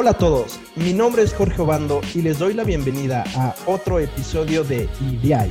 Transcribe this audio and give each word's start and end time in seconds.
Hola 0.00 0.10
a 0.10 0.16
todos, 0.16 0.60
mi 0.76 0.92
nombre 0.92 1.24
es 1.24 1.34
Jorge 1.34 1.60
Obando 1.60 2.00
y 2.14 2.22
les 2.22 2.38
doy 2.38 2.54
la 2.54 2.62
bienvenida 2.62 3.24
a 3.34 3.56
otro 3.66 3.98
episodio 3.98 4.62
de 4.62 4.88
IDI, 5.00 5.50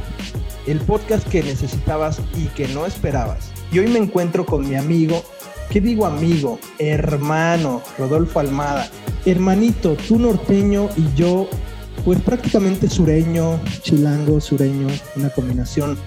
el 0.67 0.79
podcast 0.79 1.27
que 1.27 1.43
necesitabas 1.43 2.21
y 2.33 2.45
que 2.55 2.69
no 2.69 2.85
esperabas. 2.85 3.51
Y 3.73 3.79
hoy 3.79 3.87
me 3.87 3.99
encuentro 3.99 4.45
con 4.45 4.65
mi 4.65 4.75
amigo, 4.75 5.21
¿qué 5.69 5.81
digo 5.81 6.05
amigo? 6.05 6.59
Hermano, 6.79 7.81
Rodolfo 7.97 8.39
Almada. 8.39 8.89
Hermanito, 9.25 9.97
tú 10.07 10.17
norteño 10.17 10.87
y 10.95 11.13
yo, 11.13 11.49
pues 12.05 12.21
prácticamente 12.21 12.89
sureño, 12.89 13.59
chilango, 13.81 14.39
sureño, 14.39 14.87
una 15.17 15.29
combinación. 15.29 15.97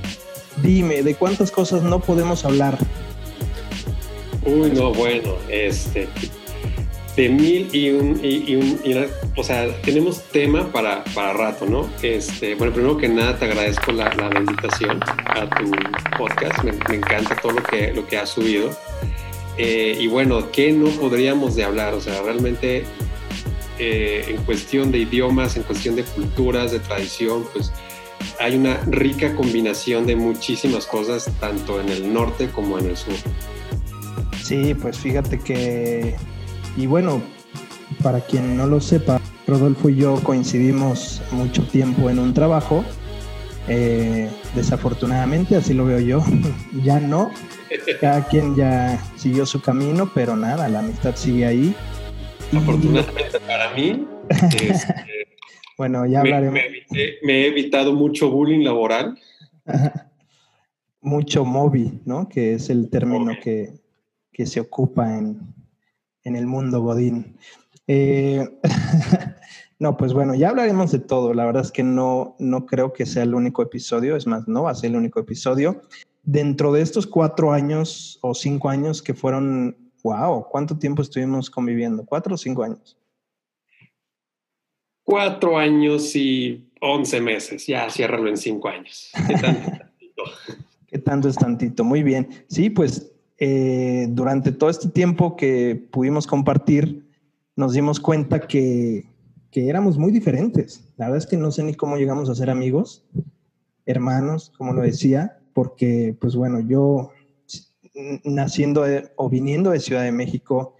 Dime, 0.62 1.02
¿de 1.02 1.14
cuántas 1.14 1.50
cosas 1.50 1.82
no 1.82 2.00
podemos 2.00 2.46
hablar? 2.46 2.78
Uy, 4.46 4.70
no, 4.70 4.94
bueno, 4.94 5.34
este, 5.50 6.08
de 7.20 7.28
mil 7.28 7.68
y 7.74 7.90
un, 7.90 8.18
y, 8.22 8.56
un 8.56 8.80
o 9.36 9.44
sea, 9.44 9.68
tenemos 9.82 10.22
tema 10.32 10.72
para, 10.72 11.04
para 11.04 11.34
rato, 11.34 11.66
¿no? 11.66 11.86
Este, 12.00 12.54
bueno, 12.54 12.72
primero 12.72 12.96
que 12.96 13.10
nada 13.10 13.38
te 13.38 13.44
agradezco 13.44 13.92
la, 13.92 14.08
la 14.14 14.38
invitación 14.38 14.98
a 15.26 15.46
tu 15.50 15.70
podcast, 16.16 16.64
me, 16.64 16.70
encanta 16.96 17.36
todo 17.36 17.52
lo 17.52 17.62
que, 17.62 17.92
lo 17.92 18.06
que 18.06 18.16
has 18.16 18.30
subido. 18.30 18.70
Eh, 19.58 19.98
y 20.00 20.06
bueno, 20.06 20.50
¿qué 20.50 20.72
no 20.72 20.86
podríamos 20.86 21.56
de 21.56 21.64
hablar? 21.64 21.92
O 21.92 22.00
sea, 22.00 22.22
realmente 22.22 22.84
eh, 23.78 24.24
en 24.26 24.38
cuestión 24.44 24.90
de 24.90 25.00
idiomas, 25.00 25.58
en 25.58 25.64
cuestión 25.64 25.96
de 25.96 26.04
culturas, 26.04 26.72
de 26.72 26.78
tradición, 26.78 27.44
pues 27.52 27.70
hay 28.38 28.56
una 28.56 28.78
rica 28.86 29.34
combinación 29.34 30.06
de 30.06 30.16
muchísimas 30.16 30.86
cosas, 30.86 31.30
tanto 31.38 31.82
en 31.82 31.90
el 31.90 32.14
norte 32.14 32.48
como 32.48 32.78
en 32.78 32.86
el 32.86 32.96
sur. 32.96 33.12
Sí, 34.42 34.72
pues 34.72 34.98
fíjate 34.98 35.38
que 35.38 36.16
y 36.76 36.86
bueno, 36.86 37.22
para 38.02 38.20
quien 38.20 38.56
no 38.56 38.66
lo 38.66 38.80
sepa, 38.80 39.20
Rodolfo 39.46 39.88
y 39.88 39.96
yo 39.96 40.16
coincidimos 40.22 41.22
mucho 41.32 41.62
tiempo 41.64 42.08
en 42.10 42.18
un 42.18 42.32
trabajo. 42.34 42.84
Eh, 43.68 44.28
desafortunadamente, 44.54 45.56
así 45.56 45.74
lo 45.74 45.84
veo 45.84 46.00
yo, 46.00 46.24
ya 46.84 47.00
no. 47.00 47.30
Cada 48.00 48.26
quien 48.26 48.56
ya 48.56 48.98
siguió 49.16 49.46
su 49.46 49.60
camino, 49.60 50.10
pero 50.14 50.36
nada, 50.36 50.68
la 50.68 50.80
amistad 50.80 51.14
sigue 51.14 51.46
ahí. 51.46 51.74
Afortunadamente 52.56 53.38
para 53.46 53.72
mí, 53.74 54.06
este, 54.28 55.04
bueno, 55.76 56.04
ya 56.06 56.20
hablaremos. 56.20 56.60
Me, 57.22 57.32
he 57.32 57.46
evitado 57.46 57.92
mucho 57.92 58.30
bullying 58.30 58.64
laboral. 58.64 59.18
mucho 61.02 61.44
móvil, 61.44 62.00
¿no? 62.04 62.28
Que 62.28 62.54
es 62.54 62.70
el 62.70 62.90
término 62.90 63.32
que, 63.42 63.72
que 64.32 64.46
se 64.46 64.60
ocupa 64.60 65.16
en, 65.16 65.40
en 66.24 66.36
el 66.36 66.46
mundo 66.46 66.80
Godín. 66.80 67.36
Eh, 67.86 68.48
no, 69.78 69.96
pues 69.96 70.12
bueno, 70.12 70.34
ya 70.34 70.50
hablaremos 70.50 70.92
de 70.92 71.00
todo. 71.00 71.34
La 71.34 71.44
verdad 71.44 71.62
es 71.62 71.72
que 71.72 71.82
no, 71.82 72.36
no 72.38 72.66
creo 72.66 72.92
que 72.92 73.06
sea 73.06 73.22
el 73.22 73.34
único 73.34 73.62
episodio, 73.62 74.16
es 74.16 74.26
más, 74.26 74.46
no 74.46 74.64
va 74.64 74.70
a 74.70 74.74
ser 74.74 74.90
el 74.90 74.96
único 74.96 75.20
episodio. 75.20 75.82
Dentro 76.22 76.72
de 76.72 76.82
estos 76.82 77.06
cuatro 77.06 77.52
años 77.52 78.18
o 78.22 78.34
cinco 78.34 78.68
años 78.68 79.02
que 79.02 79.14
fueron, 79.14 79.76
wow, 80.02 80.46
¿cuánto 80.48 80.78
tiempo 80.78 81.02
estuvimos 81.02 81.50
conviviendo? 81.50 82.04
¿Cuatro 82.04 82.34
o 82.34 82.38
cinco 82.38 82.62
años? 82.62 82.96
Cuatro 85.02 85.58
años 85.58 86.14
y 86.14 86.70
once 86.80 87.20
meses, 87.20 87.66
ya 87.66 87.90
ciérralo 87.90 88.28
en 88.28 88.36
cinco 88.36 88.68
años. 88.68 89.10
¿Qué 89.26 89.34
tanto 89.34 89.68
es 89.68 89.78
tantito? 89.78 90.22
¿Qué 90.86 90.98
tanto 90.98 91.28
es 91.28 91.36
tantito? 91.36 91.84
Muy 91.84 92.02
bien. 92.02 92.28
Sí, 92.48 92.70
pues 92.70 93.12
eh, 93.42 94.06
durante 94.10 94.52
todo 94.52 94.68
este 94.68 94.90
tiempo 94.90 95.34
que 95.34 95.88
pudimos 95.90 96.26
compartir, 96.26 97.08
nos 97.56 97.72
dimos 97.72 97.98
cuenta 97.98 98.40
que, 98.40 99.06
que, 99.50 99.68
éramos 99.70 99.96
muy 99.96 100.12
diferentes. 100.12 100.92
La 100.98 101.06
verdad 101.06 101.18
es 101.18 101.26
que 101.26 101.38
no 101.38 101.50
sé 101.50 101.62
ni 101.62 101.74
cómo 101.74 101.96
llegamos 101.96 102.28
a 102.28 102.34
ser 102.34 102.50
amigos, 102.50 103.08
hermanos, 103.86 104.52
como 104.58 104.74
lo 104.74 104.82
decía, 104.82 105.38
porque, 105.54 106.14
pues 106.20 106.36
bueno, 106.36 106.60
yo 106.60 107.12
naciendo 108.24 108.84
o 109.16 109.30
viniendo 109.30 109.70
de 109.70 109.80
Ciudad 109.80 110.02
de 110.02 110.12
México 110.12 110.74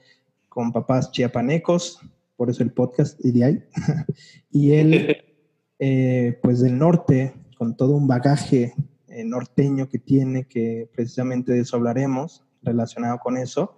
con 0.51 0.71
papás 0.71 1.13
chiapanecos, 1.13 2.01
por 2.37 2.51
eso 2.51 2.63
el 2.63 2.73
podcast 2.73 3.25
Ideal, 3.25 3.67
y 4.51 4.73
él, 4.73 5.17
eh, 5.79 6.39
pues 6.43 6.61
del 6.61 6.77
norte, 6.77 7.33
con 7.57 7.75
todo 7.75 7.95
un 7.95 8.07
bagaje 8.07 8.75
eh, 9.09 9.25
norteño 9.25 9.89
que 9.89 9.99
tiene, 9.99 10.45
que 10.45 10.91
precisamente 10.95 11.53
de 11.53 11.61
eso 11.61 11.77
hablaremos, 11.77 12.45
relacionado 12.63 13.19
con 13.19 13.37
eso, 13.37 13.77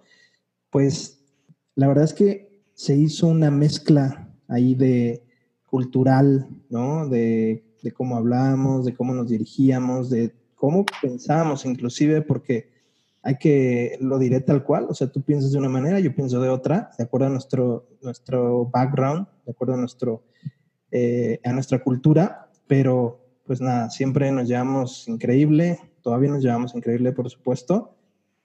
pues 0.69 1.23
la 1.75 1.87
verdad 1.87 2.05
es 2.05 2.13
que 2.13 2.63
se 2.73 2.95
hizo 2.95 3.27
una 3.27 3.51
mezcla 3.51 4.29
ahí 4.47 4.75
de 4.75 5.23
cultural, 5.65 6.47
¿no? 6.69 7.07
De, 7.07 7.63
cómo 7.95 8.15
hablábamos, 8.15 8.85
de 8.85 8.93
cómo 8.93 9.13
nos 9.13 9.27
dirigíamos, 9.29 10.09
de 10.09 10.33
cómo 10.55 10.85
pensábamos 11.01 11.65
inclusive, 11.65 12.21
porque 12.21 12.69
hay 13.21 13.37
que, 13.37 13.97
lo 13.99 14.19
diré 14.19 14.39
tal 14.39 14.63
cual, 14.63 14.87
o 14.89 14.93
sea, 14.93 15.11
tú 15.11 15.21
piensas 15.21 15.51
de 15.51 15.57
una 15.59 15.69
manera, 15.69 15.99
yo 15.99 16.15
pienso 16.15 16.39
de 16.39 16.49
otra, 16.49 16.91
de 16.97 17.03
acuerdo 17.03 17.27
a 17.27 17.29
nuestro, 17.29 17.89
nuestro 18.01 18.65
background, 18.67 19.27
de 19.45 19.51
acuerdo 19.51 19.73
a, 19.73 19.77
nuestro, 19.77 20.23
eh, 20.91 21.39
a 21.43 21.51
nuestra 21.51 21.83
cultura, 21.83 22.49
pero 22.67 23.19
pues 23.45 23.59
nada, 23.59 23.89
siempre 23.89 24.31
nos 24.31 24.47
llevamos 24.47 25.07
increíble, 25.07 25.79
todavía 26.01 26.29
nos 26.29 26.43
llevamos 26.43 26.75
increíble, 26.75 27.11
por 27.11 27.29
supuesto, 27.29 27.95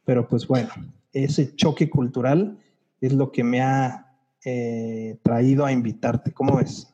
pero 0.09 0.27
pues 0.27 0.49
bueno, 0.49 0.71
ese 1.13 1.55
choque 1.55 1.91
cultural 1.91 2.57
es 2.99 3.13
lo 3.13 3.31
que 3.31 3.45
me 3.45 3.61
ha 3.61 4.17
eh, 4.43 5.19
traído 5.23 5.67
a 5.67 5.71
invitarte. 5.71 6.33
¿Cómo 6.33 6.57
ves? 6.57 6.91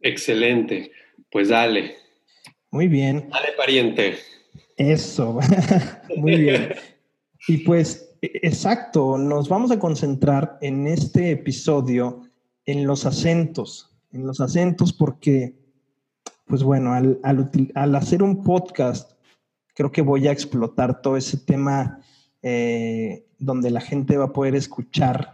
Excelente. 0.00 0.90
Pues 1.30 1.50
dale. 1.50 1.94
Muy 2.72 2.88
bien. 2.88 3.28
Dale, 3.30 3.52
pariente. 3.56 4.16
Eso. 4.76 5.38
Muy 6.16 6.34
bien. 6.34 6.74
Y 7.46 7.58
pues, 7.58 8.16
e, 8.20 8.40
exacto, 8.42 9.16
nos 9.16 9.48
vamos 9.48 9.70
a 9.70 9.78
concentrar 9.78 10.58
en 10.62 10.88
este 10.88 11.30
episodio 11.30 12.22
en 12.64 12.88
los 12.88 13.06
acentos, 13.06 13.96
en 14.10 14.26
los 14.26 14.40
acentos 14.40 14.92
porque, 14.92 15.54
pues 16.44 16.64
bueno, 16.64 16.92
al, 16.92 17.20
al 17.22 17.94
hacer 17.94 18.24
un 18.24 18.42
podcast, 18.42 19.12
creo 19.74 19.92
que 19.92 20.02
voy 20.02 20.26
a 20.26 20.32
explotar 20.32 21.00
todo 21.02 21.16
ese 21.16 21.36
tema 21.36 22.00
eh, 22.48 23.26
donde 23.40 23.72
la 23.72 23.80
gente 23.80 24.16
va 24.16 24.26
a 24.26 24.32
poder 24.32 24.54
escuchar 24.54 25.32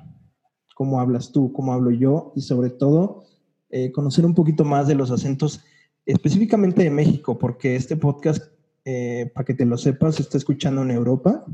cómo 0.74 0.98
hablas 0.98 1.30
tú, 1.30 1.52
cómo 1.52 1.74
hablo 1.74 1.90
yo 1.90 2.32
y 2.34 2.40
sobre 2.40 2.70
todo 2.70 3.24
eh, 3.68 3.92
conocer 3.92 4.24
un 4.24 4.34
poquito 4.34 4.64
más 4.64 4.88
de 4.88 4.94
los 4.94 5.10
acentos 5.10 5.62
específicamente 6.06 6.84
de 6.84 6.90
México, 6.90 7.38
porque 7.38 7.76
este 7.76 7.96
podcast, 7.96 8.50
eh, 8.86 9.30
para 9.34 9.44
que 9.44 9.52
te 9.52 9.66
lo 9.66 9.76
sepas, 9.76 10.14
se 10.14 10.22
está 10.22 10.38
escuchando 10.38 10.80
en 10.80 10.90
Europa, 10.90 11.44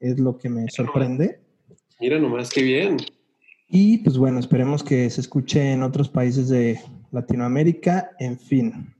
es 0.00 0.18
lo 0.18 0.36
que 0.36 0.48
me 0.48 0.68
sorprende. 0.68 1.38
Mira 2.00 2.18
nomás, 2.18 2.50
qué 2.50 2.62
bien. 2.62 2.96
Y 3.68 3.98
pues 3.98 4.18
bueno, 4.18 4.40
esperemos 4.40 4.82
que 4.82 5.08
se 5.10 5.20
escuche 5.20 5.70
en 5.70 5.84
otros 5.84 6.08
países 6.08 6.48
de 6.48 6.80
Latinoamérica, 7.12 8.10
en 8.18 8.36
fin. 8.36 8.92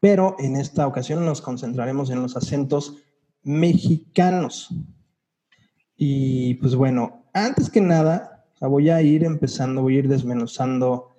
Pero 0.00 0.36
en 0.38 0.56
esta 0.56 0.86
ocasión 0.86 1.24
nos 1.24 1.40
concentraremos 1.40 2.10
en 2.10 2.20
los 2.20 2.36
acentos 2.36 2.98
mexicanos. 3.42 4.68
Y 6.02 6.54
pues 6.54 6.74
bueno, 6.76 7.26
antes 7.34 7.68
que 7.68 7.82
nada, 7.82 8.46
voy 8.58 8.88
a 8.88 9.02
ir 9.02 9.22
empezando, 9.22 9.82
voy 9.82 9.96
a 9.96 9.98
ir 9.98 10.08
desmenuzando 10.08 11.10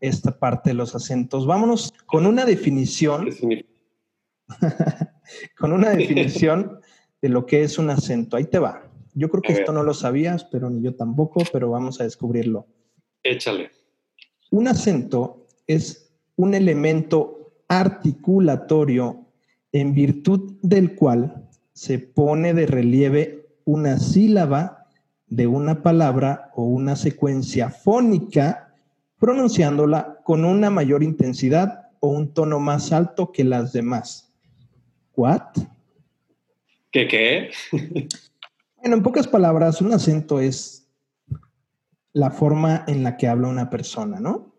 esta 0.00 0.38
parte 0.38 0.70
de 0.70 0.74
los 0.74 0.94
acentos. 0.94 1.46
Vámonos 1.46 1.92
con 2.06 2.24
una 2.24 2.46
definición. 2.46 3.28
con 5.58 5.74
una 5.74 5.90
definición 5.90 6.80
de 7.20 7.28
lo 7.28 7.44
que 7.44 7.62
es 7.62 7.78
un 7.78 7.90
acento. 7.90 8.38
Ahí 8.38 8.46
te 8.46 8.58
va. 8.58 8.90
Yo 9.12 9.28
creo 9.28 9.42
que 9.42 9.52
esto 9.52 9.70
no 9.70 9.82
lo 9.82 9.92
sabías, 9.92 10.44
pero 10.44 10.70
ni 10.70 10.80
yo 10.80 10.94
tampoco, 10.94 11.42
pero 11.52 11.68
vamos 11.68 12.00
a 12.00 12.04
descubrirlo. 12.04 12.66
Échale. 13.22 13.70
Un 14.50 14.66
acento 14.66 15.46
es 15.66 16.10
un 16.36 16.54
elemento 16.54 17.52
articulatorio 17.68 19.26
en 19.72 19.92
virtud 19.92 20.54
del 20.62 20.94
cual 20.94 21.50
se 21.74 21.98
pone 21.98 22.54
de 22.54 22.64
relieve 22.64 23.41
una 23.64 23.98
sílaba 23.98 24.86
de 25.26 25.46
una 25.46 25.82
palabra 25.82 26.50
o 26.54 26.64
una 26.64 26.96
secuencia 26.96 27.70
fónica, 27.70 28.74
pronunciándola 29.18 30.18
con 30.24 30.44
una 30.44 30.68
mayor 30.68 31.02
intensidad 31.02 31.90
o 32.00 32.08
un 32.08 32.34
tono 32.34 32.60
más 32.60 32.92
alto 32.92 33.32
que 33.32 33.44
las 33.44 33.72
demás. 33.72 34.34
¿What? 35.14 35.42
¿Qué 36.90 37.06
qué? 37.06 37.50
bueno, 38.76 38.96
en 38.96 39.02
pocas 39.02 39.26
palabras, 39.26 39.80
un 39.80 39.92
acento 39.92 40.40
es 40.40 40.82
la 42.12 42.30
forma 42.30 42.84
en 42.86 43.02
la 43.02 43.16
que 43.16 43.28
habla 43.28 43.48
una 43.48 43.70
persona, 43.70 44.20
¿no? 44.20 44.54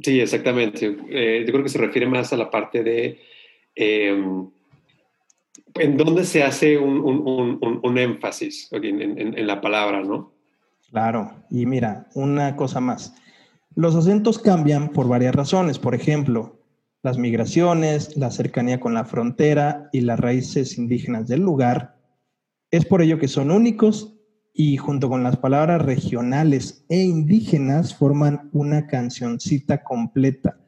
Sí, 0.00 0.20
exactamente. 0.20 0.96
Eh, 1.10 1.44
yo 1.46 1.52
creo 1.52 1.62
que 1.62 1.68
se 1.68 1.78
refiere 1.78 2.06
más 2.06 2.32
a 2.32 2.36
la 2.36 2.50
parte 2.50 2.82
de 2.82 3.20
em, 3.74 4.50
¿En 5.74 5.96
dónde 5.96 6.24
se 6.24 6.42
hace 6.42 6.78
un, 6.78 7.98
énfasis 7.98 8.68
en, 8.72 9.46
la 9.46 9.60
palabra, 9.60 10.02
no? 10.02 10.32
Claro, 10.90 11.32
y 11.50 11.64
mira, 11.66 12.08
una 12.14 12.56
cosa 12.56 12.80
más. 12.80 13.14
Los 13.74 13.96
acentos 13.96 14.38
cambian 14.38 14.90
por 14.90 15.08
varias 15.08 15.34
razones. 15.34 15.78
Por 15.78 15.94
ejemplo, 15.94 16.60
las 17.02 17.16
migraciones, 17.16 18.16
la 18.16 18.30
cercanía 18.30 18.80
con 18.80 18.92
la 18.92 19.04
frontera 19.04 19.88
y 19.92 20.02
las 20.02 20.20
raíces 20.20 20.76
indígenas 20.76 21.26
del 21.28 21.40
lugar. 21.40 21.96
Es 22.70 22.84
por 22.84 23.00
ello 23.00 23.18
que 23.18 23.28
son 23.28 23.50
únicos 23.50 24.14
y 24.54 24.76
junto 24.76 25.08
con 25.08 25.22
las 25.22 25.38
palabras 25.38 25.82
regionales 25.82 26.84
e 26.90 26.98
indígenas 27.02 27.94
forman 27.94 28.50
una 28.52 28.86
cancioncita 28.86 29.82
completa. 29.82 30.61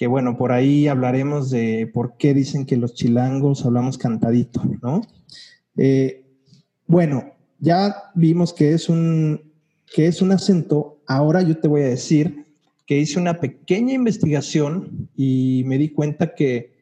Que 0.00 0.06
bueno, 0.06 0.38
por 0.38 0.50
ahí 0.50 0.88
hablaremos 0.88 1.50
de 1.50 1.86
por 1.92 2.16
qué 2.16 2.32
dicen 2.32 2.64
que 2.64 2.78
los 2.78 2.94
chilangos 2.94 3.66
hablamos 3.66 3.98
cantadito, 3.98 4.62
¿no? 4.80 5.02
Eh, 5.76 6.24
bueno, 6.86 7.34
ya 7.58 8.04
vimos 8.14 8.54
que 8.54 8.72
es 8.72 8.88
un 8.88 9.52
que 9.94 10.06
es 10.06 10.22
un 10.22 10.32
acento. 10.32 11.02
Ahora 11.06 11.42
yo 11.42 11.58
te 11.58 11.68
voy 11.68 11.82
a 11.82 11.88
decir 11.88 12.46
que 12.86 12.98
hice 12.98 13.18
una 13.18 13.40
pequeña 13.40 13.92
investigación 13.92 15.10
y 15.16 15.64
me 15.66 15.76
di 15.76 15.90
cuenta 15.90 16.34
que 16.34 16.72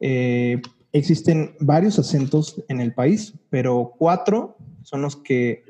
eh, 0.00 0.62
existen 0.92 1.56
varios 1.60 1.98
acentos 1.98 2.64
en 2.68 2.80
el 2.80 2.94
país, 2.94 3.34
pero 3.50 3.92
cuatro 3.98 4.56
son 4.82 5.02
los 5.02 5.14
que 5.14 5.62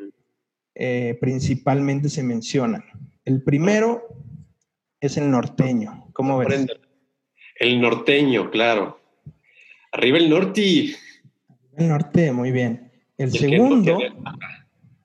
eh, 0.77 1.19
principalmente 1.21 2.09
se 2.11 2.23
mencionan. 2.23 2.85
El 3.25 3.43
primero 3.43 4.05
es 5.01 5.17
el 5.17 5.31
norteño. 5.31 6.09
¿Cómo 6.13 6.39
ves? 6.39 6.67
El 7.59 7.81
norteño, 7.81 8.51
claro. 8.51 9.01
Arriba 9.93 10.19
el 10.19 10.29
norte. 10.29 10.95
El 11.77 11.89
norte, 11.89 12.33
muy 12.33 12.53
bien. 12.53 12.91
El, 13.17 13.31
segundo. 13.31 13.99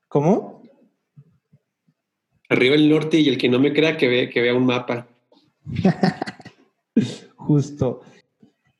¿Cómo? 0.08 0.64
Arriba 2.50 2.76
el 2.76 2.90
norte 2.90 3.20
y 3.20 3.30
el 3.30 3.38
que 3.38 3.48
no 3.48 3.60
me 3.60 3.74
crea 3.74 3.96
que, 3.96 4.30
que 4.30 4.42
vea 4.42 4.54
un 4.54 4.66
mapa. 4.66 5.08
Justo. 7.36 8.02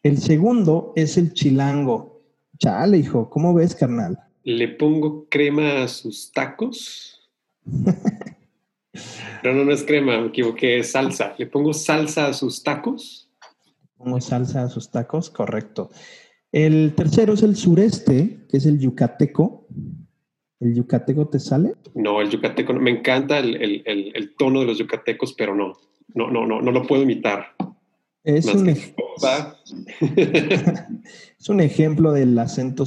El 0.04 0.18
segundo 0.18 0.92
es 0.96 1.18
el 1.18 1.34
chilango. 1.34 2.22
Chale, 2.58 2.98
hijo, 2.98 3.30
¿cómo 3.30 3.54
ves, 3.54 3.76
carnal? 3.76 4.20
Le 4.44 4.68
pongo 4.68 5.28
crema 5.30 5.84
a 5.84 5.88
sus 5.88 6.32
tacos. 6.32 7.30
no, 9.44 9.54
no, 9.54 9.66
no 9.66 9.72
es 9.72 9.84
crema, 9.84 10.20
me 10.20 10.28
equivoqué, 10.28 10.80
es 10.80 10.92
salsa. 10.92 11.36
Le 11.38 11.48
pongo 11.48 11.74
salsa 11.74 12.28
a 12.28 12.34
sus 12.34 12.64
tacos. 12.64 13.30
Pongo 13.98 14.20
salsa 14.22 14.64
a 14.64 14.70
sus 14.70 14.90
tacos, 14.90 15.30
correcto. 15.30 15.92
El 16.52 16.94
tercero 16.96 17.34
es 17.34 17.44
el 17.44 17.56
sureste, 17.56 18.46
que 18.50 18.58
es 18.58 18.66
el 18.66 18.80
yucateco. 18.80 19.68
¿El 20.60 20.76
yucateco 20.76 21.28
te 21.28 21.40
sale? 21.40 21.76
No, 21.96 22.22
el 22.22 22.30
yucateco, 22.30 22.74
me 22.74 22.92
encanta 22.92 23.40
el, 23.40 23.84
el 23.86 24.36
tono 24.38 24.60
de 24.60 24.66
los 24.68 24.78
yucatecos, 24.78 25.34
pero 25.34 25.56
no, 25.56 25.74
no, 26.14 26.30
no, 26.30 26.46
no, 26.46 26.62
no 26.62 26.72
lo 26.72 26.86
puedo 26.86 27.04
imitar. 27.04 27.56
Es 28.24 28.46
un, 28.46 28.70
es 28.70 28.86
un, 31.50 31.60
ejemplo 31.60 32.12
del 32.12 32.38
acento 32.38 32.86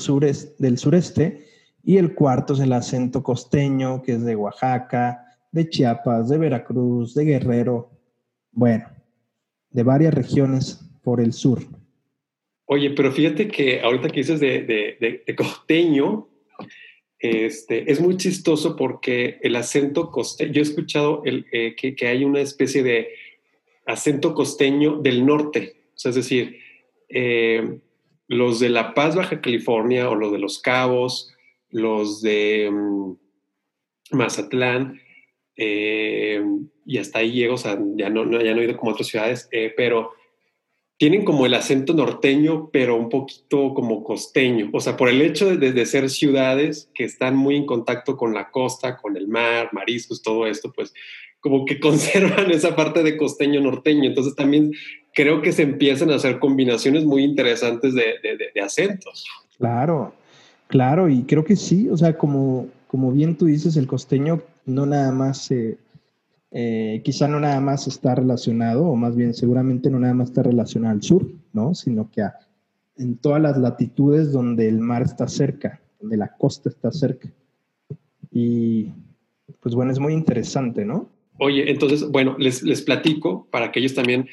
del 0.59 0.79
sureste 0.79 1.45
y 1.83 1.97
el 1.97 2.15
cuarto 2.15 2.55
es 2.55 2.61
el 2.61 2.73
acento 2.73 3.25
costeño, 3.25 4.01
que 4.03 4.13
es 4.13 4.25
de 4.25 4.37
Oaxaca, 4.37 5.24
de 5.55 5.69
Chiapas, 5.69 6.29
de 6.29 6.37
Veracruz, 6.37 7.15
de 7.15 7.25
Guerrero, 7.25 7.89
bueno, 8.51 8.87
de 9.71 9.83
varias 9.85 10.13
regiones 10.13 10.81
por 11.05 11.21
el 11.21 11.33
sur. 11.33 11.61
Oye, 12.67 12.91
pero 12.91 13.13
fíjate 13.13 13.47
que 13.47 13.81
ahorita 13.81 14.09
que 14.09 14.21
dices 14.21 14.41
de, 14.41 15.23
costeño, 15.37 16.27
este, 17.21 17.91
es 17.91 18.01
muy 18.01 18.17
chistoso 18.17 18.75
porque 18.75 19.39
el 19.43 19.55
acento 19.55 20.11
costeño, 20.11 20.53
yo 20.53 20.61
he 20.61 20.65
escuchado 20.65 21.23
el, 21.25 21.47
eh, 21.53 21.77
que, 21.77 21.95
que 21.95 22.09
hay 22.09 22.25
una 22.25 22.41
especie 22.41 22.83
de 22.83 23.11
acento 23.87 24.35
costeño 24.35 24.97
del 24.97 25.25
norte. 25.25 25.77
es 26.05 26.15
decir, 26.17 26.59
eh, 27.09 27.79
los 28.27 28.59
de 28.59 28.71
La 28.71 28.93
Paz, 28.93 29.15
Baja 29.15 29.41
California, 29.41 30.11
o 30.11 30.17
los 30.17 30.33
de 30.33 30.39
Los 30.39 30.59
Cabos, 30.59 31.33
los 31.71 32.23
de 32.23 32.71
mm, 32.73 33.13
Mazatlán, 34.17 35.01
eh, 35.57 36.43
y 36.85 36.99
hasta 36.99 37.21
ahí 37.21 37.33
llego, 37.33 37.55
o 37.55 37.59
sea, 37.59 37.79
ya 37.97 38.11
no, 38.11 38.25
no, 38.25 38.41
ya 38.43 38.55
no 38.55 38.61
he 38.61 38.65
ido 38.65 38.77
como 38.77 38.93
otras 38.93 39.09
ciudades, 39.09 39.49
eh, 39.53 39.73
pero 39.77 40.13
tienen 40.97 41.25
como 41.25 41.45
el 41.45 41.55
acento 41.55 41.93
norteño, 41.93 42.71
pero 42.73 42.97
un 42.97 43.09
poquito 43.09 43.75
como 43.75 44.05
costeño. 44.05 44.71
O 44.73 44.81
sea, 44.81 44.97
por 44.97 45.09
el 45.09 45.21
hecho 45.23 45.57
de, 45.57 45.73
de, 45.73 45.87
ser 45.87 46.09
ciudades 46.09 46.91
que 46.95 47.05
están 47.05 47.37
muy 47.37 47.57
en 47.57 47.67
contacto 47.67 48.17
con 48.17 48.33
la 48.33 48.51
costa, 48.51 48.97
con 48.97 49.17
el 49.17 49.27
mar, 49.27 49.71
mariscos, 49.73 50.23
todo 50.23 50.47
esto, 50.47 50.73
pues 50.73 50.95
como 51.41 51.65
que 51.65 51.79
conservan 51.81 52.51
esa 52.51 52.75
parte 52.75 53.03
de 53.03 53.17
costeño 53.17 53.61
norteño. 53.61 54.05
Entonces 54.05 54.35
también 54.35 54.73
creo 55.13 55.43
que 55.43 55.53
se 55.53 55.63
empiezan 55.63 56.11
a 56.11 56.17
hacer 56.17 56.39
combinaciones 56.39 57.05
muy 57.05 57.25
interesantes 57.25 57.95
de, 57.95 58.15
de, 58.55 58.61
acentos. 58.61 59.27
Claro, 59.59 60.15
claro, 60.69 61.09
y 61.09 61.23
creo 61.23 61.45
que 61.45 61.57
sí, 61.57 61.89
o 61.89 61.97
sea, 61.97 62.17
como, 62.17 62.69
como 62.89 63.13
bien 63.13 63.37
tú 63.37 63.47
dices, 63.47 63.77
el 63.77 63.87
costeño 63.87 64.43
no 64.67 64.87
nada 64.87 65.13
más, 65.13 65.51
eh, 65.51 65.79
quizá 67.05 67.29
no 67.29 67.41
nada 67.41 67.61
más 67.61 67.87
está 67.87 68.15
relacionado, 68.15 68.87
o 68.87 68.97
más 68.97 69.17
bien 69.17 69.35
seguramente 69.35 69.91
no 69.91 69.99
nada 69.99 70.15
más 70.15 70.29
está 70.29 70.43
relacionado 70.43 70.95
al 70.95 71.03
sur, 71.03 71.27
¿no? 71.53 71.75
Sino 71.75 72.11
que 72.11 72.23
en 72.97 73.17
todas 73.17 73.43
las 73.43 73.59
latitudes 73.59 74.33
donde 74.33 74.69
el 74.69 74.79
mar 74.79 75.03
está 75.03 75.29
cerca, 75.29 75.81
donde 76.01 76.17
la 76.17 76.29
costa 76.29 76.69
está 76.69 76.91
cerca. 76.93 77.29
Y 78.31 78.91
pues 79.61 79.75
bueno, 79.75 79.93
es 79.93 79.99
muy 79.99 80.13
interesante, 80.13 80.85
¿no? 80.85 81.09
Oye, 81.39 81.71
entonces, 81.71 82.09
bueno, 82.09 82.37
les, 82.39 82.63
les 82.63 82.83
platico 82.83 83.47
para 83.51 83.73
que 83.73 83.81
ellos 83.81 83.95
también, 83.95 84.29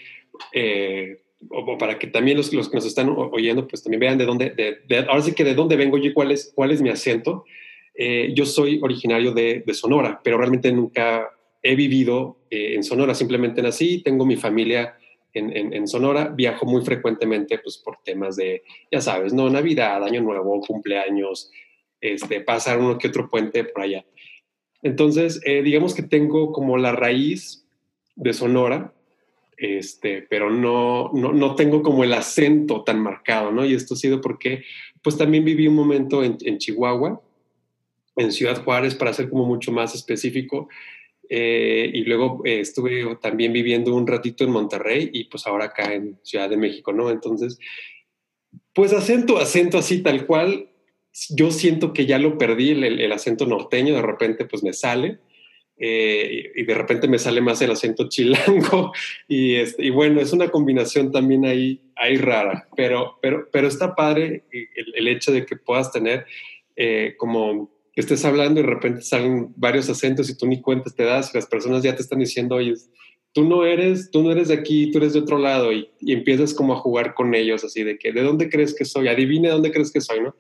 eh, 0.54 1.22
o, 1.50 1.78
para 1.78 1.98
que 1.98 2.08
también 2.08 2.38
los, 2.38 2.54
los, 2.54 2.70
que 2.70 2.78
nos 2.78 2.86
están 2.86 3.10
oyendo, 3.10 3.68
pues 3.68 3.84
también 3.84 4.00
vean 4.00 4.18
de 4.18 4.26
dónde, 4.26 4.50
de, 4.88 4.98
ahora 5.08 5.22
sí 5.22 5.34
que 5.34 5.44
de 5.44 5.56
dónde 5.56 5.76
vengo 5.76 5.98
yo 5.98 6.10
y 6.10 6.14
cuál 6.14 6.32
es, 6.32 6.52
cuál 6.54 6.72
es 6.72 6.82
mi 6.82 6.90
acento. 6.90 7.46
Eh, 7.94 8.32
yo 8.34 8.46
soy 8.46 8.80
originario 8.82 9.34
de, 9.34 9.64
Sonora, 9.74 10.22
pero 10.24 10.38
realmente 10.38 10.72
nunca 10.72 11.30
he 11.62 11.76
vivido 11.76 12.38
eh, 12.50 12.76
en 12.76 12.84
Sonora, 12.84 13.14
simplemente 13.14 13.62
nací, 13.62 14.02
tengo 14.02 14.26
mi 14.26 14.38
familia 14.38 14.98
en, 15.34 15.88
Sonora, 15.88 16.28
viajo 16.28 16.66
muy 16.66 16.84
frecuentemente 16.84 17.60
pues 17.60 17.78
por 17.78 17.98
temas 18.04 18.36
de, 18.36 18.64
ya 18.92 19.00
sabes, 19.00 19.34
¿no? 19.34 19.50
Navidad, 19.50 20.04
Año 20.04 20.22
Nuevo, 20.22 20.60
cumpleaños, 20.62 21.52
este, 22.02 22.42
pasar 22.42 22.80
uno 22.80 22.98
que 22.98 23.08
otro 23.08 23.30
puente 23.30 23.64
por 23.64 23.84
allá. 23.84 24.06
Entonces, 24.84 25.40
eh, 25.46 25.62
digamos 25.62 25.94
que 25.94 26.04
tengo 26.04 26.52
como 26.52 26.78
la 26.78 26.92
raíz 26.92 27.66
de 28.16 28.34
Sonora, 28.34 28.94
este, 29.58 30.24
pero 30.24 30.50
no, 30.50 31.12
no, 31.14 31.32
no, 31.34 31.56
tengo 31.56 31.84
como 31.84 32.04
el 32.04 32.14
acento 32.14 32.84
tan 32.84 33.00
marcado, 33.00 33.52
¿no? 33.52 33.64
Y 33.64 33.74
esto 33.74 33.94
ha 33.94 33.98
sido 33.98 34.20
porque, 34.20 34.64
pues 35.04 35.18
también 35.18 35.46
viví 35.46 35.68
un 35.68 35.76
momento 35.76 36.24
en, 36.24 36.38
en 36.42 36.58
Chihuahua, 36.58 37.22
en 38.16 38.32
Ciudad 38.32 38.64
Juárez, 38.64 38.96
para 38.96 39.14
ser 39.14 39.30
como 39.30 39.46
mucho 39.46 39.72
más 39.72 39.96
específico, 39.96 40.68
eh, 41.34 41.90
y 41.94 42.04
luego 42.04 42.42
eh, 42.44 42.60
estuve 42.60 43.16
también 43.22 43.54
viviendo 43.54 43.96
un 43.96 44.06
ratito 44.06 44.44
en 44.44 44.52
Monterrey 44.52 45.12
y 45.14 45.24
pues 45.30 45.48
ahora 45.48 45.66
acá 45.66 45.94
en 45.94 46.20
Ciudad 46.24 46.50
de 46.50 46.58
México, 46.58 46.92
¿no? 46.92 47.10
Entonces, 47.10 47.58
pues 48.74 48.92
acento, 48.92 49.38
acento 49.38 49.78
así 49.78 50.04
tal 50.04 50.26
cual, 50.26 50.68
yo 51.30 51.52
siento 51.52 51.94
que 51.94 52.06
ya 52.06 52.20
lo 52.20 52.38
perdí, 52.38 52.72
el, 52.72 53.10
acento 53.14 53.46
norteño, 53.46 53.96
de 53.96 54.02
repente 54.02 54.44
pues 54.44 54.62
me 54.62 54.74
sale. 54.74 55.20
Eh, 55.84 56.52
y 56.54 56.64
de 56.64 56.76
repente 56.76 57.08
me 57.08 57.18
sale 57.18 57.42
más 57.42 57.60
el 57.62 57.72
acento 57.72 58.08
chilango 58.08 58.92
y, 59.28 59.56
este, 59.56 59.86
y 59.86 59.90
bueno, 59.90 60.22
es 60.22 60.32
una 60.32 60.50
combinación 60.50 61.12
también 61.12 61.46
ahí, 61.46 61.82
ahí 61.96 62.18
rara, 62.18 62.68
pero, 62.76 63.18
pero, 63.20 63.48
pero 63.52 63.68
está 63.68 63.96
padre 63.96 64.44
el, 64.52 65.08
hecho 65.08 65.32
de 65.32 65.44
que 65.46 65.56
puedas 65.56 65.92
tener 65.92 66.26
como 67.18 67.72
que 67.94 68.02
estés 68.02 68.24
hablando 68.26 68.60
y 68.60 68.64
de 68.64 68.70
repente 68.70 69.02
salen 69.02 69.54
varios 69.56 69.90
acentos 69.90 70.30
y 70.30 70.38
tú 70.38 70.48
ni 70.48 70.62
cuentas 70.62 70.96
te 70.96 71.04
das 71.04 71.32
y 71.34 71.38
las 71.38 71.46
personas 71.46 71.84
ya 71.84 71.96
te 71.96 72.02
están 72.02 72.20
diciendo, 72.20 72.56
oye, 72.56 72.74
tú 73.34 73.44
no 73.44 73.66
eres, 73.66 74.12
tú 74.12 74.24
no 74.24 74.32
eres 74.32 74.48
de 74.48 74.54
aquí, 74.54 74.92
tú 74.92 75.00
eres 75.00 75.14
de 75.14 75.20
otro 75.20 75.38
lado 75.38 75.72
y, 75.72 75.90
y 76.00 76.14
empiezas 76.14 76.54
como 76.54 76.74
a 76.74 76.78
jugar 76.78 77.14
con 77.14 77.36
ellos 77.36 77.64
así 77.64 77.84
de 77.84 77.98
que, 77.98 78.12
¿de 78.12 78.22
dónde 78.22 78.50
crees 78.50 78.74
que 78.74 78.86
soy? 78.86 79.08
Adivine 79.08 79.50
dónde 79.50 79.72
crees 79.72 79.92
que 79.92 80.02
soy, 80.02 80.22
¿no? 80.22 80.36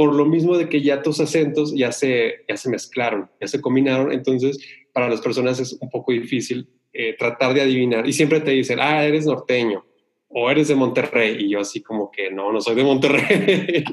por 0.00 0.14
lo 0.14 0.24
mismo 0.24 0.56
de 0.56 0.66
que 0.66 0.80
ya 0.80 1.02
tus 1.02 1.20
acentos 1.20 1.74
ya 1.76 1.92
se, 1.92 2.46
ya 2.48 2.56
se 2.56 2.70
mezclaron, 2.70 3.30
ya 3.38 3.46
se 3.46 3.60
combinaron, 3.60 4.12
entonces 4.12 4.58
para 4.94 5.10
las 5.10 5.20
personas 5.20 5.60
es 5.60 5.74
un 5.74 5.90
poco 5.90 6.12
difícil 6.12 6.70
eh, 6.94 7.14
tratar 7.18 7.52
de 7.52 7.60
adivinar. 7.60 8.08
Y 8.08 8.14
siempre 8.14 8.40
te 8.40 8.50
dicen, 8.52 8.78
ah, 8.80 9.04
eres 9.04 9.26
norteño 9.26 9.84
o 10.28 10.50
eres 10.50 10.68
de 10.68 10.74
Monterrey. 10.74 11.44
Y 11.44 11.50
yo 11.50 11.60
así 11.60 11.82
como 11.82 12.10
que 12.10 12.30
no, 12.30 12.50
no 12.50 12.62
soy 12.62 12.76
de 12.76 12.84
Monterrey. 12.84 13.84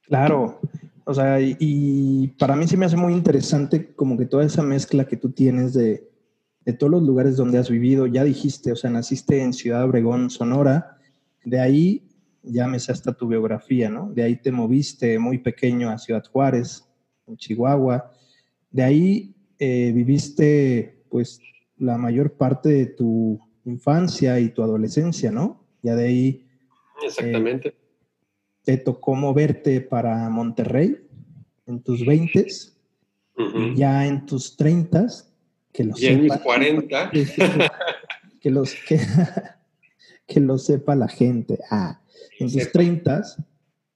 Claro, 0.00 0.60
o 1.08 1.14
sea, 1.14 1.38
y, 1.40 2.34
para 2.36 2.56
mí 2.56 2.66
se 2.66 2.76
me 2.76 2.84
hace 2.84 2.96
muy 2.96 3.12
interesante 3.12 3.94
como 3.94 4.18
que 4.18 4.26
toda 4.26 4.44
esa 4.44 4.62
mezcla 4.62 5.06
que 5.06 5.16
tú 5.16 5.30
tienes 5.30 5.72
de, 5.72 6.10
de 6.64 6.72
todos 6.72 6.90
los 6.90 7.02
lugares 7.04 7.36
donde 7.36 7.58
has 7.58 7.70
vivido, 7.70 8.08
ya 8.08 8.24
dijiste, 8.24 8.72
o 8.72 8.76
sea, 8.76 8.90
naciste 8.90 9.40
en 9.40 9.52
Ciudad 9.52 9.84
Obregón, 9.84 10.30
Sonora, 10.30 10.98
de 11.44 11.60
ahí 11.60 12.08
llámese 12.42 12.90
hasta 12.90 13.12
tu 13.12 13.28
biografía, 13.28 13.88
¿no? 13.88 14.10
De 14.12 14.24
ahí 14.24 14.34
te 14.34 14.50
moviste 14.50 15.16
muy 15.20 15.38
pequeño 15.38 15.90
a 15.90 15.98
Ciudad 15.98 16.24
Juárez, 16.24 16.84
en 17.28 17.36
Chihuahua. 17.36 18.12
de 18.72 18.82
ahí 18.82 19.36
eh, 19.60 19.92
viviste 19.94 21.04
pues 21.08 21.40
la 21.78 21.98
mayor 21.98 22.32
parte 22.32 22.68
de 22.68 22.86
tu 22.86 23.38
infancia 23.64 24.40
y 24.40 24.48
tu 24.48 24.64
adolescencia, 24.64 25.30
¿no? 25.30 25.64
Ya 25.82 25.94
de 25.94 26.08
ahí... 26.08 26.46
Exactamente. 27.04 27.68
Eh, 27.68 27.85
te 28.66 28.76
tocó 28.78 29.14
moverte 29.14 29.80
para 29.80 30.28
Monterrey 30.28 30.98
en 31.68 31.80
tus 31.84 32.04
20 32.04 32.46
ya 33.76 34.04
en 34.04 34.26
tus 34.26 34.56
30 34.56 35.06
que 35.72 35.84
los 35.84 36.00
ya 36.00 36.10
en 36.10 36.22
mis 36.24 36.36
40 36.36 37.10
que, 38.40 38.50
los 38.50 38.74
que, 38.88 38.98
que 40.26 40.40
lo 40.40 40.58
sepa 40.58 40.96
la 40.96 41.06
gente. 41.06 41.60
Ah, 41.70 42.00
en 42.40 42.52
tus 42.52 42.72
30 42.72 43.22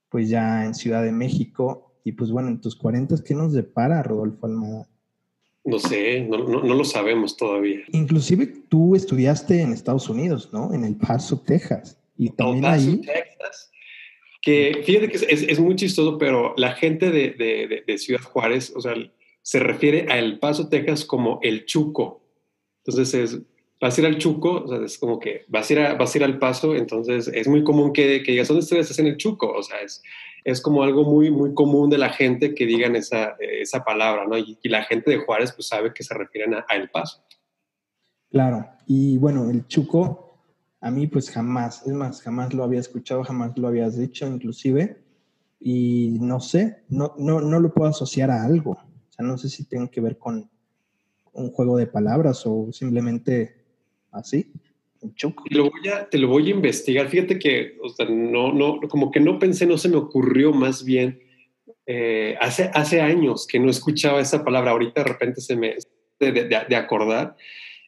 pues 0.07 0.29
ya 0.29 0.65
en 0.65 0.73
Ciudad 0.73 1.03
de 1.03 1.11
México 1.11 1.91
y 2.05 2.13
pues 2.13 2.31
bueno, 2.31 2.47
en 2.47 2.61
tus 2.61 2.77
40 2.77 3.15
¿qué 3.25 3.35
nos 3.35 3.51
depara 3.51 4.01
Rodolfo 4.03 4.45
Almada? 4.45 4.87
No 5.65 5.79
sé, 5.79 6.21
no, 6.21 6.37
lo 6.37 6.85
sabemos 6.85 7.35
todavía. 7.35 7.81
Inclusive 7.91 8.47
tú 8.69 8.95
estudiaste 8.95 9.61
en 9.61 9.73
Estados 9.73 10.07
Unidos, 10.07 10.49
¿no? 10.53 10.73
En 10.73 10.85
El 10.85 10.95
Paso, 10.95 11.39
Texas. 11.41 11.99
Y 12.17 12.29
también 12.29 12.65
ahí... 12.65 13.01
Texas. 13.01 13.70
Que 14.41 14.81
fíjate 14.83 15.09
que 15.09 15.17
es, 15.17 15.59
muy 15.59 15.75
chistoso, 15.75 16.17
pero 16.17 16.53
la 16.57 16.73
gente 16.73 17.11
de, 17.11 17.97
Ciudad 17.97 18.21
Juárez, 18.21 18.73
o 18.75 18.81
sea, 18.81 18.95
se 19.43 19.59
refiere 19.59 20.07
a 20.09 20.17
El 20.17 20.39
Paso, 20.39 20.67
Texas 20.67 21.05
como 21.05 21.39
el 21.43 21.65
Chuco. 21.65 22.23
Entonces 22.83 23.13
es, 23.13 23.41
vas 23.79 23.97
a 23.97 24.01
ir 24.01 24.07
al 24.07 24.17
Chuco, 24.17 24.63
o 24.63 24.67
sea, 24.67 24.83
es 24.83 24.97
como 24.97 25.19
que 25.19 25.45
vas 25.47 25.69
a 25.69 25.73
ir, 25.73 25.79
vas 25.97 26.13
a 26.13 26.17
ir 26.17 26.23
al 26.23 26.39
Paso, 26.39 26.75
entonces 26.75 27.27
es 27.27 27.47
muy 27.47 27.63
común 27.63 27.93
que, 27.93 28.23
que 28.23 28.31
digas, 28.31 28.47
¿dónde 28.47 28.63
estás 28.63 28.97
en 28.97 29.07
el 29.07 29.17
Chuco? 29.17 29.51
O 29.51 29.61
sea, 29.61 29.79
es, 29.81 30.01
es 30.43 30.61
como 30.61 30.83
algo 30.83 31.03
muy, 31.03 31.29
muy 31.29 31.53
común 31.53 31.89
de 31.89 31.97
la 31.97 32.09
gente 32.09 32.55
que 32.55 32.65
digan 32.65 32.95
esa, 32.95 33.35
esa 33.39 33.83
palabra, 33.83 34.25
¿no? 34.25 34.37
Y, 34.37 34.57
la 34.63 34.83
gente 34.83 35.11
de 35.11 35.17
Juárez 35.17 35.51
pues 35.53 35.67
sabe 35.67 35.93
que 35.93 36.03
se 36.03 36.13
refieren 36.13 36.53
a, 36.53 36.65
El 36.71 36.89
Paso. 36.89 37.23
Claro, 38.29 38.67
y 38.87 39.17
bueno, 39.17 39.49
el 39.49 39.67
Chuco, 39.67 40.30
a 40.81 40.91
mí 40.91 41.07
pues 41.07 41.29
jamás, 41.29 41.85
es 41.85 41.93
más, 41.93 42.21
jamás 42.21 42.53
lo 42.53 42.63
había 42.63 42.79
escuchado, 42.79 43.23
jamás 43.23 43.57
lo 43.57 43.67
habías 43.67 43.97
dicho 43.97 44.27
inclusive, 44.27 44.97
y 45.59 46.17
no 46.19 46.39
sé, 46.39 46.83
no, 46.89 47.13
no, 47.17 47.39
no 47.39 47.59
lo 47.59 47.73
puedo 47.73 47.89
asociar 47.89 48.31
a 48.31 48.43
algo, 48.43 48.71
o 48.71 49.13
sea, 49.13 49.25
no 49.25 49.37
sé 49.37 49.47
si 49.47 49.65
tiene 49.65 49.89
que 49.89 50.01
ver 50.01 50.17
con 50.17 50.49
un 51.33 51.51
juego 51.51 51.77
de 51.77 51.87
palabras 51.87 52.43
o 52.45 52.71
simplemente 52.71 53.55
así. 54.11 54.51
Te 54.99 55.55
lo, 55.55 55.71
te 56.11 56.17
lo 56.19 56.27
voy 56.27 56.47
a 56.47 56.55
investigar. 56.55 57.07
Fíjate 57.07 57.39
que, 57.39 57.77
o 57.81 57.89
sea, 57.89 58.05
no, 58.07 58.53
no, 58.53 58.79
como 58.87 59.09
que 59.09 59.19
no 59.19 59.39
pensé, 59.39 59.65
no 59.65 59.77
se 59.77 59.89
me 59.89 59.95
ocurrió 59.95 60.53
más 60.53 60.83
bien. 60.83 61.19
Eh, 61.87 62.35
hace, 62.39 62.69
hace 62.73 63.01
años 63.01 63.47
que 63.47 63.59
no 63.59 63.71
escuchaba 63.71 64.21
esa 64.21 64.43
palabra, 64.43 64.71
ahorita 64.71 65.01
de 65.01 65.09
repente 65.09 65.41
se 65.41 65.55
me 65.55 65.75
de, 66.19 66.31
de, 66.31 66.75
acordar, 66.75 67.35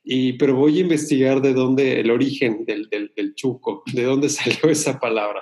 y, 0.03 0.33
pero 0.33 0.55
voy 0.55 0.77
a 0.77 0.81
investigar 0.81 1.41
de 1.41 1.53
dónde, 1.53 2.01
el 2.01 2.12
origen 2.12 2.65
del, 2.65 2.89
del, 2.89 3.36
chuco, 3.36 3.83
de 3.93 4.03
dónde 4.03 4.27
salió 4.29 4.69
esa 4.69 5.00
palabra. 5.00 5.41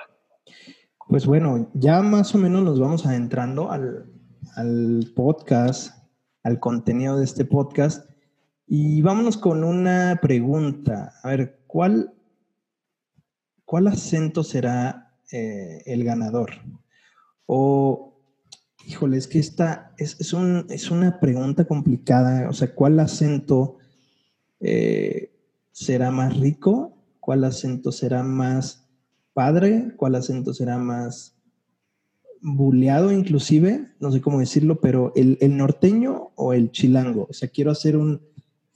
Pues 1.08 1.26
bueno, 1.26 1.68
ya 1.74 2.00
más 2.00 2.34
o 2.34 2.38
menos 2.38 2.62
nos 2.62 2.78
vamos 2.78 3.04
adentrando 3.04 3.70
al, 3.70 4.06
al 4.54 5.12
podcast, 5.16 5.98
al 6.44 6.60
contenido 6.60 7.18
de 7.18 7.24
este 7.24 7.44
podcast. 7.44 8.08
Y 8.66 9.02
vámonos 9.02 9.36
con 9.36 9.64
una 9.64 10.20
pregunta. 10.22 11.12
A 11.24 11.30
ver, 11.30 11.64
¿cuál, 11.66 12.14
cuál 13.64 13.88
acento 13.88 14.44
será 14.44 15.18
eh, 15.32 15.82
el 15.86 16.04
ganador? 16.04 16.52
O, 17.46 18.22
híjole, 18.86 19.16
es 19.16 19.26
que 19.26 19.40
esta 19.40 19.92
es, 19.98 20.18
es, 20.20 20.32
un, 20.32 20.66
es 20.70 20.90
una 20.90 21.18
pregunta 21.18 21.64
complicada. 21.64 22.48
O 22.48 22.52
sea, 22.52 22.72
¿cuál 22.74 23.00
acento 23.00 23.76
eh, 24.62 25.30
será 25.72 26.10
más 26.10 26.38
rico? 26.38 26.96
¿Cuál 27.20 27.44
acento 27.44 27.92
será 27.92 28.22
más 28.22 28.88
padre? 29.34 29.92
¿Cuál 29.96 30.14
acento 30.14 30.54
será 30.54 30.78
más 30.78 31.36
buleado 32.40 33.12
inclusive? 33.12 33.88
No 34.00 34.10
sé 34.10 34.20
cómo 34.20 34.40
decirlo, 34.40 34.80
pero 34.80 35.12
el, 35.14 35.38
el 35.40 35.56
norteño 35.56 36.32
o 36.34 36.52
el 36.52 36.70
chilango. 36.70 37.26
O 37.28 37.32
sea, 37.32 37.48
quiero 37.48 37.70
hacer 37.70 37.96
un 37.96 38.20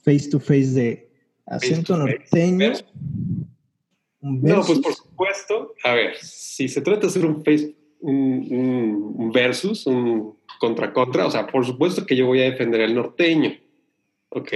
face 0.03 0.29
to 0.29 0.39
face 0.39 0.71
de 0.71 1.09
acento 1.45 1.97
norteño. 1.97 2.73
no, 4.21 4.61
pues 4.65 4.79
por 4.79 4.93
supuesto, 4.93 5.73
a 5.83 5.93
ver, 5.93 6.15
si 6.21 6.67
se 6.67 6.81
trata 6.81 7.01
de 7.01 7.07
hacer 7.07 7.25
un 7.25 7.43
face, 7.43 7.75
un, 7.99 9.31
versus, 9.33 9.85
un 9.87 10.37
contra 10.59 10.93
contra, 10.93 11.27
o 11.27 11.31
sea, 11.31 11.47
por 11.47 11.65
supuesto 11.65 12.05
que 12.05 12.15
yo 12.15 12.25
voy 12.25 12.41
a 12.41 12.51
defender 12.51 12.81
el 12.81 12.95
norteño. 12.95 13.51
Ok. 14.37 14.53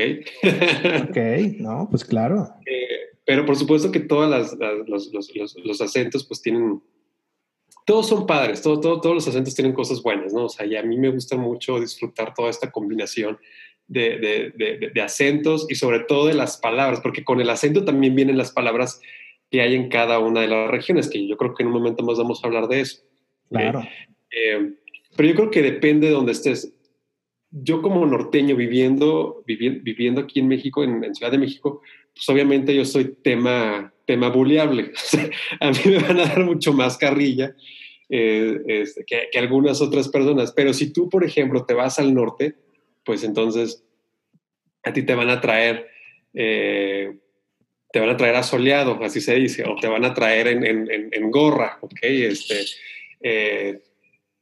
ok, 1.09 1.17
no, 1.59 1.87
pues 1.89 2.05
claro. 2.05 2.49
Eh, 2.65 3.17
pero 3.25 3.45
por 3.45 3.55
supuesto 3.55 3.91
que 3.91 3.99
todos 3.99 4.57
los, 4.87 5.11
los, 5.11 5.55
los, 5.63 5.81
acentos 5.81 6.23
pues 6.25 6.41
tienen, 6.41 6.81
todos 7.85 8.07
son 8.07 8.27
padres, 8.27 8.61
todo, 8.61 8.79
todos 8.99 9.15
los 9.15 9.27
acentos 9.27 9.55
tienen 9.55 9.73
cosas 9.73 10.01
buenas, 10.01 10.33
¿no? 10.33 10.45
O 10.45 10.49
sea, 10.49 10.65
y 10.65 10.75
a 10.75 10.83
mí 10.83 10.97
me 10.97 11.09
gusta 11.09 11.35
mucho 11.37 11.79
disfrutar 11.79 12.33
toda 12.33 12.49
esta 12.49 12.71
combinación 12.71 13.39
de, 13.87 14.93
acentos 15.03 15.65
y 15.69 15.75
sobre 15.75 16.01
todo 16.01 16.27
de 16.27 16.33
las 16.33 16.57
palabras, 16.57 17.01
porque 17.01 17.23
con 17.23 17.41
el 17.41 17.49
acento 17.49 17.83
también 17.83 18.15
vienen 18.15 18.37
las 18.37 18.51
palabras 18.51 19.01
que 19.49 19.61
hay 19.61 19.75
en 19.75 19.89
cada 19.89 20.19
una 20.19 20.41
de 20.41 20.47
las 20.47 20.69
regiones, 20.69 21.09
que 21.09 21.27
yo 21.27 21.35
creo 21.37 21.53
que 21.53 21.63
en 21.63 21.67
un 21.67 21.73
momento 21.73 22.03
más 22.03 22.17
vamos 22.17 22.43
a 22.43 22.47
hablar 22.47 22.67
de 22.67 22.81
eso. 22.81 23.01
Claro. 23.49 23.81
Eh, 24.31 24.73
pero 25.17 25.29
yo 25.29 25.35
creo 25.35 25.51
que 25.51 25.61
depende 25.61 26.07
de 26.07 26.13
donde 26.13 26.31
estés. 26.31 26.73
Yo 27.51 27.81
como 27.81 28.05
norteño 28.05 28.55
viviendo, 28.55 29.43
viviendo 29.45 30.21
aquí 30.21 30.39
en 30.39 30.47
México, 30.47 30.83
en, 30.83 31.13
Ciudad 31.13 31.31
de 31.31 31.37
México, 31.37 31.81
pues 32.13 32.27
obviamente 32.29 32.73
yo 32.73 32.85
soy 32.85 33.15
tema, 33.21 33.93
tema 34.05 34.29
buleable. 34.29 34.91
a 35.59 35.71
mí 35.71 35.79
me 35.85 35.99
van 35.99 36.19
a 36.19 36.25
dar 36.25 36.45
mucho 36.45 36.73
más 36.73 36.97
carrilla 36.97 37.55
eh, 38.09 38.57
este, 38.67 39.03
que, 39.05 39.27
que, 39.31 39.39
algunas 39.39 39.81
otras 39.81 40.07
personas. 40.07 40.53
Pero 40.53 40.73
si 40.73 40.93
tú, 40.93 41.09
por 41.09 41.25
ejemplo, 41.25 41.65
te 41.65 41.73
vas 41.73 41.99
al 41.99 42.13
norte, 42.13 42.55
pues 43.03 43.23
entonces 43.23 43.83
a 44.83 44.93
ti 44.93 45.03
te 45.03 45.15
van 45.15 45.29
a 45.29 45.41
traer, 45.41 45.87
eh, 46.33 47.17
te 47.91 47.99
van 47.99 48.09
a 48.09 48.17
traer 48.17 48.35
asoleado, 48.35 48.99
así 49.03 49.21
se 49.21 49.35
dice, 49.35 49.63
o 49.63 49.75
te 49.75 49.87
van 49.87 50.05
a 50.05 50.13
traer 50.13 50.47
en, 50.47 51.31
gorra, 51.31 51.77
¿ok? 51.81 51.99
Este, 52.01 52.65
eh, 53.21 53.79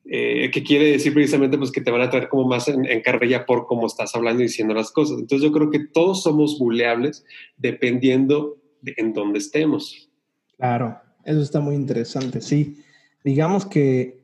eh, 0.06 0.50
que 0.52 0.64
quiere 0.64 0.92
decir 0.92 1.14
precisamente 1.14 1.58
pues 1.58 1.72
que 1.72 1.82
te 1.82 1.92
van 1.92 2.02
a 2.02 2.10
traer 2.10 2.30
como 2.30 2.48
más 2.48 2.68
en, 2.68 3.02
carrilla 3.02 3.46
por 3.46 3.68
cómo 3.68 3.88
estás 3.88 4.16
hablando 4.16 4.42
y 4.42 4.48
diciendo 4.48 4.74
las 4.74 4.92
cosas. 4.92 5.20
Entonces 5.20 5.46
yo 5.46 5.52
creo 5.52 5.70
que 5.70 5.88
todos 5.88 6.24
somos 6.24 6.58
buleables 6.60 7.26
dependiendo 7.58 8.58
de 8.82 8.94
en 8.98 9.14
dónde 9.14 9.40
estemos. 9.40 10.10
Claro, 10.58 10.98
eso 11.26 11.42
está 11.42 11.60
muy 11.60 11.76
interesante, 11.76 12.42
sí. 12.42 12.84
Digamos 13.24 13.66
que 13.66 14.24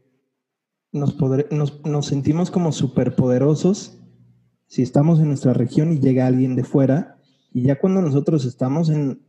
nos, 0.91 1.15
nos, 1.51 1.85
nos 1.85 2.05
sentimos 2.05 2.49
como 2.49 2.71
superpoderosos 2.71 3.99
si 4.67 4.81
estamos 4.81 5.19
en 5.19 5.27
nuestra 5.27 5.53
región 5.53 5.91
y 5.93 5.99
llega 5.99 6.27
alguien 6.27 6.55
de 6.55 6.63
fuera, 6.63 7.17
y 7.53 7.63
ya 7.63 7.79
cuando 7.79 8.01
nosotros 8.01 8.45
estamos 8.45 8.89
en, 8.89 9.21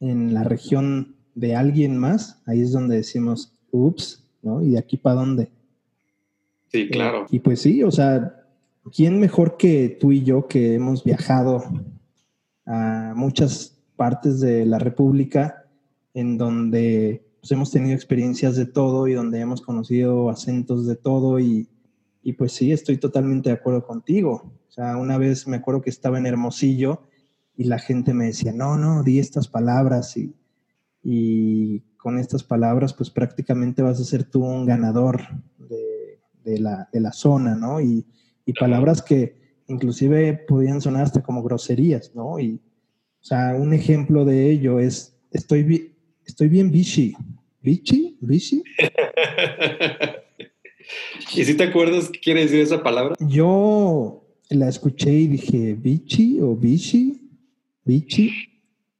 la 0.00 0.42
región 0.42 1.16
de 1.34 1.54
alguien 1.54 1.96
más, 1.96 2.42
ahí 2.46 2.60
es 2.60 2.72
donde 2.72 2.96
decimos, 2.96 3.54
ups, 3.70 4.28
¿no? 4.42 4.60
¿Y 4.60 4.72
de 4.72 4.78
aquí 4.78 4.96
para 4.96 5.14
dónde? 5.14 5.52
Sí, 6.72 6.88
claro. 6.88 7.26
y 7.30 7.40
pues 7.40 7.60
sí, 7.60 7.82
o 7.82 7.90
sea, 7.90 8.46
¿quién 8.94 9.20
mejor 9.20 9.56
que 9.58 9.96
tú 10.00 10.10
y 10.10 10.22
yo 10.22 10.48
que 10.48 10.74
hemos 10.74 11.04
viajado 11.04 11.62
a 12.64 13.12
muchas 13.14 13.78
partes 13.96 14.40
de 14.40 14.64
la 14.64 14.78
República 14.78 15.66
en 16.14 16.38
donde 16.38 17.24
pues, 17.40 17.52
hemos 17.52 17.70
tenido 17.70 17.94
experiencias 17.94 18.56
de 18.56 18.66
todo 18.66 19.06
y 19.06 19.12
donde 19.12 19.40
hemos 19.40 19.60
conocido 19.60 20.30
acentos 20.30 20.86
de 20.86 20.96
todo 20.96 21.38
y, 21.40 21.68
y 22.22 22.32
pues 22.34 22.52
sí, 22.52 22.72
estoy 22.72 22.98
totalmente 22.98 23.50
de 23.50 23.56
acuerdo 23.56 23.86
contigo. 23.86 24.52
O 24.68 24.72
sea, 24.72 24.96
una 24.96 25.18
vez 25.18 25.46
me 25.46 25.56
acuerdo 25.56 25.82
que 25.82 25.90
estaba 25.90 26.18
en 26.18 26.26
Hermosillo 26.26 27.02
y 27.56 27.64
la 27.64 27.78
gente 27.78 28.14
me 28.14 28.26
decía, 28.26 28.52
no, 28.52 28.78
no, 28.78 29.02
di 29.02 29.18
estas 29.18 29.48
palabras 29.48 30.16
y, 30.16 30.34
y 31.02 31.80
con 31.96 32.18
estas 32.18 32.42
palabras 32.42 32.94
pues 32.94 33.10
prácticamente 33.10 33.82
vas 33.82 34.00
a 34.00 34.04
ser 34.04 34.24
tú 34.24 34.44
un 34.44 34.64
ganador 34.64 35.20
de, 35.58 35.81
la, 36.44 36.88
de 36.92 37.00
la, 37.00 37.12
zona, 37.12 37.54
¿no? 37.54 37.80
Y, 37.80 38.04
y, 38.44 38.52
palabras 38.52 39.02
que 39.02 39.36
inclusive 39.68 40.34
podían 40.48 40.80
sonar 40.80 41.04
hasta 41.04 41.22
como 41.22 41.42
groserías, 41.42 42.14
¿no? 42.14 42.38
Y, 42.38 42.60
o 43.20 43.24
sea, 43.24 43.54
un 43.58 43.72
ejemplo 43.72 44.24
de 44.24 44.50
ello 44.50 44.80
es, 44.80 45.16
estoy, 45.30 45.94
estoy 46.26 46.48
bien 46.48 46.70
bichi. 46.70 47.14
¿Bichi? 47.62 48.18
¿Bichi? 48.20 48.62
¿Y 51.36 51.44
si 51.44 51.54
te 51.54 51.64
acuerdas 51.64 52.10
qué 52.10 52.18
quiere 52.18 52.42
decir 52.42 52.60
esa 52.60 52.82
palabra? 52.82 53.14
Yo 53.20 54.24
la 54.50 54.68
escuché 54.68 55.12
y 55.12 55.28
dije, 55.28 55.74
bichi 55.74 56.40
o 56.40 56.56
bichi, 56.56 57.30
bichi, 57.84 58.32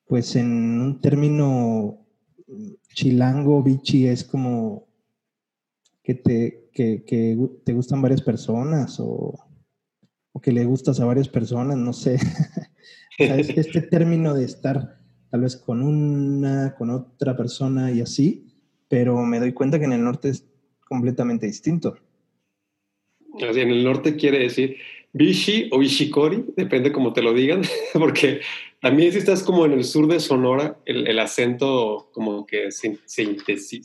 pues 0.06 0.36
en 0.36 0.80
un 0.80 1.00
término 1.00 2.06
chilango, 2.94 3.62
bichi 3.62 4.06
es 4.06 4.24
como 4.24 4.86
que 6.02 6.14
te, 6.14 6.70
que, 6.72 7.38
te 7.64 7.72
gustan 7.72 8.02
varias 8.02 8.22
personas 8.22 8.98
o 8.98 9.34
o 10.32 10.40
que 10.40 10.52
le 10.52 10.64
gustas 10.64 10.98
a 11.00 11.04
varias 11.04 11.28
personas, 11.28 11.76
no 11.76 11.92
sé. 11.92 12.18
este 13.18 13.82
término 13.82 14.34
de 14.34 14.44
estar 14.44 14.98
tal 15.30 15.42
vez 15.42 15.56
con 15.56 15.82
una, 15.82 16.74
con 16.74 16.90
otra 16.90 17.36
persona 17.36 17.92
y 17.92 18.00
así, 18.00 18.46
pero 18.88 19.18
me 19.22 19.40
doy 19.40 19.52
cuenta 19.52 19.78
que 19.78 19.84
en 19.84 19.92
el 19.92 20.04
norte 20.04 20.30
es 20.30 20.46
completamente 20.86 21.46
distinto. 21.46 21.96
Así, 23.48 23.60
en 23.60 23.70
el 23.70 23.84
norte 23.84 24.16
quiere 24.16 24.38
decir 24.38 24.76
Bishi 25.12 25.68
o 25.70 25.78
Bishikori, 25.78 26.44
depende 26.56 26.90
como 26.90 27.12
te 27.12 27.22
lo 27.22 27.34
digan, 27.34 27.62
porque 27.92 28.40
también 28.80 29.12
si 29.12 29.18
estás 29.18 29.42
como 29.42 29.66
en 29.66 29.72
el 29.72 29.84
sur 29.84 30.08
de 30.08 30.18
Sonora, 30.20 30.78
el, 30.86 31.18
acento 31.18 32.08
como 32.12 32.46
que 32.46 32.70
se, 32.72 32.98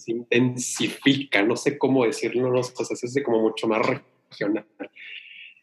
intensifica, 0.07 1.43
no 1.43 1.55
sé 1.55 1.77
cómo 1.77 2.05
decirlo, 2.05 2.51
no, 2.51 2.59
o 2.59 2.63
sea, 2.63 2.95
se 2.95 3.23
como 3.23 3.41
mucho 3.41 3.67
más 3.67 3.85
regional. 4.29 4.65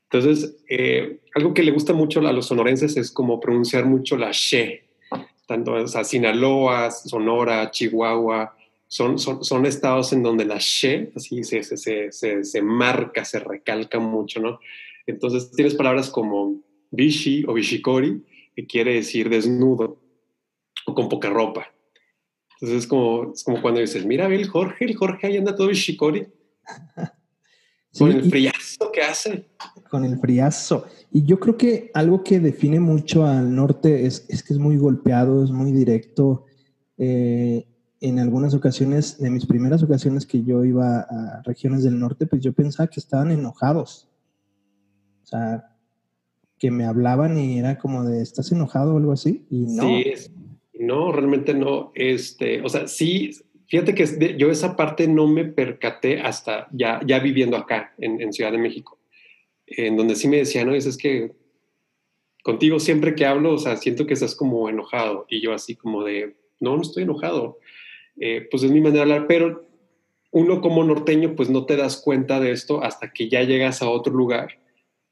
Entonces, 0.04 0.56
eh, 0.68 1.18
algo 1.34 1.52
que 1.54 1.64
le 1.64 1.72
gusta 1.72 1.92
mucho 1.92 2.20
a 2.20 2.32
los 2.32 2.46
sonorenses 2.46 2.96
es 2.96 3.10
como 3.10 3.40
pronunciar 3.40 3.86
mucho 3.86 4.16
la 4.16 4.30
she, 4.32 4.84
tanto 5.48 5.72
o 5.72 5.88
sea, 5.88 6.04
Sinaloa, 6.04 6.90
Sonora, 6.92 7.70
Chihuahua, 7.70 8.54
son, 8.86 9.18
son, 9.18 9.42
son, 9.42 9.66
estados 9.66 10.12
en 10.12 10.22
donde 10.22 10.44
la 10.44 10.58
she 10.60 11.10
así 11.16 11.42
se, 11.42 11.64
se, 11.64 12.12
se, 12.12 12.44
se, 12.44 12.62
marca, 12.62 13.24
se 13.24 13.40
recalca 13.40 13.98
mucho, 13.98 14.40
¿no? 14.40 14.60
Entonces 15.06 15.50
tienes 15.50 15.74
palabras 15.74 16.10
como 16.10 16.62
bishi 16.90 17.44
o 17.46 17.54
bishikori, 17.54 18.24
que 18.54 18.66
quiere 18.66 18.94
decir 18.94 19.28
desnudo 19.28 20.00
o 20.86 20.94
con 20.94 21.08
poca 21.08 21.30
ropa. 21.30 21.66
Entonces 22.54 22.84
es 22.84 22.86
como, 22.86 23.32
es 23.32 23.42
como 23.42 23.60
cuando 23.60 23.80
dices, 23.80 24.06
mira, 24.06 24.28
ve 24.28 24.36
el 24.36 24.48
Jorge, 24.48 24.84
el 24.84 24.96
Jorge 24.96 25.26
ahí 25.26 25.36
anda 25.36 25.56
todo 25.56 25.68
bishikori. 25.68 26.26
con 27.98 28.10
el 28.10 28.30
friazo 28.30 28.90
que 28.92 29.02
hace. 29.02 29.48
Con 29.90 30.04
el 30.04 30.18
friazo. 30.18 30.86
Y 31.12 31.24
yo 31.24 31.38
creo 31.38 31.56
que 31.56 31.90
algo 31.94 32.24
que 32.24 32.40
define 32.40 32.80
mucho 32.80 33.24
al 33.24 33.54
norte 33.54 34.06
es, 34.06 34.26
es 34.28 34.42
que 34.42 34.52
es 34.52 34.58
muy 34.58 34.76
golpeado, 34.76 35.44
es 35.44 35.50
muy 35.50 35.72
directo. 35.72 36.46
Eh, 36.96 37.66
en 38.00 38.18
algunas 38.18 38.54
ocasiones, 38.54 39.18
de 39.18 39.30
mis 39.30 39.46
primeras 39.46 39.82
ocasiones 39.82 40.26
que 40.26 40.42
yo 40.42 40.64
iba 40.64 41.00
a 41.00 41.42
regiones 41.42 41.84
del 41.84 41.98
norte, 41.98 42.26
pues 42.26 42.42
yo 42.42 42.52
pensaba 42.52 42.88
que 42.88 43.00
estaban 43.00 43.30
enojados. 43.30 44.08
O 45.24 45.26
sea, 45.26 45.64
que 46.58 46.70
me 46.70 46.84
hablaban 46.84 47.38
y 47.38 47.58
era 47.58 47.78
como 47.78 48.04
de, 48.04 48.22
¿estás 48.22 48.52
enojado 48.52 48.94
o 48.94 48.98
algo 48.98 49.12
así? 49.12 49.46
Y 49.50 49.66
no. 49.66 49.82
Sí, 49.82 50.04
no, 50.74 51.12
realmente 51.12 51.54
no. 51.54 51.92
Este, 51.94 52.60
o 52.60 52.68
sea, 52.68 52.86
sí, 52.86 53.30
fíjate 53.66 53.94
que 53.94 54.36
yo 54.36 54.50
esa 54.50 54.76
parte 54.76 55.08
no 55.08 55.26
me 55.26 55.46
percaté 55.46 56.20
hasta 56.20 56.68
ya, 56.72 57.00
ya 57.06 57.20
viviendo 57.20 57.56
acá 57.56 57.94
en, 57.98 58.32
Ciudad 58.32 58.52
de 58.52 58.58
México, 58.58 58.98
en 59.66 59.96
donde 59.96 60.14
sí 60.14 60.28
me 60.28 60.36
decían, 60.36 60.68
no, 60.68 60.74
es 60.74 60.96
que 60.98 61.32
contigo 62.42 62.78
siempre 62.78 63.14
que 63.14 63.24
hablo, 63.24 63.54
o 63.54 63.58
sea, 63.58 63.76
siento 63.78 64.06
que 64.06 64.14
estás 64.14 64.34
como 64.34 64.68
enojado. 64.68 65.24
Y 65.30 65.40
yo 65.40 65.54
así 65.54 65.74
como 65.74 66.04
de, 66.04 66.36
no, 66.60 66.76
no 66.76 66.82
estoy 66.82 67.04
enojado. 67.04 67.58
Eh, 68.20 68.46
pues 68.50 68.62
es 68.62 68.70
mi 68.70 68.80
manera 68.80 69.06
de 69.06 69.12
hablar, 69.12 69.26
pero 69.26 69.66
uno 70.30 70.60
como 70.60 70.84
norteño 70.84 71.34
pues 71.34 71.48
no 71.48 71.64
te 71.64 71.76
das 71.76 71.96
cuenta 71.96 72.40
de 72.40 72.50
esto 72.50 72.82
hasta 72.82 73.12
que 73.12 73.28
ya 73.28 73.42
llegas 73.42 73.80
a 73.82 73.88
otro 73.88 74.12
lugar 74.12 74.63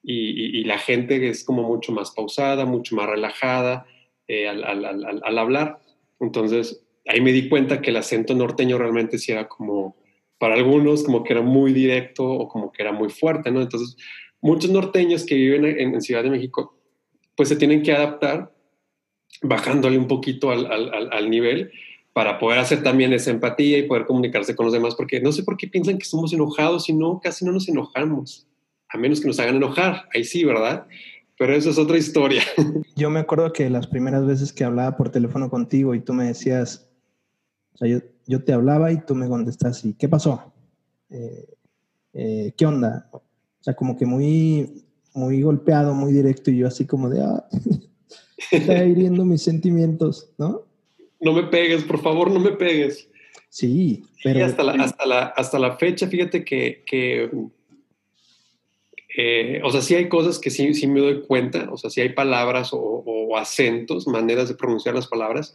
y, 0.03 0.65
la 0.65 0.79
gente 0.79 1.29
es 1.29 1.45
como 1.45 1.63
mucho 1.63 1.93
más 1.93 2.11
pausada, 2.11 2.65
mucho 2.65 2.97
más 2.97 3.09
relajada 3.09 3.87
eh, 4.27 4.49
al, 4.49 5.39
hablar. 5.39 5.81
Entonces 6.21 6.85
ahí 7.07 7.21
me 7.21 7.33
di 7.33 7.49
cuenta 7.49 7.81
que 7.81 7.91
el 7.91 7.97
acento 7.97 8.35
norteño 8.35 8.79
realmente 8.79 9.19
sí 9.19 9.33
era 9.33 9.49
como, 9.49 9.97
para 10.39 10.55
algunos 10.55 11.05
como 11.05 11.23
que 11.25 11.33
era 11.33 11.43
muy 11.43 11.73
directo 11.73 12.25
o 12.25 12.49
como 12.49 12.73
que 12.73 12.83
era 12.83 12.93
muy 12.93 13.11
fuerte, 13.11 13.51
¿no? 13.51 13.61
Entonces 13.61 13.97
muchos 14.41 14.71
norteños 14.71 15.25
que 15.25 15.35
viven 15.35 15.65
en, 15.65 15.95
en 15.95 16.01
Ciudad 16.01 16.23
de 16.23 16.31
México 16.31 16.77
pues 17.37 17.49
se 17.49 17.57
tienen 17.57 17.83
que 17.83 17.93
adaptar 17.93 18.53
bajándole 19.41 19.99
un 19.99 20.07
poquito 20.07 20.51
al 20.51 21.31
nivel 21.31 21.73
para 22.13 22.39
poder 22.39 22.59
hacer 22.59 22.83
también 22.83 23.13
esa 23.13 23.31
empatía 23.31 23.79
y 23.79 23.85
poder 23.85 24.07
comunicarse 24.07 24.55
con 24.55 24.67
los 24.67 24.73
demás, 24.73 24.95
porque 24.95 25.21
no 25.21 25.33
sé 25.33 25.43
por 25.43 25.57
qué 25.57 25.67
piensan 25.67 25.99
que 25.99 26.05
somos 26.05 26.33
enojados 26.33 26.89
y 26.89 26.93
no, 26.93 27.21
casi 27.23 27.45
no 27.45 27.53
nos 27.53 27.69
enojamos, 27.69 28.47
a 28.93 28.99
menos 28.99 29.21
que 29.21 29.29
nos 29.29 29.39
hagan 29.41 29.57
enojar, 29.57 30.09
ahí 30.15 30.25
sí, 30.25 30.45
¿verdad? 30.45 30.87
Pero 31.39 31.55
eso 31.55 31.71
es 31.71 31.79
otra 31.79 31.97
historia. 31.97 32.43
Yo 32.97 33.11
me 33.11 33.21
acuerdo 33.21 33.53
que 33.53 33.69
las 33.71 33.87
primeras 33.87 34.27
veces 34.27 34.53
que 34.53 34.65
hablaba 34.65 34.97
por 34.97 35.11
teléfono 35.11 35.51
contigo 35.51 35.95
y 35.95 36.01
tú 36.01 36.13
me 36.13 36.25
decías, 36.25 36.89
o 37.75 37.79
sea, 37.79 37.89
yo, 37.89 38.01
yo 38.27 38.45
te 38.45 38.53
hablaba 38.53 38.93
y 38.93 39.01
tú 39.01 39.15
me 39.15 39.29
contestas, 39.29 39.83
¿y 39.85 39.95
qué 39.95 40.09
pasó? 40.09 40.53
Eh, 41.09 41.49
eh, 42.13 42.53
¿Qué 42.57 42.67
onda? 42.67 43.09
O 43.13 43.23
sea, 43.61 43.75
como 43.75 43.97
que 43.97 44.05
muy, 44.05 44.85
muy 45.15 45.41
golpeado, 45.41 45.95
muy 45.95 46.13
directo 46.13 46.51
y 46.51 46.59
yo 46.59 46.67
así 46.67 46.87
como 46.87 47.09
de, 47.09 47.23
ah, 47.23 47.45
está 48.51 48.85
hiriendo 48.85 49.25
mis 49.25 49.43
sentimientos, 49.43 50.31
¿no? 50.37 50.67
no 51.23 51.33
me 51.33 51.45
pegues, 51.45 51.85
por 51.85 52.03
favor, 52.03 52.31
no 52.31 52.41
me 52.41 52.53
pegues. 52.53 53.09
Sí, 53.49 54.05
pero... 54.23 54.41
Y 54.41 54.43
hasta 54.43 54.63
la, 54.63 54.73
hasta 54.73 55.07
la, 55.07 55.23
hasta 55.23 55.59
la 55.59 55.77
fecha, 55.77 56.09
fíjate 56.09 56.45
que, 56.45 56.83
que 56.85 57.31
eh, 59.17 59.61
o 59.63 59.71
sea, 59.71 59.83
sí 59.83 59.95
hay 59.95 60.09
cosas 60.09 60.39
que 60.39 60.51
sí, 60.51 60.73
sí 60.75 60.87
me 60.87 61.01
doy 61.01 61.23
cuenta, 61.23 61.69
o 61.71 61.77
sea, 61.77 61.91
sí 61.91 62.01
hay 62.01 62.11
palabras 62.11 62.71
o, 62.73 63.37
acentos, 63.37 64.07
maneras 64.07 64.49
de 64.49 64.55
pronunciar 64.55 64.95
las 64.95 65.09
palabras, 65.09 65.55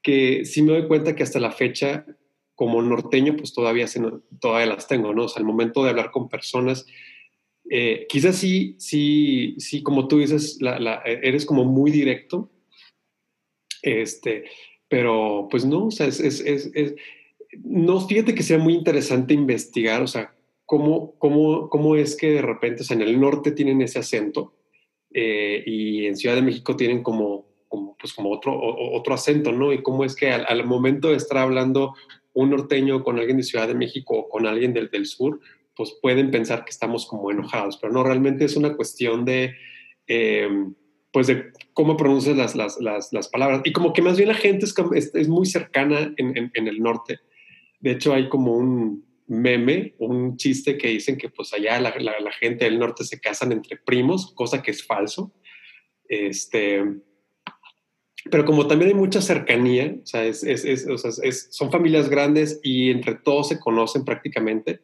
que 0.00 0.44
sí 0.44 0.62
me 0.62 0.72
doy 0.72 0.86
cuenta 0.86 1.16
que 1.16 1.24
hasta 1.24 1.40
la 1.40 1.50
fecha, 1.50 2.06
como 2.54 2.80
norteño, 2.82 3.36
pues 3.36 3.52
todavía, 3.52 3.86
se, 3.88 4.00
todavía 4.40 4.74
las 4.74 4.86
tengo, 4.86 5.12
¿no? 5.12 5.24
O 5.24 5.28
sea, 5.28 5.40
al 5.40 5.46
momento 5.46 5.82
de 5.82 5.90
hablar 5.90 6.12
con 6.12 6.28
personas, 6.28 6.86
eh, 7.68 8.06
quizás 8.08 8.36
sí, 8.36 8.76
sí, 8.78 9.56
sí, 9.58 9.82
como 9.82 10.06
tú 10.06 10.18
dices, 10.18 10.58
eres 11.04 11.46
como 11.46 11.64
muy 11.64 11.90
directo, 11.90 12.50
este, 13.82 14.44
pero 14.88 15.48
pues 15.50 15.64
no, 15.64 15.86
o 15.86 15.90
sea, 15.90 16.06
es, 16.06 16.20
es, 16.20 16.40
es, 16.40 16.94
no, 17.58 18.06
fíjate 18.06 18.34
que 18.34 18.42
sea 18.42 18.58
muy 18.58 18.74
interesante 18.74 19.34
investigar, 19.34 20.02
o 20.02 20.06
sea, 20.06 20.34
cómo, 20.70 21.18
cómo, 21.18 21.68
cómo 21.68 21.96
es 21.96 22.16
que 22.16 22.30
de 22.30 22.42
repente, 22.42 22.82
o 22.82 22.84
sea, 22.84 22.94
en 22.94 23.02
el 23.02 23.20
norte 23.20 23.50
tienen 23.50 23.82
ese 23.82 23.98
acento 23.98 24.54
eh, 25.12 25.64
y 25.66 26.06
en 26.06 26.16
Ciudad 26.16 26.36
de 26.36 26.42
México 26.42 26.76
tienen 26.76 27.02
como, 27.02 27.48
como, 27.66 27.96
pues 27.98 28.12
como 28.12 28.30
otro, 28.30 28.56
otro 28.92 29.14
acento, 29.14 29.50
¿no? 29.50 29.72
Y 29.72 29.82
cómo 29.82 30.04
es 30.04 30.14
que 30.14 30.30
al, 30.30 30.64
momento 30.64 31.08
de 31.08 31.16
estar 31.16 31.38
hablando 31.38 31.96
un 32.34 32.50
norteño 32.50 33.02
con 33.02 33.18
alguien 33.18 33.38
de 33.38 33.42
Ciudad 33.42 33.66
de 33.66 33.74
México 33.74 34.16
o 34.16 34.28
con 34.28 34.46
alguien 34.46 34.72
del, 34.72 34.90
del 34.90 35.06
sur, 35.06 35.40
pues 35.74 35.98
pueden 36.00 36.30
pensar 36.30 36.64
que 36.64 36.70
estamos 36.70 37.04
como 37.04 37.32
enojados, 37.32 37.76
pero 37.76 37.92
no, 37.92 38.04
realmente 38.04 38.44
es 38.44 38.56
una 38.56 38.76
cuestión 38.76 39.24
de... 39.24 39.56
Eh, 40.06 40.48
pues 41.12 41.26
de 41.26 41.50
cómo 41.72 41.96
pronuncias 41.96 42.36
las, 42.36 42.54
las, 42.54 42.78
las, 42.80 43.12
las, 43.12 43.26
palabras. 43.26 43.62
Y 43.64 43.72
como 43.72 43.92
que 43.92 44.02
más 44.02 44.16
bien 44.16 44.28
la 44.28 44.34
gente 44.34 44.66
es, 44.66 45.12
es, 45.12 45.28
muy 45.28 45.46
cercana 45.46 46.14
en, 46.16 46.52
en, 46.54 46.68
el 46.68 46.80
norte. 46.80 47.18
De 47.80 47.90
hecho, 47.90 48.14
hay 48.14 48.28
como 48.28 48.52
un 48.52 49.09
meme, 49.30 49.94
un 49.98 50.36
chiste 50.36 50.76
que 50.76 50.88
dicen 50.88 51.16
que 51.16 51.28
pues 51.28 51.52
allá 51.52 51.80
la, 51.80 51.92
gente 52.32 52.64
del 52.64 52.80
norte 52.80 53.04
se 53.04 53.20
casan 53.20 53.52
entre 53.52 53.76
primos, 53.76 54.32
cosa 54.34 54.60
que 54.60 54.72
es 54.72 54.84
falso. 54.84 55.32
Este, 56.08 56.82
pero 58.28 58.44
como 58.44 58.66
también 58.66 58.90
hay 58.90 58.96
mucha 58.96 59.22
cercanía, 59.22 59.94
o 60.02 60.06
sea, 60.06 60.24
es, 60.24 60.40
sea 60.40 61.32
son 61.50 61.70
familias 61.70 62.08
grandes 62.08 62.58
y 62.64 62.90
entre 62.90 63.14
todos 63.14 63.48
se 63.48 63.60
conocen 63.60 64.04
prácticamente, 64.04 64.80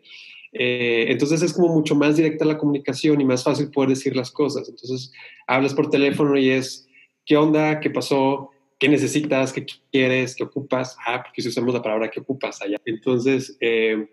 eh, 0.53 1.07
entonces 1.09 1.43
es 1.43 1.53
como 1.53 1.75
mucho 1.75 1.97
más 1.97 2.17
directa 2.17 2.45
la 2.45 2.57
comunicación 2.57 3.21
y 3.21 3.25
más 3.25 3.43
fácil 3.43 3.73
poder 3.73 3.91
decir 3.91 4.15
las 4.15 4.31
cosas. 4.31 4.69
Entonces 4.69 5.13
hablas 5.49 5.75
por 5.75 5.91
teléfono 5.91 6.39
y 6.39 6.51
es, 6.51 6.89
¿qué 7.25 7.37
onda? 7.37 7.81
¿Qué 7.81 7.91
pasó? 7.91 8.51
¿Qué 8.79 8.89
necesitas? 8.89 9.53
¿Qué 9.53 9.67
quieres? 9.91 10.37
¿Qué 10.37 10.45
ocupas? 10.45 10.97
Ah, 11.05 11.25
porque 11.25 11.43
si 11.43 11.49
usamos 11.49 11.75
la 11.75 11.83
palabra 11.83 12.11
¿qué 12.11 12.21
ocupas 12.21 12.63
allá. 12.63 12.77
Entonces, 12.85 13.57
eh, 13.61 14.07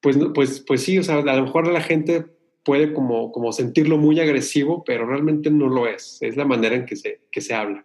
pues, 0.00 0.16
pues, 0.34 0.60
pues 0.60 0.82
sí, 0.82 0.98
o 0.98 1.02
sea, 1.02 1.18
a 1.18 1.36
lo 1.36 1.44
mejor 1.44 1.66
la 1.66 1.80
gente 1.80 2.26
puede 2.64 2.92
como, 2.92 3.32
como 3.32 3.52
sentirlo 3.52 3.96
muy 3.98 4.20
agresivo, 4.20 4.84
pero 4.84 5.06
realmente 5.06 5.50
no 5.50 5.68
lo 5.68 5.86
es. 5.86 6.18
Es 6.20 6.36
la 6.36 6.44
manera 6.44 6.76
en 6.76 6.86
que 6.86 6.96
se, 6.96 7.22
que 7.30 7.40
se 7.40 7.54
habla. 7.54 7.84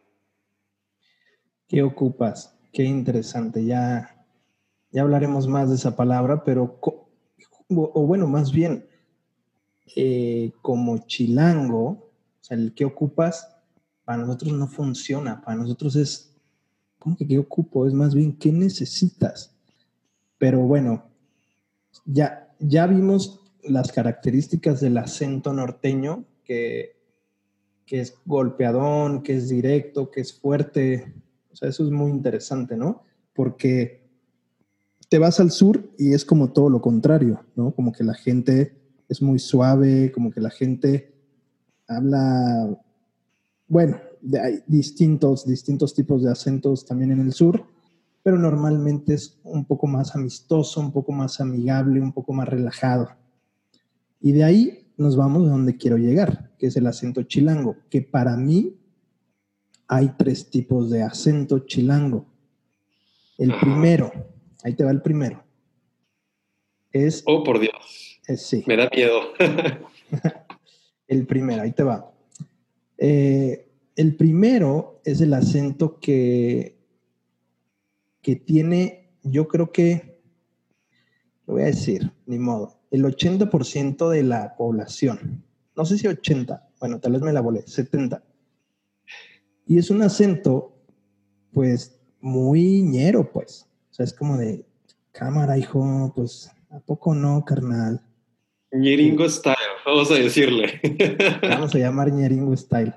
¿Qué 1.67 1.82
ocupas? 1.82 2.56
Qué 2.71 2.84
interesante. 2.84 3.65
Ya, 3.65 4.26
ya 4.91 5.02
hablaremos 5.02 5.47
más 5.47 5.69
de 5.69 5.76
esa 5.76 5.95
palabra, 5.95 6.43
pero 6.43 6.80
o, 7.69 8.06
bueno, 8.06 8.28
más 8.28 8.52
bien, 8.52 8.86
eh, 9.95 10.52
como 10.62 11.08
chilango, 11.08 11.88
o 11.88 12.12
sea, 12.41 12.58
el 12.58 12.73
que 12.73 12.86
ocupas, 12.86 13.49
para 14.06 14.23
nosotros 14.23 14.52
no 14.54 14.67
funciona, 14.67 15.41
para 15.41 15.58
nosotros 15.58 15.95
es, 15.95 16.36
¿cómo 16.99 17.15
que 17.15 17.26
qué 17.26 17.39
ocupo? 17.39 17.88
Es 17.88 17.93
más 17.93 18.13
bien, 18.13 18.38
¿qué 18.38 18.52
necesitas? 18.52 19.56
Pero 20.38 20.60
bueno, 20.60 21.06
ya, 22.06 22.53
ya 22.60 22.88
vimos 22.88 23.39
las 23.63 23.91
características 23.91 24.82
del 24.82 24.97
acento 24.97 25.53
norteño, 25.53 26.25
que, 26.43 26.97
que 27.86 28.01
es 28.01 28.15
golpeadón, 28.25 29.23
que 29.23 29.36
es 29.36 29.49
directo, 29.49 30.12
que 30.12 30.21
es 30.21 30.34
fuerte. 30.34 31.13
O 31.51 31.56
sea, 31.56 31.69
eso 31.69 31.84
es 31.84 31.91
muy 31.91 32.12
interesante, 32.12 32.75
¿no? 32.75 33.03
Porque 33.34 34.03
te 35.10 35.19
vas 35.19 35.39
al 35.39 35.51
sur 35.51 35.91
y 35.97 36.13
es 36.13 36.25
como 36.25 36.51
todo 36.51 36.69
lo 36.69 36.82
contrario, 36.82 37.45
¿no? 37.56 37.73
Como 37.73 37.91
que 37.91 38.03
la 38.03 38.15
gente 38.15 38.75
es 39.08 39.21
muy 39.21 39.39
suave, 39.39 40.12
como 40.12 40.32
que 40.32 40.41
la 40.41 40.49
gente 40.49 41.13
habla, 41.88 42.79
bueno, 43.67 43.99
hay 44.41 44.60
distintos, 44.67 45.45
distintos 45.45 45.93
tipos 45.93 46.23
de 46.23 46.32
acentos 46.32 46.86
también 46.86 47.12
en 47.12 47.19
el 47.19 47.34
sur, 47.34 47.65
pero 48.23 48.39
normalmente 48.39 49.13
es 49.13 49.39
un 49.43 49.65
poco 49.65 49.86
más 49.86 50.15
amistoso, 50.15 50.79
un 50.79 50.93
poco 50.93 51.12
más 51.12 51.41
amigable, 51.41 51.99
un 51.99 52.13
poco 52.13 52.31
más 52.33 52.47
relajado. 52.47 53.09
Y 54.21 54.31
de 54.31 54.45
ahí 54.45 54.88
nos 54.97 55.17
vamos 55.17 55.45
a 55.47 55.51
donde 55.51 55.75
quiero 55.75 55.97
llegar, 55.97 56.51
que 56.57 56.67
es 56.67 56.77
el 56.77 56.88
acento 56.88 57.23
chilango, 57.23 57.75
que 57.89 58.01
para 58.01 58.38
mí 58.38 58.77
hay 59.88 60.13
tres 60.17 60.49
tipos 60.49 60.89
de 60.89 61.03
acento 61.03 61.59
chilango. 61.59 62.25
El 63.38 63.53
primero, 63.59 64.12
ahí 64.63 64.73
te 64.73 64.86
va 64.86 64.91
el 64.91 65.01
primero. 65.01 65.43
Es. 66.93 67.23
Oh, 67.25 67.43
por 67.43 67.59
Dios. 67.59 68.21
sí. 68.38 68.63
Me 68.65 68.77
da 68.77 68.89
miedo. 68.95 69.19
el 71.07 71.27
primero, 71.27 71.63
ahí 71.63 71.73
te 71.73 71.83
va. 71.83 72.09
Eh, 72.97 73.67
el 73.97 74.15
primero 74.15 75.01
es 75.03 75.19
el 75.19 75.33
acento 75.33 75.99
que, 75.99 76.83
que 78.23 78.36
tiene, 78.36 79.12
yo 79.21 79.47
creo 79.47 79.71
que, 79.71 80.19
lo 81.45 81.53
voy 81.53 81.63
a 81.63 81.67
decir, 81.67 82.12
ni 82.25 82.39
modo, 82.39 82.79
el 82.89 83.03
80% 83.03 84.09
de 84.09 84.23
la 84.23 84.55
población. 84.55 85.43
No 85.75 85.86
sé 85.86 85.99
si 85.99 86.07
80, 86.07 86.69
bueno, 86.79 86.99
tal 86.99 87.12
vez 87.12 87.21
me 87.21 87.33
la 87.33 87.41
volé, 87.41 87.62
70 87.67 88.23
y 89.65 89.77
es 89.77 89.89
un 89.89 90.01
acento, 90.01 90.75
pues, 91.51 91.99
muy 92.19 92.81
ñero, 92.81 93.31
pues. 93.31 93.67
O 93.91 93.93
sea, 93.93 94.03
es 94.05 94.13
como 94.13 94.38
de, 94.38 94.65
cámara, 95.12 95.57
hijo, 95.57 96.12
pues, 96.15 96.51
¿a 96.69 96.79
poco 96.79 97.15
no, 97.15 97.43
carnal? 97.45 98.01
Ñeringo 98.71 99.29
style, 99.29 99.55
vamos 99.86 100.12
a 100.12 100.15
decirle. 100.15 100.81
Vamos 101.43 101.75
a 101.75 101.77
llamar 101.77 102.12
ñeringo 102.12 102.57
style. 102.57 102.95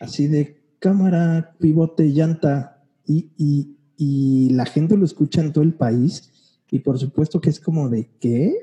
Así 0.00 0.26
de 0.26 0.60
cámara, 0.80 1.56
pivote, 1.58 2.04
llanta. 2.08 2.84
Y, 3.06 3.30
y, 3.38 3.77
y 3.98 4.50
la 4.50 4.64
gente 4.64 4.96
lo 4.96 5.04
escucha 5.04 5.42
en 5.42 5.52
todo 5.52 5.64
el 5.64 5.74
país. 5.74 6.32
Y 6.70 6.78
por 6.78 6.98
supuesto 6.98 7.40
que 7.40 7.50
es 7.50 7.58
como 7.58 7.88
de, 7.88 8.08
¿qué? 8.20 8.54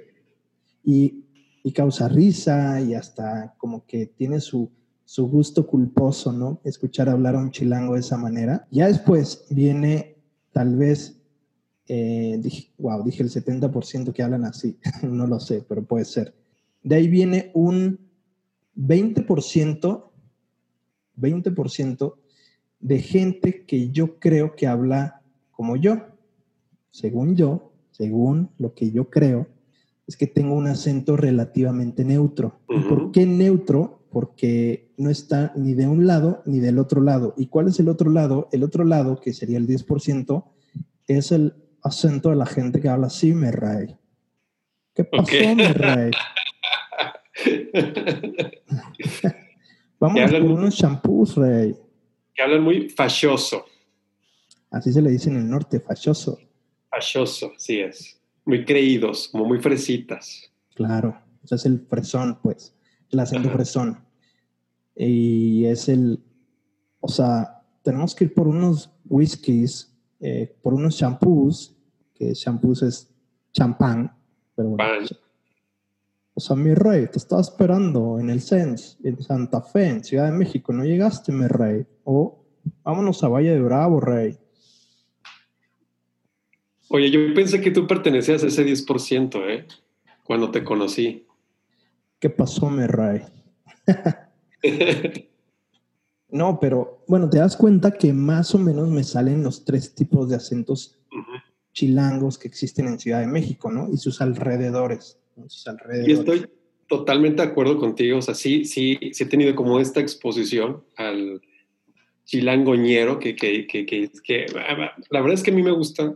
Y, 0.83 1.25
y 1.61 1.71
causa 1.73 2.07
risa 2.07 2.79
y 2.79 2.93
hasta 2.93 3.53
como 3.57 3.85
que 3.85 4.05
tiene 4.05 4.39
su, 4.39 4.71
su 5.03 5.27
gusto 5.27 5.67
culposo, 5.67 6.31
¿no? 6.31 6.61
Escuchar 6.63 7.09
hablar 7.09 7.35
a 7.35 7.39
un 7.39 7.51
chilango 7.51 7.95
de 7.95 7.99
esa 7.99 8.17
manera. 8.17 8.65
Ya 8.71 8.87
después 8.87 9.45
viene 9.49 10.15
tal 10.53 10.77
vez, 10.77 11.21
eh, 11.87 12.41
wow, 12.77 13.03
dije 13.03 13.21
el 13.21 13.29
70% 13.29 14.13
que 14.13 14.23
hablan 14.23 14.45
así, 14.45 14.77
no 15.03 15.27
lo 15.27 15.39
sé, 15.41 15.65
pero 15.67 15.83
puede 15.83 16.05
ser. 16.05 16.33
De 16.81 16.95
ahí 16.95 17.09
viene 17.09 17.51
un 17.53 17.99
20%, 18.77 20.03
20% 21.17 22.15
de 22.79 22.99
gente 22.99 23.65
que 23.65 23.89
yo 23.89 24.19
creo 24.19 24.55
que 24.55 24.67
habla 24.67 25.23
como 25.55 25.75
yo. 25.75 26.07
Según 26.91 27.35
yo, 27.35 27.73
según 27.91 28.51
lo 28.57 28.73
que 28.73 28.91
yo 28.91 29.09
creo, 29.09 29.47
es 30.07 30.17
que 30.17 30.27
tengo 30.27 30.55
un 30.55 30.67
acento 30.67 31.17
relativamente 31.17 32.05
neutro. 32.05 32.59
¿Y 32.69 32.79
por 32.81 33.11
qué 33.11 33.25
neutro? 33.25 34.05
porque 34.15 34.93
no 34.95 35.09
está 35.09 35.51
ni 35.57 35.73
de 35.73 35.87
un 35.87 36.07
lado 36.07 36.41
ni 36.45 36.61
del 36.61 36.79
otro 36.79 37.01
lado. 37.01 37.33
¿Y 37.35 37.47
cuál 37.47 37.67
es 37.67 37.81
el 37.81 37.89
otro 37.89 38.09
lado? 38.09 38.47
El 38.53 38.63
otro 38.63 38.85
lado, 38.85 39.19
que 39.19 39.33
sería 39.33 39.57
el 39.57 39.67
10%, 39.67 40.45
es 41.05 41.33
el 41.33 41.53
acento 41.83 42.29
de 42.29 42.37
la 42.37 42.45
gente 42.45 42.79
que 42.79 42.87
habla 42.87 43.07
así, 43.07 43.33
me 43.33 43.51
ray. 43.51 43.97
¿Qué 44.93 45.03
pasó, 45.03 45.33
me 45.53 45.73
ray? 45.73 46.11
Vamos 49.99 50.31
con 50.31 50.49
unos 50.49 50.75
shampoos, 50.75 51.35
rey. 51.35 51.75
Que 52.33 52.41
hablan 52.41 52.63
muy 52.63 52.87
fascioso. 52.87 53.65
Así 54.71 54.91
se 54.91 55.01
le 55.01 55.11
dice 55.11 55.29
en 55.29 55.37
el 55.37 55.49
norte, 55.49 55.79
fascioso. 55.79 56.39
Fascioso, 56.89 57.53
sí 57.57 57.79
es. 57.79 58.19
Muy 58.45 58.65
creídos, 58.65 59.29
como 59.29 59.45
muy 59.45 59.59
fresitas. 59.59 60.51
Claro, 60.75 61.17
o 61.43 61.47
sea, 61.47 61.55
es 61.55 61.65
el 61.65 61.79
fresón, 61.87 62.39
pues, 62.41 62.75
el 63.09 63.19
acento 63.19 63.49
fresón 63.49 64.05
y 64.95 65.65
es 65.65 65.89
el, 65.89 66.23
o 67.01 67.07
sea, 67.07 67.61
tenemos 67.83 68.15
que 68.15 68.25
ir 68.25 68.33
por 68.33 68.47
unos 68.47 68.91
whiskies, 69.05 69.93
eh, 70.19 70.55
por 70.61 70.73
unos 70.73 70.95
shampoos, 70.95 71.75
que 72.13 72.33
shampoos 72.33 72.83
es 72.83 73.13
champán, 73.51 74.15
pero 74.55 74.77
o 76.37 76.39
sea, 76.41 76.55
mi 76.55 76.73
rey, 76.73 77.07
te 77.07 77.17
estaba 77.17 77.41
esperando 77.41 78.19
en 78.19 78.29
el 78.29 78.41
Sense, 78.41 78.97
en 79.03 79.21
Santa 79.21 79.61
Fe, 79.61 79.87
en 79.87 80.03
Ciudad 80.03 80.25
de 80.25 80.37
México, 80.37 80.73
no 80.73 80.83
llegaste, 80.83 81.31
mi 81.31 81.47
rey, 81.47 81.85
o 82.03 82.43
vámonos 82.83 83.23
a 83.23 83.29
Valle 83.29 83.51
de 83.51 83.61
Bravo, 83.61 84.01
rey. 84.01 84.37
Oye, 86.89 87.09
yo 87.09 87.33
pensé 87.33 87.61
que 87.61 87.71
tú 87.71 87.87
pertenecías 87.87 88.43
a 88.43 88.47
ese 88.47 88.65
10%, 88.65 89.41
¿eh? 89.49 89.65
Cuando 90.23 90.51
te 90.51 90.63
conocí. 90.63 91.25
¿Qué 92.19 92.29
pasó, 92.29 92.69
mi 92.69 92.85
rey? 92.85 93.21
No, 96.27 96.59
pero 96.59 97.03
bueno, 97.07 97.29
te 97.29 97.37
das 97.37 97.55
cuenta 97.55 97.91
que 97.91 98.11
más 98.11 98.53
o 98.55 98.59
menos 98.59 98.89
me 98.89 99.05
salen 99.05 99.41
los 99.41 99.63
tres 99.63 99.95
tipos 99.95 100.27
de 100.27 100.35
acentos 100.35 100.99
chilangos 101.71 102.37
que 102.37 102.49
existen 102.49 102.87
en 102.87 102.99
Ciudad 102.99 103.21
de 103.21 103.27
México, 103.27 103.71
¿no? 103.71 103.89
Y 103.89 103.95
sus 103.95 104.19
alrededores. 104.21 105.17
Y 106.05 106.11
estoy 106.11 106.45
totalmente 106.89 107.41
de 107.41 107.47
acuerdo 107.47 107.77
contigo. 107.77 108.17
O 108.17 108.21
sea, 108.21 108.33
sí, 108.33 108.65
sí, 108.65 108.99
sí 109.13 109.23
he 109.23 109.27
tenido 109.27 109.55
como 109.55 109.79
esta 109.79 110.01
exposición 110.01 110.83
al 110.97 111.41
chilangoñero 112.25 113.19
que, 113.19 113.35
que, 113.35 113.67
que, 113.67 113.85
que, 113.85 114.45
la 115.09 115.21
verdad 115.21 115.33
es 115.33 115.43
que 115.43 115.51
a 115.51 115.53
mí 115.53 115.63
me 115.63 115.71
gusta 115.71 116.15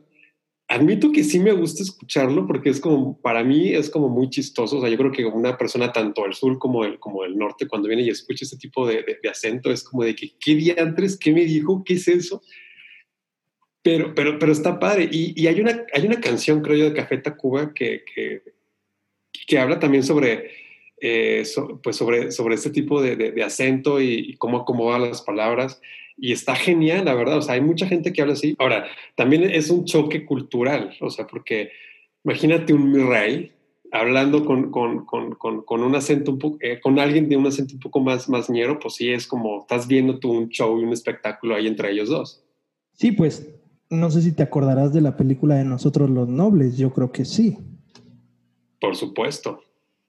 admito 0.69 1.11
que 1.11 1.23
sí 1.23 1.39
me 1.39 1.51
gusta 1.51 1.81
escucharlo 1.81 2.45
porque 2.45 2.69
es 2.69 2.79
como, 2.79 3.19
para 3.19 3.43
mí 3.43 3.73
es 3.73 3.89
como 3.89 4.07
muy 4.07 4.29
chistoso. 4.29 4.77
O 4.77 4.81
sea, 4.81 4.89
yo 4.89 4.97
creo 4.97 5.11
que 5.11 5.25
una 5.25 5.57
persona 5.57 5.91
tanto 5.91 6.23
del 6.23 6.35
sur 6.35 6.59
como 6.59 6.83
del, 6.83 6.99
como 6.99 7.23
del 7.23 7.35
norte, 7.35 7.67
cuando 7.67 7.87
viene 7.87 8.03
y 8.03 8.09
escucha 8.09 8.45
este 8.45 8.57
tipo 8.57 8.87
de, 8.87 9.19
acento, 9.29 9.71
es 9.71 9.83
como 9.83 10.03
de 10.03 10.15
que, 10.15 10.37
¿qué 10.39 10.55
diantres? 10.55 11.17
¿Qué 11.17 11.33
me 11.33 11.43
dijo? 11.43 11.83
¿Qué 11.83 11.95
es 11.95 12.07
eso? 12.07 12.43
Pero, 13.81 14.13
pero, 14.13 14.37
pero 14.37 14.51
está 14.51 14.77
padre. 14.77 15.09
Y, 15.11 15.33
y 15.41 15.47
hay, 15.47 15.59
una, 15.59 15.85
hay 15.91 16.05
una 16.05 16.21
canción, 16.21 16.61
creo 16.61 16.77
yo, 16.77 16.85
de 16.85 16.93
Café 16.93 17.17
Tacuba 17.17 17.73
que, 17.73 18.03
que, 18.13 18.43
que 19.47 19.57
habla 19.57 19.79
también 19.79 20.03
sobre, 20.03 20.51
eh, 21.01 21.43
pues 21.83 21.95
sobre, 21.95 22.31
sobre 22.31 22.55
este 22.55 22.69
tipo 22.69 23.01
de, 23.01 23.15
de 23.15 23.43
acento 23.43 24.01
y, 24.01 24.13
y, 24.13 24.33
cómo 24.35 24.57
acomoda 24.57 24.99
las 24.99 25.21
palabras 25.21 25.81
y 26.17 26.31
está 26.31 26.55
genial, 26.55 27.05
la 27.05 27.13
verdad. 27.13 27.37
O 27.37 27.41
sea, 27.41 27.55
hay 27.55 27.61
mucha 27.61 27.87
gente 27.87 28.11
que 28.11 28.21
habla 28.21 28.33
así. 28.33 28.55
Ahora, 28.59 28.85
también 29.15 29.43
es 29.43 29.69
un 29.69 29.85
choque 29.85 30.25
cultural, 30.25 30.95
o 31.01 31.09
sea, 31.09 31.27
porque 31.27 31.71
imagínate 32.23 32.73
un 32.73 33.09
rey 33.09 33.51
hablando 33.91 34.45
con, 34.45 34.71
con, 34.71 35.05
con, 35.05 35.35
con 35.35 35.83
un 35.83 35.95
acento 35.95 36.31
un 36.31 36.39
poco, 36.39 36.57
eh, 36.61 36.79
con 36.79 36.99
alguien 36.99 37.27
de 37.29 37.37
un 37.37 37.47
acento 37.47 37.73
un 37.73 37.79
poco 37.79 37.99
más, 37.99 38.29
más 38.29 38.49
ñero, 38.49 38.79
pues 38.79 38.95
sí 38.95 39.09
es 39.09 39.25
como 39.25 39.61
estás 39.61 39.87
viendo 39.87 40.19
tú 40.19 40.31
un 40.31 40.49
show 40.49 40.79
y 40.79 40.83
un 40.83 40.93
espectáculo 40.93 41.55
ahí 41.55 41.67
entre 41.67 41.91
ellos 41.91 42.09
dos. 42.09 42.43
Sí, 42.93 43.11
pues 43.11 43.49
no 43.89 44.11
sé 44.11 44.21
si 44.21 44.31
te 44.31 44.43
acordarás 44.43 44.93
de 44.93 45.01
la 45.01 45.17
película 45.17 45.55
de 45.55 45.63
Nosotros 45.63 46.09
los 46.09 46.27
Nobles, 46.27 46.77
yo 46.77 46.93
creo 46.93 47.11
que 47.11 47.25
sí. 47.25 47.57
Por 48.79 48.95
supuesto. 48.95 49.61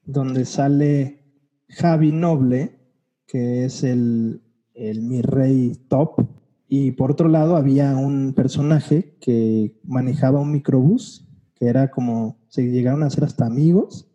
Donde 0.04 0.44
sale 0.44 1.24
Javi 1.68 2.12
Noble, 2.12 2.78
que 3.26 3.64
es 3.64 3.84
el, 3.84 4.42
el 4.74 5.02
mi 5.02 5.22
rey 5.22 5.72
top. 5.88 6.26
Y 6.68 6.92
por 6.92 7.10
otro 7.10 7.28
lado 7.28 7.56
había 7.56 7.96
un 7.96 8.32
personaje 8.34 9.16
que 9.20 9.78
manejaba 9.84 10.40
un 10.40 10.52
microbús, 10.52 11.28
que 11.54 11.66
era 11.66 11.90
como, 11.90 12.38
se 12.48 12.70
llegaron 12.70 13.02
a 13.02 13.10
ser 13.10 13.24
hasta 13.24 13.46
amigos, 13.46 14.08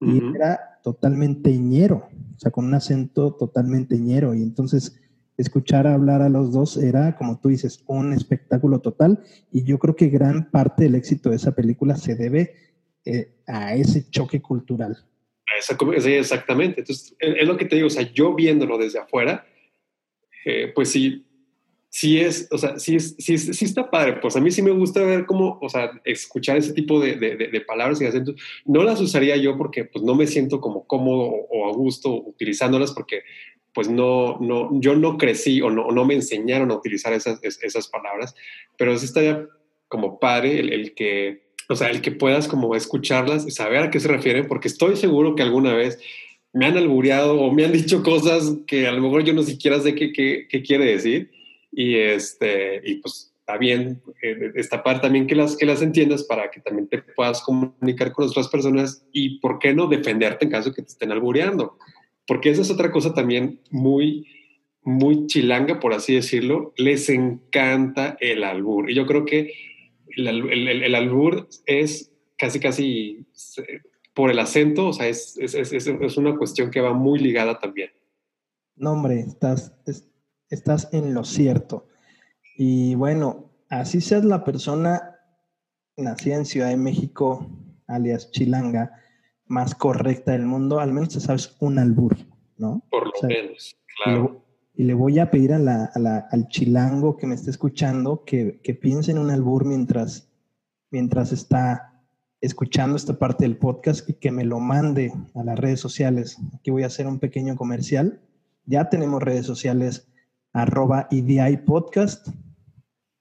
y 0.00 0.20
era 0.34 0.80
totalmente 0.82 1.56
ñero, 1.56 2.08
o 2.34 2.38
sea, 2.38 2.50
con 2.50 2.64
un 2.64 2.74
acento 2.74 3.34
totalmente 3.34 3.98
ñero. 3.98 4.34
Y 4.34 4.42
entonces 4.42 4.96
escuchar 5.36 5.86
hablar 5.86 6.22
a 6.22 6.28
los 6.28 6.52
dos 6.52 6.76
era, 6.76 7.16
como 7.16 7.38
tú 7.38 7.48
dices, 7.48 7.84
un 7.86 8.12
espectáculo 8.12 8.80
total. 8.80 9.20
Y 9.50 9.62
yo 9.64 9.78
creo 9.78 9.96
que 9.96 10.08
gran 10.08 10.50
parte 10.50 10.84
del 10.84 10.94
éxito 10.94 11.30
de 11.30 11.36
esa 11.36 11.52
película 11.52 11.96
se 11.96 12.14
debe 12.14 12.54
eh, 13.04 13.32
a 13.46 13.74
ese 13.74 14.08
choque 14.10 14.40
cultural. 14.40 14.96
Sí, 15.98 16.12
exactamente. 16.12 16.80
Entonces, 16.80 17.14
es 17.18 17.46
lo 17.46 17.56
que 17.56 17.64
te 17.64 17.76
digo, 17.76 17.88
o 17.88 17.90
sea, 17.90 18.10
yo 18.12 18.34
viéndolo 18.34 18.78
desde 18.78 18.98
afuera, 18.98 19.46
eh, 20.44 20.72
pues 20.74 20.90
sí, 20.90 21.24
sí 21.88 22.18
es, 22.20 22.48
o 22.50 22.58
sea, 22.58 22.78
sí, 22.78 22.98
sí, 22.98 23.38
sí, 23.38 23.64
está 23.64 23.90
padre. 23.90 24.14
Pues 24.14 24.34
a 24.36 24.40
mí 24.40 24.50
sí 24.50 24.62
me 24.62 24.70
gusta 24.70 25.02
ver 25.02 25.26
cómo, 25.26 25.58
o 25.60 25.68
sea, 25.68 25.92
escuchar 26.04 26.56
ese 26.56 26.72
tipo 26.72 27.00
de, 27.00 27.16
de, 27.16 27.60
palabras 27.60 28.00
y 28.00 28.06
acentos. 28.06 28.36
No 28.64 28.82
las 28.82 29.00
usaría 29.00 29.36
yo 29.36 29.58
porque 29.58 29.84
pues 29.84 30.02
no 30.02 30.14
me 30.14 30.26
siento 30.26 30.60
como 30.60 30.86
cómodo 30.86 31.24
o 31.24 31.68
a 31.68 31.72
gusto 31.72 32.14
utilizándolas 32.14 32.92
porque 32.92 33.22
pues 33.74 33.88
no, 33.88 34.38
no, 34.40 34.70
yo 34.80 34.94
no 34.94 35.16
crecí 35.16 35.60
o 35.60 35.70
no, 35.70 35.90
no 35.90 36.04
me 36.04 36.14
enseñaron 36.14 36.70
a 36.70 36.76
utilizar 36.76 37.12
esas, 37.12 37.40
esas 37.42 37.88
palabras, 37.88 38.34
pero 38.76 38.96
sí 38.98 39.06
estaría 39.06 39.46
como 39.88 40.18
padre 40.18 40.60
el, 40.60 40.72
el 40.72 40.94
que, 40.94 41.41
o 41.68 41.76
sea, 41.76 41.90
el 41.90 42.00
que 42.00 42.12
puedas 42.12 42.48
como 42.48 42.74
escucharlas 42.74 43.46
y 43.46 43.50
saber 43.50 43.82
a 43.82 43.90
qué 43.90 44.00
se 44.00 44.08
refieren, 44.08 44.46
porque 44.46 44.68
estoy 44.68 44.96
seguro 44.96 45.34
que 45.34 45.42
alguna 45.42 45.74
vez 45.74 45.98
me 46.52 46.66
han 46.66 46.76
albureado 46.76 47.40
o 47.40 47.52
me 47.52 47.64
han 47.64 47.72
dicho 47.72 48.02
cosas 48.02 48.56
que 48.66 48.86
a 48.86 48.92
lo 48.92 49.00
mejor 49.00 49.24
yo 49.24 49.32
no 49.32 49.42
siquiera 49.42 49.80
sé 49.80 49.94
qué, 49.94 50.12
qué, 50.12 50.62
quiere 50.62 50.84
decir. 50.84 51.30
Y, 51.70 51.96
este, 51.96 52.82
y 52.84 52.96
pues 52.96 53.32
está 53.40 53.56
bien 53.56 54.02
eh, 54.22 54.52
esta 54.56 54.82
parte 54.82 55.02
también 55.02 55.26
que 55.26 55.34
las, 55.34 55.56
que 55.56 55.64
las 55.64 55.80
entiendas 55.80 56.22
para 56.24 56.50
que 56.50 56.60
también 56.60 56.88
te 56.88 56.98
puedas 56.98 57.42
comunicar 57.42 58.12
con 58.12 58.28
otras 58.28 58.48
personas 58.48 59.04
y, 59.12 59.40
¿por 59.40 59.58
qué 59.58 59.74
no 59.74 59.86
defenderte 59.86 60.44
en 60.44 60.50
caso 60.50 60.72
que 60.72 60.82
te 60.82 60.88
estén 60.88 61.12
albureando? 61.12 61.78
Porque 62.26 62.50
esa 62.50 62.62
es 62.62 62.70
otra 62.70 62.92
cosa 62.92 63.14
también 63.14 63.60
muy, 63.70 64.28
muy 64.82 65.26
chilanga, 65.26 65.80
por 65.80 65.94
así 65.94 66.14
decirlo. 66.14 66.72
Les 66.76 67.08
encanta 67.08 68.16
el 68.20 68.44
albur. 68.44 68.90
Y 68.90 68.94
yo 68.94 69.06
creo 69.06 69.24
que 69.24 69.52
el, 70.16 70.28
el, 70.50 70.82
el 70.82 70.94
albur 70.94 71.48
es 71.66 72.12
casi, 72.38 72.60
casi 72.60 73.26
por 74.14 74.30
el 74.30 74.38
acento, 74.38 74.88
o 74.88 74.92
sea, 74.92 75.08
es, 75.08 75.38
es, 75.38 75.54
es, 75.54 75.72
es, 75.72 76.16
una 76.16 76.36
cuestión 76.36 76.70
que 76.70 76.80
va 76.80 76.92
muy 76.92 77.18
ligada 77.18 77.58
también. 77.58 77.90
No, 78.76 78.92
hombre, 78.92 79.20
estás, 79.20 79.72
estás 80.48 80.88
en 80.92 81.14
lo 81.14 81.24
cierto. 81.24 81.86
Y 82.56 82.94
bueno, 82.94 83.50
así 83.68 84.00
seas 84.00 84.24
la 84.24 84.44
persona 84.44 85.16
nacida 85.96 86.36
en 86.36 86.46
Ciudad 86.46 86.68
de 86.68 86.76
México, 86.76 87.46
alias 87.86 88.30
Chilanga, 88.30 88.92
más 89.46 89.74
correcta 89.74 90.32
del 90.32 90.46
mundo, 90.46 90.80
al 90.80 90.92
menos 90.92 91.10
te 91.10 91.20
sabes 91.20 91.56
un 91.60 91.78
albur, 91.78 92.16
¿no? 92.56 92.82
Por 92.90 93.06
lo 93.06 93.28
menos, 93.28 93.76
claro. 94.02 94.41
Y 94.74 94.84
le, 94.84 94.94
voy 94.94 95.18
a 95.18 95.30
pedir 95.30 95.52
a 95.52 95.58
la, 95.58 95.84
al 96.30 96.48
chilango 96.48 97.16
que 97.16 97.26
me 97.26 97.34
esté 97.34 97.50
escuchando 97.50 98.24
que, 98.24 98.60
que 98.62 98.74
piense 98.74 99.10
en 99.10 99.18
un 99.18 99.30
albur 99.30 99.66
mientras, 99.66 100.30
mientras 100.90 101.32
está 101.32 101.92
escuchando 102.42 102.96
esta 102.96 103.18
parte 103.18 103.44
del 103.44 103.56
podcast 103.56 104.08
y 104.10 104.14
que 104.14 104.32
me 104.32 104.44
lo 104.44 104.58
mande 104.58 105.12
a 105.34 105.44
las 105.44 105.58
redes 105.58 105.80
sociales. 105.80 106.36
Aquí 106.54 106.70
voy 106.70 106.82
a 106.82 106.86
hacer 106.86 107.06
un 107.06 107.20
pequeño 107.20 107.56
comercial. 107.56 108.20
Ya 108.66 108.88
tenemos 108.88 109.22
redes 109.22 109.46
sociales 109.46 110.08
arroba 110.52 111.06
EDI 111.10 111.58
Podcast. 111.58 112.28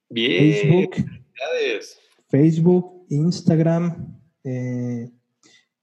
Bien. 0.10 0.90
Facebook. 0.92 1.06
Facebook, 2.30 3.06
Instagram. 3.10 4.20
Eh, 4.44 5.12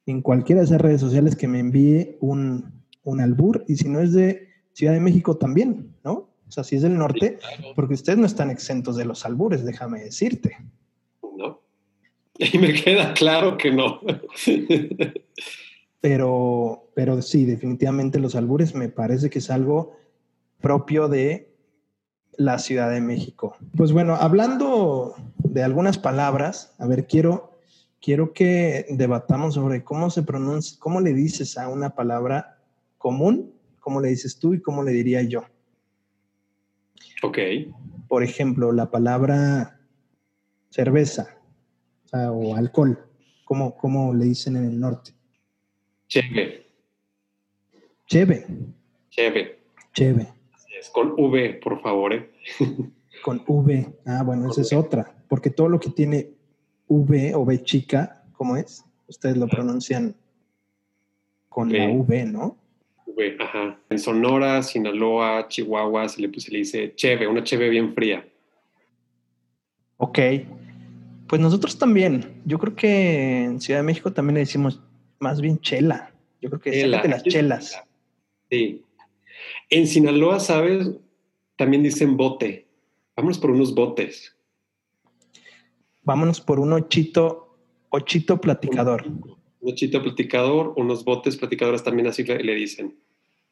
en 0.07 0.22
cualquiera 0.22 0.61
de 0.61 0.66
esas 0.66 0.81
redes 0.81 1.00
sociales 1.00 1.37
que 1.37 1.48
me 1.48 1.61
envíe 1.61 2.16
un, 2.20 2.83
un, 3.04 3.20
albur. 3.20 3.64
Y 3.68 3.76
si 3.76 3.88
no 3.88 4.00
es 4.00 4.14
de 4.14 4.47
Ciudad 4.78 4.92
de 4.92 5.00
México 5.00 5.36
también, 5.36 5.92
¿no? 6.04 6.12
O 6.12 6.50
sea, 6.52 6.62
si 6.62 6.76
es 6.76 6.82
del 6.82 6.96
norte, 6.96 7.40
porque 7.74 7.94
ustedes 7.94 8.16
no 8.16 8.26
están 8.26 8.48
exentos 8.48 8.94
de 8.94 9.04
los 9.04 9.26
albures, 9.26 9.64
déjame 9.64 10.04
decirte. 10.04 10.56
Y 12.38 12.58
me 12.58 12.72
queda 12.72 13.12
claro 13.14 13.58
que 13.58 13.72
no. 13.72 14.00
pero, 16.00 16.90
pero 16.94 17.20
sí, 17.22 17.44
definitivamente 17.44 18.20
los 18.20 18.36
albures 18.36 18.76
me 18.76 18.88
parece 18.88 19.28
que 19.30 19.40
es 19.40 19.50
algo 19.50 19.96
propio 20.60 21.08
de 21.08 21.52
la 22.36 22.60
Ciudad 22.60 22.92
de 22.92 23.00
México. 23.00 23.56
Pues 23.76 23.90
bueno, 23.90 24.14
hablando 24.14 25.16
de 25.38 25.64
algunas 25.64 25.98
palabras, 25.98 26.76
a 26.78 26.86
ver, 26.86 27.08
quiero, 27.08 27.58
quiero 28.00 28.32
que 28.32 28.86
debatamos 28.90 29.54
sobre 29.54 29.82
cómo 29.82 30.08
se 30.08 30.22
pronuncia, 30.22 30.78
cómo 30.78 31.00
le 31.00 31.14
dices 31.14 31.58
a 31.58 31.68
una 31.68 31.96
palabra 31.96 32.60
común, 32.96 33.57
cómo 33.88 34.03
le 34.03 34.11
dices 34.11 34.38
tú 34.38 34.53
y 34.53 34.61
cómo 34.61 34.83
le 34.83 34.92
diría 34.92 35.22
yo. 35.22 35.46
Ok. 37.22 37.38
Por 38.07 38.22
ejemplo, 38.22 38.70
la 38.70 38.90
palabra 38.90 39.81
cerveza 40.68 41.38
o, 42.12 42.55
alcohol, 42.55 42.98
como, 43.46 43.79
como 43.79 44.12
le 44.12 44.27
dicen 44.27 44.57
en 44.57 44.64
el 44.66 44.79
norte. 44.79 45.12
Cheve. 46.07 46.66
Cheve. 48.07 48.44
Cheve. 49.09 49.59
Cheve. 49.94 50.35
Es 50.79 50.90
con 50.90 51.14
V, 51.16 51.59
por 51.64 51.81
favor. 51.81 52.12
¿eh? 52.12 52.31
Con 53.24 53.42
V. 53.46 54.01
Ah, 54.05 54.22
bueno, 54.22 54.51
esa 54.51 54.61
es 54.61 54.72
otra. 54.74 55.12
Porque 55.29 55.48
todo 55.48 55.70
lo 55.70 55.81
que 55.81 55.88
tiene 55.88 56.35
V 56.88 57.35
o 57.35 57.40
V 57.40 57.62
chica, 57.64 58.22
¿cómo 58.35 58.59
es? 58.59 58.85
Ustedes 59.09 59.38
lo 59.38 59.48
pronuncian 59.48 60.14
con 61.48 61.72
la 61.72 61.88
V, 61.88 62.27
¿no? 62.27 62.67
Ajá. 63.38 63.78
En 63.90 63.98
Sonora, 63.98 64.62
Sinaloa, 64.62 65.48
Chihuahua 65.48 66.09
se 66.09 66.22
le, 66.22 66.40
se 66.40 66.50
le 66.50 66.59
dice 66.59 66.94
cheve, 66.94 67.26
una 67.26 67.42
cheve 67.42 67.68
bien 67.68 67.94
fría. 67.94 68.26
Ok. 69.96 70.18
Pues 71.26 71.40
nosotros 71.40 71.78
también. 71.78 72.40
Yo 72.44 72.59
creo 72.59 72.74
que 72.74 73.44
en 73.44 73.61
Ciudad 73.61 73.81
de 73.81 73.85
México 73.85 74.12
también 74.12 74.35
le 74.35 74.40
decimos 74.40 74.81
más 75.18 75.40
bien 75.40 75.59
chela. 75.61 76.12
Yo 76.40 76.48
creo 76.50 76.61
que 76.61 76.70
es 76.70 76.90
de 76.90 77.09
las 77.09 77.22
chelas. 77.24 77.83
Sí. 78.50 78.83
En 79.70 79.87
Sinaloa, 79.87 80.40
¿sabes? 80.40 80.90
También 81.57 81.83
dicen 81.83 82.16
bote. 82.16 82.66
Vámonos 83.16 83.38
por 83.38 83.50
unos 83.50 83.74
botes. 83.74 84.35
Vámonos 86.02 86.40
por 86.40 86.61
un 86.61 86.72
ochito, 86.72 87.59
ochito 87.90 88.40
platicador. 88.40 89.04
Un, 89.07 89.20
ochito 89.20 89.38
platicador, 89.74 90.74
unos 90.76 91.04
botes 91.04 91.37
platicadores 91.37 91.83
también 91.83 92.07
así 92.09 92.24
le, 92.24 92.42
le 92.42 92.54
dicen. 92.54 92.96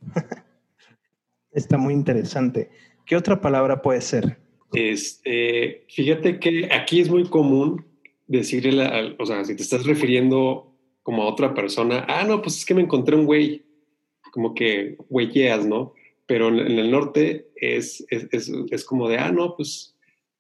Está 1.53 1.79
muy 1.79 1.95
interesante. 1.95 2.71
¿Qué 3.07 3.17
otra 3.17 3.41
palabra 3.41 3.81
puede 3.81 4.01
ser? 4.01 4.39
Este, 4.73 5.85
fíjate 5.89 6.39
que 6.39 6.69
aquí 6.73 7.01
es 7.01 7.09
muy 7.09 7.25
común 7.25 7.85
decirle, 8.27 9.15
o 9.19 9.27
sea, 9.27 9.45
si 9.45 9.57
te 9.57 9.63
estás 9.63 9.87
refiriendo 9.87 10.73
como 11.03 11.23
a 11.23 11.29
otra 11.29 11.55
persona, 11.55 12.05
ah, 12.09 12.25
no, 12.25 12.43
pues 12.43 12.59
es 12.59 12.67
que 12.67 12.75
me 12.75 12.83
encontré 12.83 13.17
un 13.17 13.27
güey, 13.27 13.65
como 14.33 14.55
que 14.55 14.97
güeyeas, 15.09 15.65
¿no? 15.65 15.95
Pero 16.27 16.49
en, 16.49 16.79
el 16.79 16.91
norte 16.91 17.49
es, 17.55 18.05
es, 18.11 18.51
es, 18.71 18.85
como 18.85 19.09
de, 19.09 19.19
ah, 19.19 19.31
no, 19.31 19.55
pues, 19.57 19.97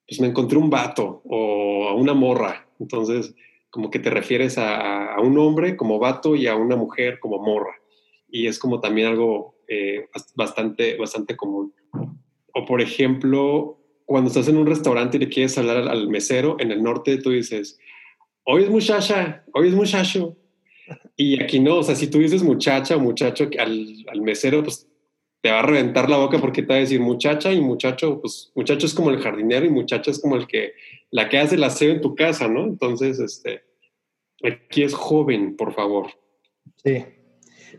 pues 0.08 0.20
me 0.20 0.26
encontré 0.26 0.58
un 0.58 0.68
vato 0.68 1.22
o 1.24 1.88
a 1.88 1.94
una 1.94 2.12
morra. 2.12 2.68
Entonces, 2.80 3.32
como 3.76 3.90
que 3.90 3.98
te 3.98 4.08
refieres 4.08 4.56
a, 4.56 5.16
un 5.20 5.38
hombre 5.38 5.76
como 5.76 5.98
vato 5.98 6.34
y 6.34 6.46
a 6.46 6.56
una 6.56 6.76
mujer 6.76 7.18
como 7.20 7.38
morra. 7.38 7.74
Y 8.26 8.46
es 8.46 8.58
como 8.58 8.80
también 8.80 9.08
algo 9.08 9.54
eh, 9.68 10.08
bastante, 10.34 10.96
bastante 10.96 11.36
común. 11.36 11.74
O 12.54 12.64
por 12.64 12.80
ejemplo, 12.80 13.78
cuando 14.06 14.28
estás 14.28 14.48
en 14.48 14.56
un 14.56 14.66
restaurante 14.66 15.18
y 15.18 15.20
le 15.20 15.28
quieres 15.28 15.58
hablar 15.58 15.76
al, 15.88 16.08
mesero 16.08 16.56
en 16.58 16.72
el 16.72 16.82
norte, 16.82 17.18
tú 17.18 17.32
dices, 17.32 17.78
hoy 18.44 18.62
es 18.62 18.70
muchacha, 18.70 19.44
hoy 19.52 19.68
es 19.68 19.74
muchacho. 19.74 20.38
Y 21.14 21.42
aquí 21.42 21.60
no, 21.60 21.76
o 21.76 21.82
sea, 21.82 21.96
si 21.96 22.06
tú 22.06 22.18
dices 22.18 22.42
muchacha 22.42 22.96
o 22.96 23.00
muchacho 23.00 23.50
al, 23.58 24.06
al 24.10 24.22
mesero, 24.22 24.62
pues 24.62 24.88
te 25.40 25.50
va 25.50 25.60
a 25.60 25.62
reventar 25.62 26.10
la 26.10 26.16
boca 26.16 26.38
porque 26.38 26.62
te 26.62 26.68
va 26.68 26.74
a 26.74 26.80
decir 26.80 27.00
muchacha 27.00 27.52
y 27.52 27.60
muchacho, 27.60 28.20
pues 28.20 28.50
muchacho 28.54 28.86
es 28.86 28.94
como 28.94 29.10
el 29.10 29.20
jardinero 29.20 29.66
y 29.66 29.70
muchacha 29.70 30.10
es 30.10 30.20
como 30.20 30.36
el 30.36 30.46
que, 30.46 30.72
la 31.10 31.28
que 31.28 31.38
hace 31.38 31.56
la 31.56 31.68
aseo 31.68 31.92
en 31.92 32.00
tu 32.00 32.14
casa, 32.14 32.48
¿no? 32.48 32.64
Entonces, 32.64 33.18
este, 33.20 33.62
aquí 34.42 34.82
es 34.82 34.94
joven, 34.94 35.56
por 35.56 35.72
favor. 35.74 36.08
Sí. 36.82 37.04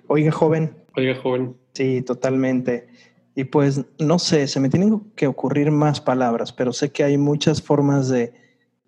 Oiga, 0.08 0.32
joven. 0.32 0.76
Oiga, 0.96 1.16
joven. 1.16 1.58
Sí, 1.74 2.02
totalmente. 2.02 2.88
Y 3.36 3.44
pues 3.44 3.86
no 4.00 4.18
sé, 4.18 4.48
se 4.48 4.60
me 4.60 4.70
tienen 4.70 5.12
que 5.16 5.28
ocurrir 5.28 5.70
más 5.70 6.02
palabras, 6.02 6.52
pero 6.52 6.74
sé 6.74 6.92
que 6.92 7.04
hay 7.04 7.18
muchas 7.18 7.62
formas 7.62 8.10
de 8.10 8.34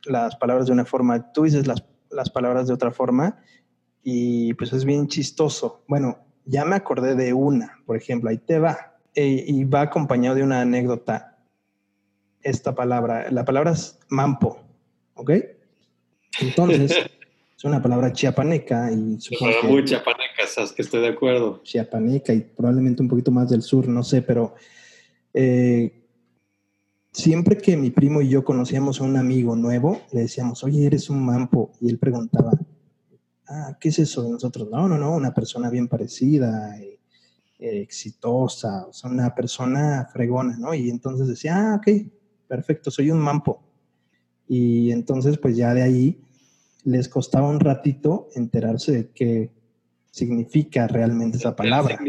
las 0.06 0.36
palabras 0.38 0.68
de 0.68 0.74
una 0.74 0.86
forma, 0.86 1.32
tú 1.34 1.44
dices 1.44 1.68
las, 1.68 1.84
las 2.10 2.30
palabras 2.30 2.68
de 2.68 2.74
otra 2.74 2.92
forma 2.92 3.44
y 4.04 4.54
pues 4.56 4.74
es 4.74 4.86
bien 4.86 5.08
chistoso. 5.08 5.84
Bueno, 5.88 6.18
ya 6.50 6.66
me 6.66 6.76
acordé 6.76 7.16
de 7.16 7.32
una, 7.32 7.80
por 7.86 7.96
ejemplo, 7.96 8.30
ahí 8.30 8.40
te 8.40 8.58
va, 8.58 8.96
e, 9.14 9.46
y 9.48 9.64
va 9.66 9.82
acompañado 9.82 10.36
de 10.36 10.44
una 10.44 10.62
anécdota. 10.62 11.38
Esta 12.42 12.74
palabra, 12.74 13.30
la 13.30 13.46
palabra 13.46 13.72
es 13.72 14.00
mampo, 14.10 14.60
¿ok? 15.14 15.32
Entonces, 16.42 16.92
es 17.58 17.64
una 17.64 17.82
palabra 17.82 18.12
chiapaneca 18.14 18.92
y 18.92 19.20
supongo 19.20 19.54
que, 19.62 19.68
muy 19.68 19.86
chiapaneca, 19.86 20.48
sabes 20.48 20.72
que 20.72 20.82
estoy 20.82 21.02
de 21.02 21.10
acuerdo. 21.10 21.62
Chiapaneca 21.64 22.34
y 22.34 22.42
probablemente 22.42 23.04
un 23.04 23.10
poquito 23.10 23.30
más 23.30 23.50
del 23.50 23.62
sur, 23.62 23.88
no 23.88 24.02
sé, 24.02 24.24
pero 24.24 24.56
eh, 25.36 26.04
siempre 27.12 27.58
que 27.58 27.78
mi 27.78 27.92
primo 27.92 28.22
y 28.22 28.30
yo 28.30 28.44
conocíamos 28.44 29.02
a 29.02 29.04
un 29.04 29.18
amigo 29.18 29.56
nuevo, 29.56 30.02
le 30.12 30.22
decíamos, 30.22 30.64
oye, 30.64 30.88
eres 30.88 31.12
un 31.12 31.24
mampo, 31.24 31.74
y 31.80 31.90
él 31.90 32.00
preguntaba, 32.00 32.52
ah, 33.50 33.78
¿qué 33.80 33.90
es 33.90 34.00
eso 34.00 34.24
de 34.24 34.32
nosotros? 34.32 34.70
No, 34.70 34.88
no, 34.88 34.98
no, 34.98 35.16
una 35.16 35.34
persona 35.34 35.70
bien 35.70 35.88
parecida, 35.88 36.80
eh, 36.80 37.00
eh, 37.60 37.82
exitosa, 37.82 38.86
o 38.88 38.94
sea, 38.94 39.10
una 39.10 39.34
persona 39.36 40.08
fregona, 40.14 40.58
¿no? 40.58 40.74
Y 40.74 40.90
entonces 40.90 41.28
decía, 41.28 41.58
ah, 41.58 41.76
ok, 41.76 41.88
perfecto, 42.48 42.92
soy 42.92 43.12
un 43.12 43.20
mampo. 43.20 43.64
Y 44.48 44.92
entonces, 44.92 45.38
pues 45.38 45.58
ya 45.58 45.74
de 45.74 45.82
ahí 45.82 46.22
les 46.84 47.10
costaba 47.10 47.50
un 47.50 47.60
ratito 47.60 48.30
enterarse 48.36 48.92
de 48.92 49.10
qué 49.10 49.52
significa 50.12 50.88
realmente 50.88 51.38
esa 51.38 51.56
palabra. 51.56 52.00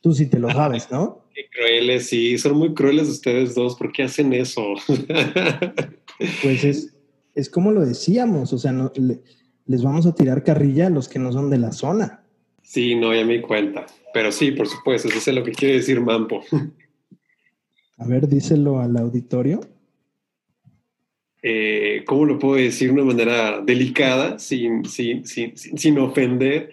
Tú 0.00 0.14
sí 0.14 0.26
te 0.26 0.38
lo 0.38 0.50
sabes, 0.50 0.90
¿no? 0.90 1.24
Qué 1.34 1.48
crueles, 1.50 2.08
sí, 2.08 2.38
son 2.38 2.56
muy 2.56 2.72
crueles 2.72 3.08
ustedes 3.08 3.54
dos, 3.54 3.74
¿por 3.74 3.92
qué 3.92 4.04
hacen 4.04 4.32
eso? 4.32 4.62
pues 6.42 6.64
es, 6.64 6.96
es 7.34 7.50
como 7.50 7.72
lo 7.72 7.84
decíamos, 7.84 8.54
o 8.54 8.58
sea, 8.58 8.72
no, 8.72 8.90
les 9.66 9.82
vamos 9.82 10.06
a 10.06 10.14
tirar 10.14 10.44
carrilla 10.44 10.86
a 10.86 10.90
los 10.90 11.08
que 11.08 11.18
no 11.18 11.32
son 11.32 11.50
de 11.50 11.58
la 11.58 11.72
zona. 11.72 12.22
Sí, 12.62 12.94
no, 12.94 13.14
ya 13.14 13.24
me 13.24 13.34
di 13.34 13.40
cuenta. 13.40 13.86
Pero 14.12 14.32
sí, 14.32 14.50
por 14.52 14.66
supuesto, 14.66 15.08
eso 15.08 15.30
es 15.30 15.36
lo 15.36 15.44
que 15.44 15.52
quiere 15.52 15.74
decir 15.76 16.00
Mampo. 16.00 16.42
A 17.98 18.06
ver, 18.06 18.28
díselo 18.28 18.80
al 18.80 18.96
auditorio. 18.96 19.60
Eh, 21.42 22.02
¿Cómo 22.06 22.24
lo 22.24 22.38
puedo 22.38 22.56
decir 22.56 22.88
de 22.88 22.94
una 22.94 23.04
manera 23.04 23.60
delicada, 23.60 24.38
sin, 24.38 24.84
sin, 24.84 25.24
sin, 25.24 25.98
ofender? 25.98 26.70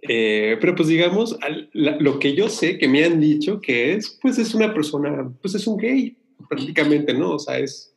Eh, 0.00 0.56
pero 0.60 0.74
pues 0.74 0.88
digamos, 0.88 1.38
lo 1.72 2.18
que 2.18 2.34
yo 2.34 2.48
sé 2.48 2.78
que 2.78 2.88
me 2.88 3.04
han 3.04 3.20
dicho 3.20 3.60
que 3.60 3.94
es, 3.94 4.18
pues 4.22 4.38
es 4.38 4.54
una 4.54 4.72
persona, 4.72 5.30
pues 5.42 5.54
es 5.54 5.66
un 5.66 5.76
gay, 5.76 6.16
prácticamente, 6.48 7.12
¿no? 7.12 7.32
O 7.32 7.38
sea, 7.38 7.58
es, 7.58 7.87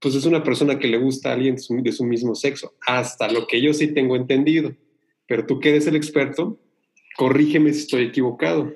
pues 0.00 0.14
es 0.14 0.24
una 0.24 0.42
persona 0.42 0.78
que 0.78 0.88
le 0.88 0.98
gusta 0.98 1.30
a 1.30 1.32
alguien 1.34 1.56
de 1.56 1.92
su, 1.92 2.04
mismo 2.04 2.34
sexo, 2.34 2.74
hasta 2.86 3.30
lo 3.30 3.46
que 3.46 3.60
yo 3.60 3.74
sí 3.74 3.88
tengo 3.88 4.16
entendido. 4.16 4.74
Pero 5.26 5.46
tú 5.46 5.60
que 5.60 5.70
eres 5.70 5.86
el 5.86 5.94
experto, 5.94 6.58
corrígeme 7.16 7.72
si 7.72 7.80
estoy 7.80 8.04
equivocado. 8.04 8.72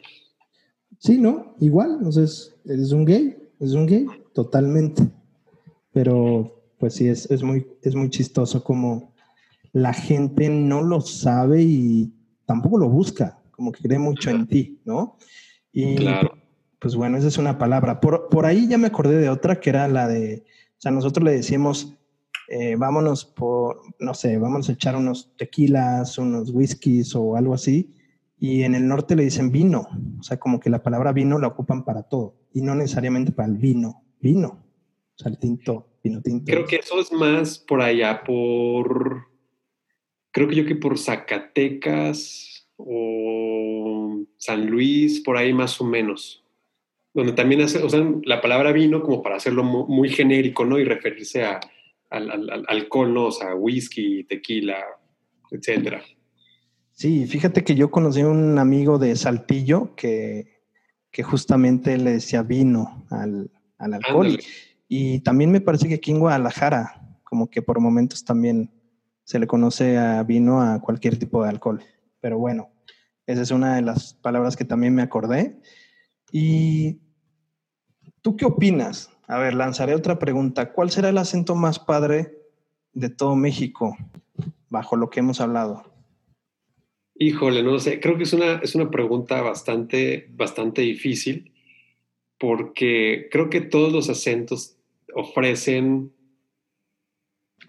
Sí, 0.98 1.18
no, 1.18 1.56
igual, 1.60 1.96
entonces 1.98 2.54
eres 2.66 2.92
un 2.92 3.04
gay, 3.04 3.36
es 3.58 3.72
un 3.72 3.86
gay, 3.86 4.06
totalmente. 4.34 5.02
Pero 5.92 6.62
pues 6.78 6.94
sí, 6.94 7.08
es, 7.08 7.30
es, 7.30 7.42
muy, 7.42 7.66
es 7.82 7.94
muy 7.94 8.10
chistoso 8.10 8.62
como 8.62 9.14
la 9.72 9.92
gente 9.92 10.48
no 10.50 10.82
lo 10.82 11.00
sabe 11.00 11.62
y 11.62 12.12
tampoco 12.44 12.78
lo 12.78 12.88
busca, 12.88 13.40
como 13.50 13.72
que 13.72 13.82
cree 13.82 13.98
mucho 13.98 14.30
en 14.30 14.46
ti, 14.46 14.78
¿no? 14.84 15.16
Y 15.72 15.96
claro. 15.96 16.36
pues 16.78 16.94
bueno, 16.94 17.16
esa 17.16 17.28
es 17.28 17.38
una 17.38 17.58
palabra. 17.58 18.00
Por, 18.00 18.28
por 18.28 18.44
ahí 18.44 18.68
ya 18.68 18.78
me 18.78 18.88
acordé 18.88 19.16
de 19.16 19.30
otra 19.30 19.58
que 19.58 19.70
era 19.70 19.88
la 19.88 20.06
de 20.06 20.44
sea, 20.84 20.92
nosotros 20.92 21.24
le 21.24 21.32
decimos, 21.32 21.94
eh, 22.48 22.76
vámonos 22.76 23.24
por, 23.24 23.80
no 23.98 24.12
sé, 24.12 24.36
vamos 24.36 24.68
a 24.68 24.72
echar 24.72 24.96
unos 24.96 25.34
tequilas, 25.36 26.18
unos 26.18 26.50
whiskies 26.50 27.14
o 27.14 27.36
algo 27.36 27.54
así. 27.54 27.94
Y 28.38 28.64
en 28.64 28.74
el 28.74 28.86
norte 28.86 29.16
le 29.16 29.24
dicen 29.24 29.50
vino. 29.50 29.88
O 30.18 30.22
sea, 30.22 30.38
como 30.38 30.60
que 30.60 30.68
la 30.68 30.82
palabra 30.82 31.12
vino 31.12 31.38
la 31.38 31.48
ocupan 31.48 31.84
para 31.84 32.02
todo. 32.02 32.34
Y 32.52 32.60
no 32.60 32.74
necesariamente 32.74 33.32
para 33.32 33.48
el 33.48 33.56
vino. 33.56 34.02
Vino. 34.20 34.48
O 34.48 35.18
sea, 35.22 35.32
el 35.32 35.38
tinto, 35.38 35.88
vino 36.02 36.20
tinto. 36.20 36.44
Creo 36.44 36.66
que 36.66 36.76
eso 36.76 37.00
es 37.00 37.10
más 37.12 37.58
por 37.58 37.80
allá, 37.80 38.22
por. 38.22 39.28
Creo 40.32 40.48
que 40.48 40.56
yo 40.56 40.66
que 40.66 40.76
por 40.76 40.98
Zacatecas 40.98 42.68
o 42.76 44.20
San 44.36 44.66
Luis, 44.66 45.20
por 45.20 45.38
ahí 45.38 45.54
más 45.54 45.80
o 45.80 45.84
menos 45.84 46.43
donde 47.14 47.32
también 47.32 47.66
sea, 47.68 47.80
la 48.24 48.40
palabra 48.40 48.72
vino 48.72 49.00
como 49.00 49.22
para 49.22 49.36
hacerlo 49.36 49.62
muy, 49.62 50.08
genérico, 50.08 50.64
¿no? 50.64 50.78
Y 50.78 50.84
referirse 50.84 51.44
a, 51.44 51.60
al, 52.10 52.64
alcohol, 52.68 53.14
¿no? 53.14 53.26
O 53.26 53.30
sea, 53.30 53.54
whisky, 53.54 54.24
tequila, 54.24 54.76
etcétera. 55.50 56.02
Sí, 56.90 57.26
fíjate 57.26 57.64
que 57.64 57.76
yo 57.76 57.90
conocí 57.90 58.20
a 58.20 58.28
un 58.28 58.58
amigo 58.58 58.98
de 58.98 59.14
Saltillo 59.14 59.94
que, 59.94 60.60
que 61.10 61.22
justamente 61.22 61.96
le 61.98 62.12
decía 62.12 62.42
vino 62.42 63.06
al, 63.10 63.50
alcohol. 63.78 64.36
Y, 64.88 65.20
también 65.20 65.52
me 65.52 65.60
parece 65.60 65.88
que 65.88 65.94
aquí 65.94 66.10
en 66.10 66.18
Guadalajara, 66.18 67.16
como 67.22 67.48
que 67.48 67.62
por 67.62 67.80
momentos 67.80 68.24
también 68.24 68.70
se 69.22 69.38
le 69.38 69.46
conoce 69.46 69.96
a 69.98 70.22
vino 70.24 70.60
a 70.60 70.80
cualquier 70.80 71.16
tipo 71.16 71.42
de 71.42 71.48
alcohol. 71.48 71.82
Pero 72.20 72.38
bueno, 72.38 72.70
esa 73.26 73.42
es 73.42 73.50
una 73.52 73.76
de 73.76 73.82
las 73.82 74.14
palabras 74.14 74.56
que 74.56 74.64
también 74.64 74.94
me 74.94 75.02
acordé. 75.02 75.60
Y 76.30 77.00
¿Tú 78.24 78.38
qué 78.38 78.46
opinas? 78.46 79.14
A 79.28 79.36
ver, 79.36 79.52
lanzaré 79.52 79.94
otra 79.94 80.18
pregunta. 80.18 80.72
¿Cuál 80.72 80.90
será 80.90 81.10
el 81.10 81.18
acento 81.18 81.54
más 81.54 81.78
padre 81.78 82.32
de 82.94 83.10
todo 83.10 83.36
México, 83.36 83.98
bajo 84.70 84.96
lo 84.96 85.10
que 85.10 85.20
hemos 85.20 85.42
hablado? 85.42 85.84
Híjole, 87.16 87.62
no 87.62 87.78
sé, 87.78 88.00
creo 88.00 88.16
que 88.16 88.22
es 88.22 88.32
una, 88.32 88.54
es 88.62 88.74
una 88.74 88.90
pregunta 88.90 89.42
bastante, 89.42 90.26
bastante 90.30 90.80
difícil, 90.80 91.52
porque 92.38 93.28
creo 93.30 93.50
que 93.50 93.60
todos 93.60 93.92
los 93.92 94.08
acentos 94.08 94.78
ofrecen, 95.14 96.10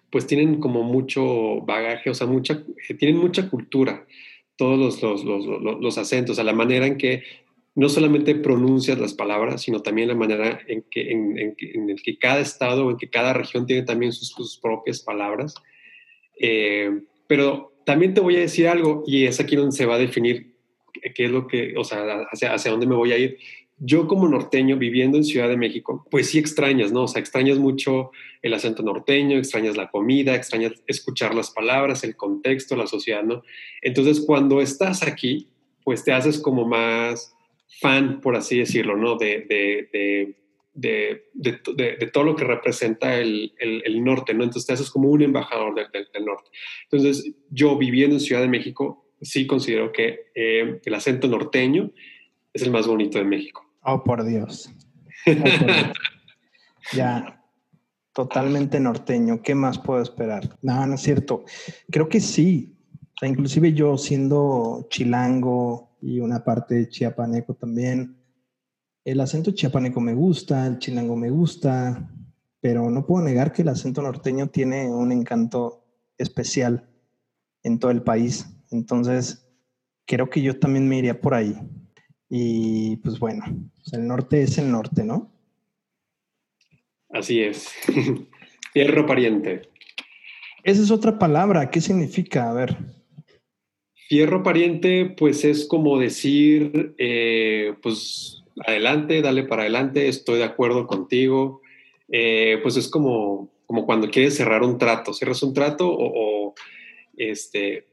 pues 0.10 0.26
tienen 0.26 0.62
como 0.62 0.84
mucho 0.84 1.60
bagaje, 1.66 2.10
o 2.10 2.14
sea, 2.14 2.28
mucha, 2.28 2.64
tienen 2.98 3.18
mucha 3.18 3.50
cultura, 3.50 4.08
todos 4.56 4.80
los, 4.80 5.04
los, 5.04 5.26
los, 5.26 5.82
los 5.82 5.98
acentos, 5.98 6.40
a 6.40 6.46
la 6.46 6.54
manera 6.54 6.88
en 6.88 6.98
que 6.98 7.24
no 7.76 7.90
solamente 7.90 8.36
pronuncias 8.36 8.98
las 8.98 9.14
palabras, 9.14 9.62
sino 9.62 9.82
también 9.82 10.08
la 10.08 10.16
manera 10.16 10.62
en 10.68 10.84
que, 10.90 11.12
en, 11.12 11.38
el 11.90 12.02
que 12.02 12.18
cada 12.18 12.40
estado 12.40 12.88
o 12.88 12.92
en 12.92 12.98
que 12.98 13.10
cada 13.10 13.34
región 13.34 13.66
tiene 13.66 13.84
también 13.84 14.14
sus, 14.14 14.58
propias 14.62 15.02
palabras. 15.02 15.56
Eh, 16.40 17.02
pero 17.28 17.74
también 17.86 18.14
te 18.14 18.22
voy 18.22 18.38
a 18.38 18.40
decir 18.40 18.70
algo, 18.70 19.04
y 19.06 19.26
es 19.26 19.42
aquí 19.42 19.58
donde 19.58 19.76
se 19.76 19.86
va 19.86 19.96
a 19.96 20.00
definir 20.00 20.56
qué 21.14 21.26
es 21.26 21.32
lo 21.32 21.48
que, 21.48 21.76
o 21.78 21.84
sea, 21.84 22.26
hacia, 22.32 22.54
hacia 22.54 22.72
dónde 22.72 22.88
me 22.88 22.96
voy 22.96 23.12
a 23.12 23.18
ir. 23.18 23.38
Yo 23.78 24.08
como 24.08 24.30
norteño 24.30 24.78
viviendo 24.78 25.18
en 25.18 25.26
Ciudad 25.26 25.50
de 25.50 25.58
México, 25.58 26.08
pues 26.10 26.30
sí 26.30 26.40
extrañas, 26.40 26.94
¿no? 26.94 27.04
O 27.04 27.08
sea, 27.10 27.20
extrañas 27.20 27.60
mucho 27.60 28.12
el 28.42 28.54
acento 28.54 28.84
norteño, 28.84 29.38
extrañas 29.38 29.76
la 29.76 29.92
comida, 29.92 30.34
extrañas 30.34 30.82
escuchar 30.88 31.36
las 31.36 31.52
palabras, 31.52 32.06
el 32.06 32.16
contexto, 32.16 32.78
la 32.78 32.88
sociedad, 32.88 33.24
¿no? 33.24 33.44
Entonces, 33.82 34.24
cuando 34.26 34.62
estás 34.62 35.04
aquí, 35.04 35.50
pues 35.84 36.06
te 36.06 36.14
haces 36.14 36.40
como 36.40 36.66
más, 36.66 37.35
fan, 37.80 38.22
por 38.22 38.36
así 38.36 38.60
decirlo, 38.60 38.96
¿no? 38.96 39.16
De, 39.16 39.46
de, 39.48 40.36
de, 40.74 41.26
de 41.34 42.10
todo 42.12 42.24
lo 42.24 42.36
que 42.36 42.44
representa 42.44 43.16
el, 43.16 43.54
el, 43.60 44.04
norte, 44.04 44.34
¿no? 44.34 44.44
Entonces 44.44 44.68
te 44.68 44.74
haces 44.74 44.90
como 44.90 45.10
un 45.10 45.22
embajador 45.22 45.74
del, 45.76 46.26
norte. 46.26 46.50
Entonces, 46.90 47.34
yo 47.50 47.78
viviendo 47.78 48.16
en 48.16 48.20
Ciudad 48.20 48.42
de 48.42 48.50
México, 48.50 49.08
sí 49.22 49.48
considero 49.48 49.92
que 49.92 50.32
eh, 50.36 50.80
el 50.84 50.94
acento 50.94 51.28
norteño 51.28 51.92
es 52.54 52.62
el 52.62 52.72
más 52.72 52.88
bonito 52.88 53.18
de 53.18 53.26
México. 53.26 53.66
Oh, 53.82 54.04
por 54.04 54.26
Dios. 54.26 54.70
ya, 56.94 57.42
totalmente 58.14 58.80
norteño. 58.80 59.42
¿Qué 59.42 59.56
más 59.56 59.80
puedo 59.80 60.02
esperar? 60.02 60.58
No, 60.62 60.86
no 60.86 60.96
es 60.96 61.02
cierto. 61.02 61.46
Creo 61.90 62.10
que 62.10 62.20
sí. 62.20 62.76
O 63.02 63.18
sea, 63.20 63.30
inclusive 63.30 63.72
yo 63.74 63.98
siendo 63.98 64.88
chilango, 64.90 65.85
y 66.06 66.20
una 66.20 66.44
parte 66.44 66.88
chiapaneco 66.88 67.56
también. 67.56 68.16
El 69.04 69.20
acento 69.22 69.52
chiapaneco 69.52 70.00
me 70.00 70.14
gusta, 70.14 70.68
el 70.68 70.78
chilango 70.78 71.16
me 71.16 71.32
gusta, 71.32 72.12
pero 72.62 72.92
no 72.92 73.08
puedo 73.08 73.26
negar 73.26 73.52
que 73.52 73.64
el 73.64 73.70
acento 73.70 74.04
norteño 74.04 74.48
tiene 74.48 74.88
un 74.88 75.12
encanto 75.12 75.84
especial 76.20 76.88
en 77.64 77.80
todo 77.80 77.90
el 77.90 78.04
país. 78.04 78.46
Entonces, 78.70 79.50
creo 80.06 80.30
que 80.30 80.44
yo 80.44 80.60
también 80.60 80.88
me 80.88 81.00
iría 81.00 81.20
por 81.20 81.34
ahí. 81.34 81.58
Y 82.30 82.98
pues 82.98 83.18
bueno, 83.18 83.44
el 83.92 84.08
norte 84.08 84.44
es 84.44 84.60
el 84.60 84.72
norte, 84.72 85.04
¿no? 85.04 85.32
Así 87.10 87.42
es. 87.42 87.70
Fierro 88.74 89.08
pariente. 89.08 89.70
Esa 90.64 90.84
es 90.84 90.92
otra 90.92 91.18
palabra. 91.18 91.72
¿Qué 91.72 91.82
significa? 91.82 92.50
A 92.50 92.54
ver. 92.54 92.78
Fierro 94.08 94.44
pariente, 94.44 95.06
pues 95.06 95.44
es 95.46 95.68
como 95.68 95.98
decir, 96.00 96.96
eh, 96.98 97.74
pues 97.82 98.44
adelante, 98.66 99.22
dale 99.22 99.44
para 99.44 99.64
adelante, 99.64 100.08
estoy 100.08 100.38
de 100.40 100.44
acuerdo 100.44 100.88
contigo. 100.88 101.62
Eh, 102.10 102.60
pues 102.62 102.78
es 102.78 102.88
como, 102.88 103.50
como 103.66 103.86
cuando 103.86 104.10
quieres 104.10 104.36
cerrar 104.36 104.64
un 104.64 104.78
trato, 104.78 105.14
cierras 105.14 105.42
un 105.44 105.54
trato 105.54 105.88
o, 105.90 106.54
este, 107.18 107.88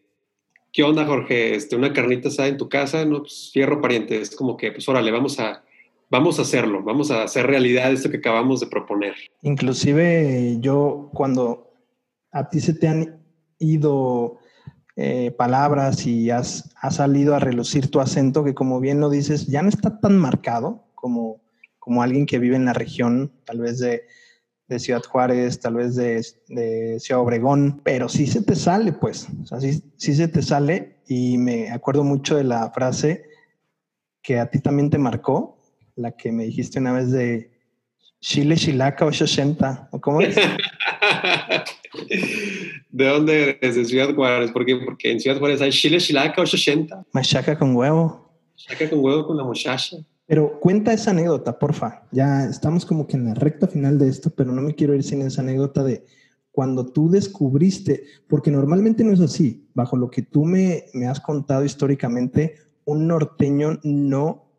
¿qué 0.73 0.83
onda 0.83 1.07
Jorge? 1.07 1.55
Este, 1.55 1.77
una 1.77 1.93
carnita 1.93 2.29
asada 2.29 2.49
en 2.49 2.59
tu 2.59 2.69
casa, 2.69 3.05
no, 3.05 3.21
pues, 3.21 3.51
fierro 3.53 3.81
pariente, 3.81 4.21
es 4.21 4.35
como 4.37 4.57
que, 4.57 4.73
pues 4.73 4.89
órale, 4.89 5.11
vamos 5.11 5.41
a, 5.41 5.65
vamos 6.11 6.39
a 6.39 6.43
hacerlo, 6.43 6.83
vamos 6.83 7.11
a 7.11 7.23
hacer 7.23 7.47
realidad 7.47 7.93
esto 7.93 8.11
que 8.11 8.19
acabamos 8.19 8.61
de 8.61 8.67
proponer. 8.67 9.15
Inclusive 9.43 10.57
yo 10.61 11.11
cuando 11.15 11.73
a 12.33 12.49
ti 12.49 12.61
se 12.61 12.75
te 12.75 12.89
han 12.89 13.23
ido 13.59 14.39
eh, 14.95 15.31
palabras 15.31 16.07
y 16.07 16.31
has, 16.31 16.71
salido 16.91 17.35
a 17.35 17.39
relucir 17.39 17.91
tu 17.91 18.01
acento 18.01 18.45
que 18.45 18.53
como 18.53 18.79
bien 18.79 19.01
lo 19.01 19.09
dices, 19.09 19.47
ya 19.47 19.63
no 19.63 19.71
está 19.71 20.01
tan 20.01 20.19
marcado 20.19 20.85
como, 20.95 21.41
como 21.79 22.03
alguien 22.03 22.27
que 22.27 22.39
vive 22.39 22.57
en 22.57 22.67
la 22.67 22.75
región, 22.75 23.33
tal 23.45 23.61
vez 23.61 23.79
de, 23.79 24.05
Ciudad 24.79 25.03
Juárez, 25.03 25.61
tal 25.61 25.75
vez 25.75 25.97
de, 25.97 26.99
Ciudad 26.99 27.23
Obregón, 27.23 27.83
pero 27.85 28.09
sí 28.09 28.27
se 28.27 28.43
te 28.43 28.55
sale, 28.55 28.93
pues, 28.93 29.29
o 29.51 29.61
sí, 29.61 29.83
se 29.97 30.29
te 30.29 30.41
sale 30.41 30.97
y 31.07 31.37
me 31.37 31.71
acuerdo 31.71 32.05
mucho 32.05 32.37
de 32.37 32.45
la 32.45 32.71
frase 32.71 33.25
que 34.23 34.39
a 34.39 34.51
ti 34.51 34.61
también 34.61 34.89
te 34.89 34.97
marcó, 34.97 35.59
la 35.95 36.13
que 36.13 36.33
me 36.33 36.45
dijiste 36.45 36.79
una 36.79 36.93
vez 36.93 37.11
de 37.11 37.51
Chile, 38.21 38.57
Chilaca 38.57 39.05
80, 39.05 39.89
¿o 39.91 40.01
cómo 40.01 40.23
es? 40.23 40.37
¿De 42.93 43.09
dónde 43.09 43.59
eres? 43.61 43.75
De 43.75 43.85
Ciudad 43.85 44.15
Juárez. 44.15 44.53
¿Por 44.53 44.65
qué? 44.65 44.77
Porque 44.77 45.11
en 45.11 45.19
Ciudad 45.19 45.39
Juárez 45.39 45.61
hay 45.63 45.71
chile 45.71 45.99
chilaca 45.99 46.43
880. 46.43 47.07
Machaca 47.13 47.59
con 47.59 47.75
huevo. 47.75 48.31
Machaca 48.53 48.91
con 48.91 49.01
huevo 49.01 49.27
con 49.27 49.37
la 49.39 49.45
muchacha. 49.45 49.97
Pero 50.27 50.61
cuenta 50.61 50.93
esa 50.93 51.11
anécdota, 51.11 51.59
porfa. 51.59 52.03
Ya 52.13 52.45
estamos 52.45 52.87
como 52.87 53.07
que 53.07 53.17
en 53.17 53.25
la 53.25 53.35
recta 53.35 53.67
final 53.67 53.99
de 53.99 54.09
esto, 54.09 54.31
pero 54.31 54.53
no 54.53 54.63
me 54.63 54.75
quiero 54.75 54.95
ir 54.95 55.03
sin 55.03 55.23
esa 55.23 55.41
anécdota 55.41 55.83
de 55.83 56.05
cuando 56.51 56.93
tú 56.93 57.11
descubriste, 57.11 58.05
porque 58.29 58.51
normalmente 58.51 59.05
no 59.05 59.13
es 59.13 59.21
así, 59.21 59.67
bajo 59.73 59.97
lo 59.97 60.11
que 60.11 60.21
tú 60.21 60.45
me, 60.45 60.85
me 60.93 61.07
has 61.07 61.19
contado 61.19 61.65
históricamente, 61.65 62.57
un 62.85 63.09
norteño 63.09 63.81
no, 63.83 64.53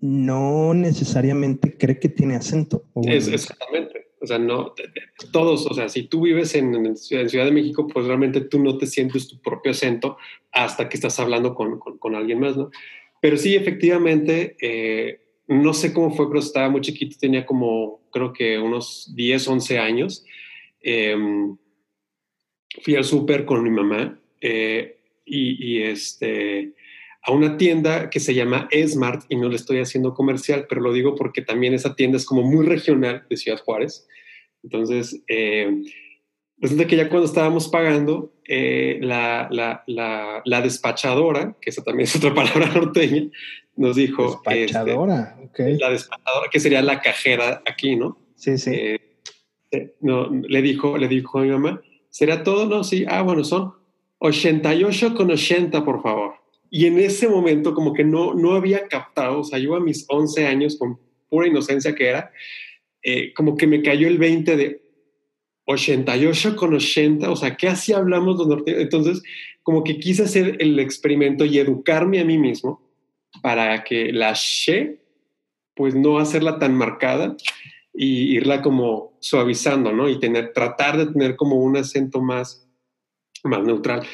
no 0.00 0.74
necesariamente 0.74 1.78
cree 1.78 2.00
que 2.00 2.08
tiene 2.08 2.34
acento. 2.34 2.84
Es, 3.04 3.28
exactamente. 3.28 4.07
O 4.20 4.26
sea, 4.26 4.38
no, 4.38 4.74
todos, 5.32 5.66
o 5.66 5.74
sea, 5.74 5.88
si 5.88 6.04
tú 6.04 6.22
vives 6.22 6.54
en, 6.54 6.96
Ciudad 6.96 7.44
de 7.44 7.52
México, 7.52 7.86
pues 7.86 8.06
realmente 8.06 8.40
tú 8.40 8.58
no 8.58 8.76
te 8.76 8.86
sientes 8.86 9.28
tu 9.28 9.40
propio 9.40 9.72
acento 9.72 10.16
hasta 10.52 10.88
que 10.88 10.96
estás 10.96 11.20
hablando 11.20 11.54
con, 11.54 11.78
con, 11.78 12.14
alguien 12.14 12.40
más, 12.40 12.56
¿no? 12.56 12.70
Pero 13.20 13.36
sí, 13.36 13.54
efectivamente, 13.54 14.56
eh, 14.60 15.20
no 15.46 15.72
sé 15.72 15.92
cómo 15.92 16.10
fue, 16.10 16.28
pero 16.28 16.40
estaba 16.40 16.68
muy 16.68 16.80
chiquito, 16.80 17.16
tenía 17.18 17.46
como, 17.46 18.00
creo 18.10 18.32
que 18.32 18.58
unos 18.58 19.12
10, 19.14 19.48
11 19.48 19.78
años. 19.78 20.24
Em, 20.80 21.56
fui 22.82 22.94
al 22.94 23.04
súper 23.04 23.44
con 23.44 23.62
mi 23.62 23.70
mamá 23.70 24.18
eh, 24.40 24.98
y, 25.24 25.72
y, 25.72 25.82
este, 25.82 26.74
a 27.22 27.32
una 27.32 27.56
tienda 27.56 28.10
que 28.10 28.20
se 28.20 28.34
llama 28.34 28.68
Smart 28.86 29.24
y 29.28 29.36
no 29.36 29.48
le 29.48 29.56
estoy 29.56 29.80
haciendo 29.80 30.14
comercial, 30.14 30.66
pero 30.68 30.80
lo 30.80 30.92
digo 30.92 31.14
porque 31.14 31.42
también 31.42 31.74
esa 31.74 31.94
tienda 31.94 32.16
es 32.16 32.24
como 32.24 32.42
muy 32.42 32.64
regional 32.64 33.26
de 33.28 33.36
Ciudad 33.36 33.58
Juárez. 33.58 34.06
Entonces, 34.62 35.20
eh, 35.28 35.82
resulta 36.58 36.86
que 36.86 36.96
ya 36.96 37.08
cuando 37.08 37.26
estábamos 37.26 37.68
pagando, 37.68 38.32
eh, 38.46 38.98
la, 39.02 39.48
la, 39.50 39.84
la, 40.44 40.60
despachadora, 40.62 41.56
que 41.60 41.70
esa 41.70 41.82
también 41.82 42.04
es 42.04 42.16
otra 42.16 42.34
palabra 42.34 42.66
norteña, 42.72 43.28
nos 43.76 43.96
dijo... 43.96 44.40
Despachadora, 44.46 45.38
este, 45.42 45.78
La 45.78 45.90
despachadora, 45.90 46.48
que 46.50 46.60
sería 46.60 46.82
la 46.82 47.00
cajera 47.00 47.62
aquí, 47.66 47.96
¿no? 47.96 48.18
Sí, 48.36 48.56
sí. 48.58 48.70
Eh, 49.70 49.94
no, 50.00 50.30
le 50.30 50.62
dijo, 50.62 50.96
le 50.96 51.08
dijo 51.08 51.38
a 51.38 51.42
mi 51.42 51.50
mamá, 51.50 51.82
¿será 52.08 52.42
todo? 52.42 52.66
No, 52.66 52.84
sí. 52.84 53.04
Ah, 53.06 53.22
bueno, 53.22 53.44
son 53.44 53.74
88 54.18 55.14
con 55.14 55.30
80, 55.30 55.84
por 55.84 56.02
favor. 56.02 56.37
Y 56.70 56.86
en 56.86 56.98
ese 56.98 57.28
momento 57.28 57.74
como 57.74 57.92
que 57.94 58.04
no, 58.04 58.34
no 58.34 58.52
había 58.52 58.86
captado, 58.88 59.40
o 59.40 59.44
sea, 59.44 59.58
yo 59.58 59.74
a 59.74 59.80
mis 59.80 60.04
11 60.08 60.46
años, 60.46 60.76
con 60.76 60.98
pura 61.28 61.46
inocencia 61.46 61.94
que 61.94 62.08
era, 62.08 62.30
eh, 63.02 63.32
como 63.34 63.56
que 63.56 63.66
me 63.66 63.82
cayó 63.82 64.08
el 64.08 64.18
20 64.18 64.56
de 64.56 64.82
88 65.66 66.56
con 66.56 66.74
80, 66.74 67.30
o 67.30 67.36
sea, 67.36 67.56
¿qué 67.56 67.68
así 67.68 67.92
hablamos 67.92 68.38
los 68.38 68.48
norteños? 68.48 68.80
Entonces, 68.80 69.22
como 69.62 69.84
que 69.84 69.98
quise 69.98 70.24
hacer 70.24 70.56
el 70.60 70.78
experimento 70.78 71.44
y 71.44 71.58
educarme 71.58 72.20
a 72.20 72.24
mí 72.24 72.38
mismo 72.38 72.82
para 73.42 73.84
que 73.84 74.12
la 74.12 74.32
she, 74.34 74.98
pues 75.74 75.94
no 75.94 76.18
hacerla 76.18 76.58
tan 76.58 76.74
marcada 76.74 77.36
y 77.92 78.34
irla 78.36 78.62
como 78.62 79.18
suavizando, 79.20 79.92
¿no? 79.92 80.08
Y 80.08 80.18
tener, 80.18 80.52
tratar 80.52 80.96
de 80.96 81.12
tener 81.12 81.36
como 81.36 81.56
un 81.56 81.76
acento 81.76 82.20
más, 82.20 82.66
más 83.44 83.62
neutral. 83.62 84.06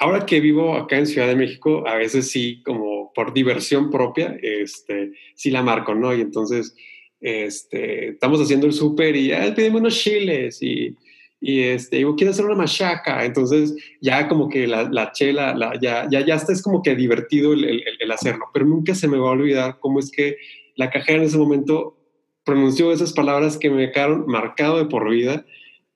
Ahora 0.00 0.24
que 0.24 0.40
vivo 0.40 0.74
acá 0.76 0.96
en 0.98 1.06
Ciudad 1.06 1.26
de 1.26 1.34
México, 1.34 1.86
a 1.86 1.96
veces 1.96 2.30
sí, 2.30 2.62
como 2.64 3.12
por 3.12 3.34
diversión 3.34 3.90
propia, 3.90 4.38
este, 4.40 5.12
sí 5.34 5.50
la 5.50 5.62
marco, 5.62 5.94
¿no? 5.94 6.14
Y 6.14 6.20
entonces, 6.20 6.74
este, 7.20 8.10
estamos 8.10 8.40
haciendo 8.40 8.66
el 8.66 8.72
súper 8.72 9.16
y 9.16 9.28
ya 9.28 9.52
pedimos 9.56 9.80
unos 9.80 9.98
chiles 9.98 10.62
y, 10.62 10.94
y 11.40 11.62
este, 11.62 11.96
digo, 11.96 12.14
quiero 12.14 12.30
hacer 12.30 12.44
una 12.44 12.54
machaca. 12.54 13.24
Entonces, 13.24 13.74
ya 14.00 14.28
como 14.28 14.48
que 14.48 14.68
la, 14.68 14.88
la 14.88 15.10
chela, 15.10 15.52
la, 15.56 15.72
ya, 15.80 16.06
ya, 16.08 16.24
ya 16.24 16.36
está, 16.36 16.52
es 16.52 16.62
como 16.62 16.80
que 16.80 16.94
divertido 16.94 17.52
el, 17.52 17.64
el, 17.64 17.82
el, 17.98 18.12
hacerlo, 18.12 18.46
pero 18.52 18.66
nunca 18.66 18.94
se 18.94 19.08
me 19.08 19.18
va 19.18 19.28
a 19.28 19.32
olvidar 19.32 19.78
cómo 19.80 19.98
es 19.98 20.12
que 20.12 20.36
la 20.76 20.90
cajera 20.90 21.18
en 21.18 21.24
ese 21.24 21.38
momento 21.38 21.96
pronunció 22.44 22.92
esas 22.92 23.12
palabras 23.12 23.58
que 23.58 23.68
me 23.68 23.90
quedaron 23.90 24.26
marcado 24.28 24.78
de 24.78 24.84
por 24.84 25.10
vida 25.10 25.44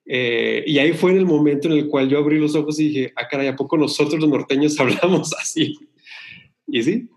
eh, 0.05 0.65
y 0.67 0.79
ahí 0.79 0.93
fue 0.93 1.13
en 1.13 1.19
el 1.19 1.27
momento 1.27 1.69
en 1.69 1.75
el 1.75 1.89
cual 1.89 2.09
yo 2.09 2.19
abrí 2.19 2.39
los 2.39 2.55
ojos 2.55 2.79
y 2.81 2.89
dije, 2.89 3.13
ah, 3.17 3.29
caray, 3.29 3.49
¿a 3.49 3.57
poco 3.57 3.77
nosotros 3.77 4.21
los 4.21 4.29
norteños 4.29 4.79
hablamos 4.81 5.33
así? 5.41 5.79
Y 6.67 6.83
sí, 6.83 7.11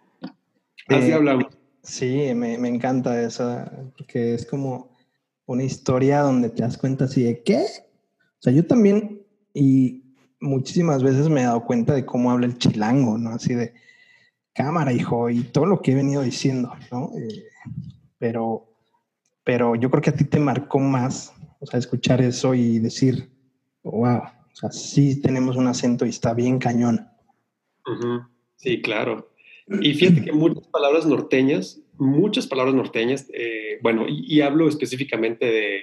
así 0.87 1.09
eh, 1.09 1.13
hablamos. 1.13 1.47
Sí, 1.83 2.33
me, 2.35 2.57
me, 2.57 2.67
encanta 2.67 3.21
eso, 3.21 3.63
porque 3.97 4.33
es 4.33 4.45
como 4.45 4.97
una 5.45 5.63
historia 5.63 6.21
donde 6.21 6.49
te 6.49 6.63
das 6.63 6.77
cuenta 6.77 7.05
así 7.05 7.23
de 7.23 7.43
qué. 7.43 7.57
O 7.59 8.41
sea, 8.41 8.53
yo 8.53 8.65
también, 8.65 9.21
y 9.53 10.03
muchísimas 10.39 11.03
veces 11.03 11.29
me 11.29 11.41
he 11.41 11.45
dado 11.45 11.63
cuenta 11.65 11.93
de 11.93 12.05
cómo 12.05 12.31
habla 12.31 12.47
el 12.47 12.57
chilango, 12.57 13.17
¿no? 13.17 13.31
Así 13.31 13.53
de 13.53 13.73
cámara, 14.53 14.93
hijo, 14.93 15.29
y 15.29 15.43
todo 15.43 15.65
lo 15.65 15.81
que 15.81 15.91
he 15.91 15.95
venido 15.95 16.21
diciendo, 16.21 16.73
¿no? 16.91 17.11
Eh, 17.17 17.43
pero, 18.17 18.67
pero 19.43 19.75
yo 19.75 19.91
creo 19.91 20.01
que 20.01 20.09
a 20.09 20.15
ti 20.15 20.25
te 20.25 20.39
marcó 20.39 20.79
más 20.79 21.34
o 21.59 21.65
sea, 21.65 21.79
escuchar 21.79 22.21
eso 22.21 22.53
y 22.53 22.79
decir, 22.79 23.29
wow, 23.83 24.17
o 24.19 24.55
sea, 24.55 24.71
sí 24.71 25.21
tenemos 25.21 25.57
un 25.57 25.67
acento 25.67 26.05
y 26.05 26.09
está 26.09 26.33
bien 26.33 26.59
cañón. 26.59 27.07
Sí, 28.55 28.81
claro. 28.81 29.31
Y 29.67 29.93
fíjate 29.93 30.23
que 30.23 30.31
muchas 30.31 30.67
palabras 30.67 31.05
norteñas, 31.05 31.81
muchas 31.97 32.47
palabras 32.47 32.75
norteñas, 32.75 33.27
eh, 33.33 33.79
bueno, 33.81 34.05
y, 34.07 34.41
hablo 34.41 34.67
específicamente 34.67 35.45
de 35.45 35.81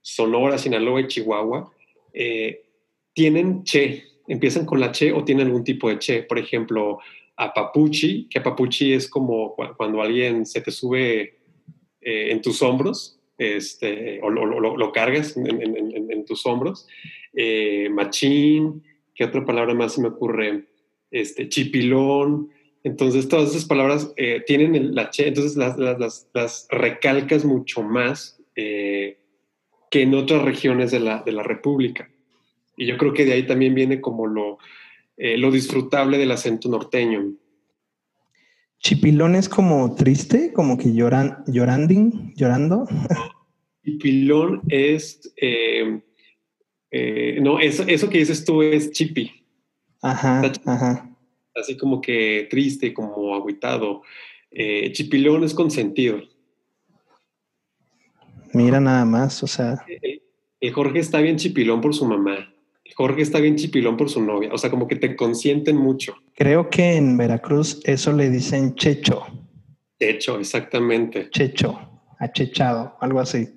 Sonora, 0.00 0.58
Sinaloa 0.58 1.02
y 1.02 1.08
Chihuahua, 1.08 1.70
eh, 2.12 2.64
tienen 3.12 3.64
che, 3.64 4.04
empiezan 4.28 4.64
con 4.64 4.80
la 4.80 4.92
che 4.92 5.12
o 5.12 5.24
tienen 5.24 5.46
algún 5.46 5.64
tipo 5.64 5.88
de 5.88 5.98
che. 5.98 6.22
Por 6.22 6.38
ejemplo, 6.38 6.98
apapuchi, 7.36 8.28
que 8.28 8.38
apapuchi 8.38 8.94
es 8.94 9.08
como 9.08 9.54
cuando 9.76 10.02
alguien 10.02 10.46
se 10.46 10.60
te 10.60 10.70
sube 10.70 11.38
eh, 12.00 12.32
en 12.32 12.40
tus 12.40 12.62
hombros, 12.62 13.17
este, 13.38 14.20
o 14.22 14.30
lo, 14.30 14.92
cargas 14.92 15.36
en, 15.36 16.24
tus 16.26 16.44
hombros. 16.44 16.86
Eh, 17.32 17.88
machín, 17.90 18.82
¿qué 19.14 19.24
otra 19.24 19.44
palabra 19.44 19.74
más 19.74 19.94
se 19.94 20.02
me 20.02 20.08
ocurre? 20.08 20.64
Este, 21.10 21.48
chipilón. 21.48 22.50
Entonces, 22.82 23.28
todas 23.28 23.50
esas 23.50 23.64
palabras 23.64 24.12
eh, 24.16 24.42
tienen 24.46 24.94
la 24.94 25.10
che, 25.10 25.28
entonces 25.28 25.56
las, 25.56 26.28
recalcas 26.70 27.44
mucho 27.44 27.82
más 27.82 28.40
eh, 28.56 29.18
que 29.90 30.02
en 30.02 30.14
otras 30.14 30.42
regiones 30.42 30.90
de 30.90 31.00
la, 31.00 31.22
de 31.22 31.32
la, 31.32 31.42
República. 31.42 32.10
Y 32.76 32.86
yo 32.86 32.98
creo 32.98 33.12
que 33.12 33.24
de 33.24 33.32
ahí 33.32 33.46
también 33.46 33.74
viene 33.74 34.00
como 34.00 34.26
lo, 34.26 34.58
lo 35.16 35.50
disfrutable 35.50 36.18
del 36.18 36.30
acento 36.30 36.68
norteño. 36.68 37.32
Chipilón 38.80 39.34
es 39.34 39.48
como 39.48 39.94
triste, 39.94 40.52
como 40.52 40.78
que 40.78 40.94
lloran, 40.94 41.42
lloranding, 41.46 42.32
llorando. 42.36 42.86
Chipilón 43.84 44.62
es, 44.68 45.32
eh, 45.36 46.00
eh, 46.90 47.38
no, 47.40 47.58
eso, 47.58 47.84
eso 47.86 48.08
que 48.08 48.18
dices 48.18 48.44
tú 48.44 48.62
es 48.62 48.92
chipi. 48.92 49.44
Ajá, 50.00 50.52
ajá. 50.64 51.16
Así 51.54 51.76
como 51.76 52.00
que 52.00 52.46
triste, 52.50 52.94
como 52.94 53.34
aguitado. 53.34 54.02
Eh, 54.50 54.92
chipilón 54.92 55.42
es 55.42 55.54
consentido. 55.54 56.22
Mira 58.54 58.80
nada 58.80 59.04
más, 59.04 59.42
o 59.42 59.46
sea. 59.46 59.84
el 60.60 60.72
Jorge 60.72 61.00
está 61.00 61.20
bien 61.20 61.36
chipilón 61.36 61.80
por 61.80 61.94
su 61.94 62.06
mamá. 62.06 62.54
Jorge 62.96 63.22
está 63.22 63.38
bien 63.38 63.56
chipilón 63.56 63.96
por 63.96 64.10
su 64.10 64.22
novia. 64.22 64.50
O 64.52 64.58
sea, 64.58 64.70
como 64.70 64.88
que 64.88 64.96
te 64.96 65.16
consienten 65.16 65.76
mucho. 65.76 66.14
Creo 66.34 66.68
que 66.70 66.96
en 66.96 67.16
Veracruz 67.16 67.80
eso 67.84 68.12
le 68.12 68.30
dicen 68.30 68.74
checho. 68.74 69.24
Checho, 70.00 70.38
exactamente. 70.38 71.28
Checho, 71.30 71.78
achechado, 72.18 72.96
algo 73.00 73.20
así. 73.20 73.48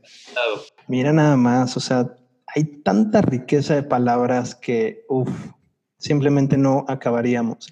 Mira 0.87 1.13
nada 1.13 1.37
más, 1.37 1.77
o 1.77 1.79
sea, 1.79 2.15
hay 2.55 2.63
tanta 2.83 3.21
riqueza 3.21 3.75
de 3.75 3.83
palabras 3.83 4.55
que, 4.55 5.05
uff, 5.07 5.29
simplemente 5.97 6.57
no 6.57 6.85
acabaríamos. 6.87 7.71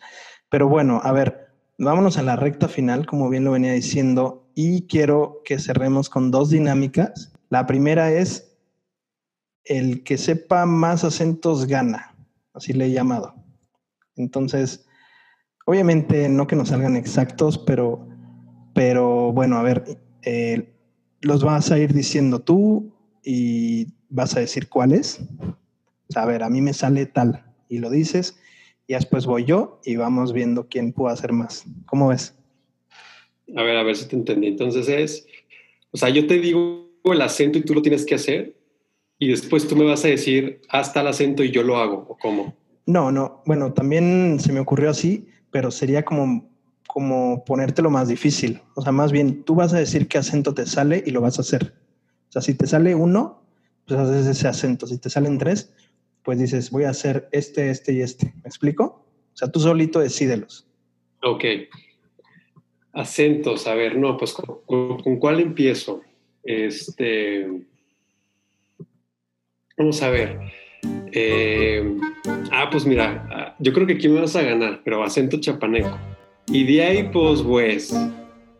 Pero 0.49 0.67
bueno, 0.67 1.01
a 1.03 1.11
ver, 1.11 1.49
vámonos 1.77 2.17
a 2.17 2.23
la 2.23 2.35
recta 2.35 2.67
final, 2.67 3.05
como 3.05 3.29
bien 3.29 3.43
lo 3.43 3.51
venía 3.51 3.73
diciendo, 3.73 4.47
y 4.55 4.87
quiero 4.87 5.41
que 5.43 5.59
cerremos 5.59 6.09
con 6.09 6.31
dos 6.31 6.49
dinámicas. 6.49 7.31
La 7.49 7.65
primera 7.65 8.11
es 8.11 8.48
el 9.69 10.03
que 10.03 10.17
sepa 10.17 10.65
más 10.65 11.03
acentos 11.03 11.67
gana, 11.67 12.15
así 12.53 12.73
le 12.73 12.87
he 12.87 12.91
llamado. 12.91 13.35
Entonces, 14.15 14.87
obviamente 15.65 16.27
no 16.27 16.47
que 16.47 16.55
nos 16.55 16.69
salgan 16.69 16.95
exactos, 16.95 17.59
pero, 17.59 18.05
pero 18.73 19.31
bueno, 19.31 19.57
a 19.57 19.63
ver, 19.63 19.99
eh, 20.23 20.73
los 21.21 21.43
vas 21.43 21.71
a 21.71 21.77
ir 21.77 21.93
diciendo 21.93 22.39
tú 22.39 22.91
y 23.23 23.93
vas 24.09 24.35
a 24.35 24.39
decir 24.39 24.69
cuáles. 24.69 25.21
a 26.15 26.25
ver, 26.25 26.41
a 26.41 26.49
mí 26.49 26.61
me 26.61 26.73
sale 26.73 27.05
tal 27.05 27.45
y 27.69 27.77
lo 27.77 27.91
dices 27.91 28.39
y 28.87 28.95
después 28.95 29.27
voy 29.27 29.45
yo 29.45 29.79
y 29.85 29.97
vamos 29.97 30.33
viendo 30.33 30.67
quién 30.67 30.93
puede 30.93 31.13
hacer 31.13 31.31
más. 31.31 31.63
¿Cómo 31.85 32.07
ves? 32.07 32.35
A 33.55 33.61
ver, 33.61 33.77
a 33.77 33.83
ver 33.83 33.95
si 33.95 34.07
te 34.07 34.15
entendí. 34.15 34.47
Entonces 34.47 34.89
es, 34.89 35.27
o 35.91 35.97
sea, 35.97 36.09
yo 36.09 36.25
te 36.25 36.39
digo 36.39 36.89
el 37.03 37.21
acento 37.21 37.59
y 37.59 37.61
tú 37.61 37.75
lo 37.75 37.83
tienes 37.83 38.03
que 38.03 38.15
hacer 38.15 38.58
y 39.19 39.27
después 39.27 39.67
tú 39.67 39.75
me 39.75 39.85
vas 39.85 40.05
a 40.05 40.07
decir, 40.07 40.61
hasta 40.69 41.01
el 41.01 41.07
acento 41.07 41.43
y 41.43 41.51
yo 41.51 41.61
lo 41.61 41.77
hago, 41.77 42.05
¿o 42.09 42.17
cómo? 42.17 42.55
No, 42.85 43.11
no, 43.11 43.43
bueno, 43.45 43.73
también 43.73 44.39
se 44.39 44.53
me 44.53 44.61
ocurrió 44.61 44.89
así, 44.89 45.27
pero 45.51 45.69
sería 45.69 46.03
como, 46.03 46.49
como 46.87 47.43
ponértelo 47.45 47.89
más 47.89 48.07
difícil. 48.07 48.61
O 48.75 48.81
sea, 48.81 48.91
más 48.91 49.11
bien, 49.11 49.43
tú 49.43 49.55
vas 49.55 49.73
a 49.73 49.79
decir 49.79 50.07
qué 50.07 50.17
acento 50.17 50.53
te 50.53 50.65
sale 50.65 51.03
y 51.05 51.11
lo 51.11 51.21
vas 51.21 51.37
a 51.37 51.41
hacer. 51.41 51.73
O 52.29 52.31
sea, 52.31 52.41
si 52.41 52.53
te 52.53 52.65
sale 52.65 52.95
uno, 52.95 53.43
pues 53.85 53.99
haces 53.99 54.25
ese 54.25 54.47
acento. 54.47 54.87
Si 54.87 54.97
te 54.97 55.09
salen 55.09 55.37
tres, 55.37 55.73
pues 56.23 56.39
dices, 56.39 56.71
voy 56.71 56.85
a 56.85 56.91
hacer 56.91 57.27
este, 57.31 57.69
este 57.69 57.93
y 57.93 58.01
este. 58.01 58.33
¿Me 58.41 58.47
explico? 58.47 59.05
O 59.33 59.37
sea, 59.37 59.51
tú 59.51 59.59
solito 59.59 59.99
decídelos. 59.99 60.67
Ok. 61.23 61.43
Acentos, 62.93 63.67
a 63.67 63.75
ver, 63.75 63.97
no, 63.97 64.17
pues 64.17 64.33
¿con, 64.33 65.17
cuál 65.19 65.39
empiezo? 65.39 66.01
Este. 66.43 67.67
Vamos 69.79 70.03
a 70.03 70.09
ver. 70.09 70.37
Eh, 71.13 71.97
ah, 72.51 72.67
pues 72.69 72.85
mira, 72.85 73.25
ah, 73.31 73.55
yo 73.59 73.71
creo 73.71 73.87
que 73.87 73.93
aquí 73.93 74.09
me 74.09 74.19
vas 74.19 74.35
a 74.35 74.41
ganar, 74.41 74.81
pero 74.83 75.01
acento 75.01 75.39
chapaneco. 75.39 75.97
Y 76.47 76.65
de 76.65 76.83
ahí, 76.83 77.09
pues, 77.13 77.41
pues. 77.41 77.97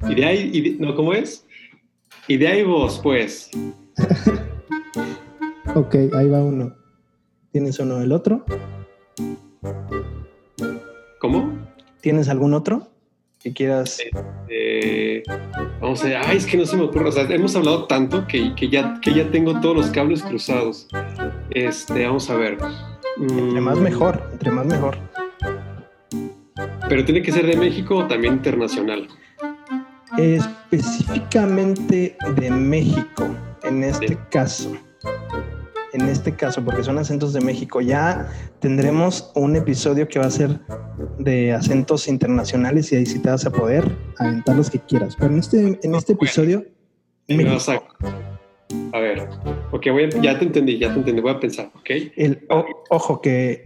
Y 0.07 0.15
de 0.15 0.25
ahí, 0.25 0.77
no, 0.79 0.95
¿cómo 0.95 1.13
es? 1.13 1.45
Y 2.29 2.37
de 2.37 2.47
ahí 2.47 2.63
vos, 2.63 3.01
pues. 3.03 3.51
ok, 5.75 5.95
ahí 6.13 6.29
va 6.29 6.41
uno. 6.41 6.73
¿Tienes 7.51 7.77
uno 7.79 7.99
del 7.99 8.13
otro? 8.13 8.45
¿Cómo? 11.19 11.67
¿Tienes 11.99 12.29
algún 12.29 12.53
otro 12.53 12.87
que 13.39 13.53
quieras? 13.53 13.99
Este, 13.99 15.23
vamos 15.81 16.03
a 16.03 16.07
ver, 16.07 16.17
ay, 16.25 16.37
es 16.37 16.45
que 16.45 16.57
no 16.57 16.65
se 16.65 16.75
me 16.75 16.83
ocurre. 16.83 17.09
O 17.09 17.11
sea, 17.11 17.23
hemos 17.23 17.55
hablado 17.55 17.85
tanto 17.85 18.27
que, 18.27 18.53
que, 18.55 18.69
ya, 18.69 18.99
que 19.01 19.13
ya 19.13 19.29
tengo 19.31 19.59
todos 19.59 19.75
los 19.75 19.87
cables 19.87 20.21
cruzados. 20.23 20.87
Este, 21.51 22.05
vamos 22.05 22.29
a 22.29 22.35
ver. 22.35 22.57
Entre 23.17 23.61
más 23.61 23.77
mm. 23.77 23.81
mejor, 23.81 24.29
entre 24.31 24.51
más 24.51 24.65
mejor. 24.65 24.97
Pero 26.87 27.05
tiene 27.05 27.21
que 27.21 27.31
ser 27.31 27.45
de 27.45 27.55
México 27.55 27.97
o 27.97 28.07
también 28.07 28.33
internacional. 28.33 29.07
Específicamente 30.17 32.17
de 32.35 32.51
México, 32.51 33.27
en 33.63 33.83
este 33.83 34.17
caso 34.29 34.75
en 35.93 36.01
este 36.07 36.35
caso, 36.35 36.63
porque 36.63 36.83
son 36.83 36.97
acentos 36.97 37.33
de 37.33 37.41
México. 37.41 37.81
Ya 37.81 38.29
tendremos 38.59 39.31
un 39.35 39.55
episodio 39.55 40.07
que 40.07 40.19
va 40.19 40.25
a 40.25 40.31
ser 40.31 40.59
de 41.17 41.53
acentos 41.53 42.07
internacionales 42.07 42.91
y 42.91 42.97
ahí 42.97 43.05
sí 43.05 43.19
te 43.19 43.29
vas 43.29 43.45
a 43.45 43.51
poder 43.51 43.83
aventar 44.17 44.55
los 44.55 44.69
que 44.69 44.79
quieras. 44.79 45.15
Pero 45.17 45.33
en 45.33 45.39
este, 45.39 45.79
en 45.81 45.95
este 45.95 46.13
episodio... 46.13 46.65
A, 48.91 48.99
ver, 48.99 49.27
ok, 49.71 49.87
voy 49.91 50.09
ya 50.21 50.37
te 50.37 50.45
entendí, 50.45 50.77
ya 50.77 50.93
te 50.93 50.99
entendí, 50.99 51.21
voy 51.21 51.31
a 51.31 51.39
pensar, 51.39 51.71
ok. 51.75 51.89
El, 52.15 52.45
ojo, 52.89 53.19
que 53.19 53.63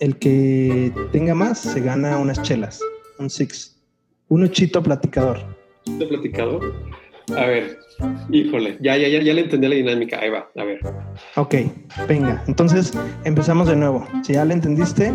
el 0.00 0.18
que 0.18 0.92
tenga 1.12 1.34
más 1.34 1.58
se 1.58 1.80
gana 1.80 2.18
unas 2.18 2.40
chelas, 2.42 2.80
un 3.18 3.28
six, 3.28 3.78
un 4.28 4.48
chito 4.50 4.82
platicador. 4.82 5.38
¿Chito 5.84 6.08
platicador? 6.08 6.74
A 7.34 7.46
ver, 7.46 7.78
híjole, 8.30 8.78
ya, 8.80 8.96
ya, 8.96 9.08
ya, 9.08 9.20
ya 9.20 9.34
le 9.34 9.42
entendí 9.42 9.66
la 9.66 9.74
dinámica. 9.74 10.20
Ahí 10.20 10.30
va, 10.30 10.48
a 10.56 10.64
ver. 10.64 10.78
Ok, 11.34 11.54
venga. 12.08 12.42
Entonces 12.46 12.92
empezamos 13.24 13.68
de 13.68 13.76
nuevo. 13.76 14.06
Si 14.22 14.34
ya 14.34 14.44
le 14.44 14.54
entendiste, 14.54 15.12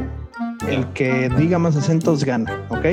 el 0.67 0.85
que 0.93 1.29
diga 1.37 1.57
más 1.57 1.77
acentos 1.77 2.23
gana, 2.23 2.65
¿ok? 2.69 2.85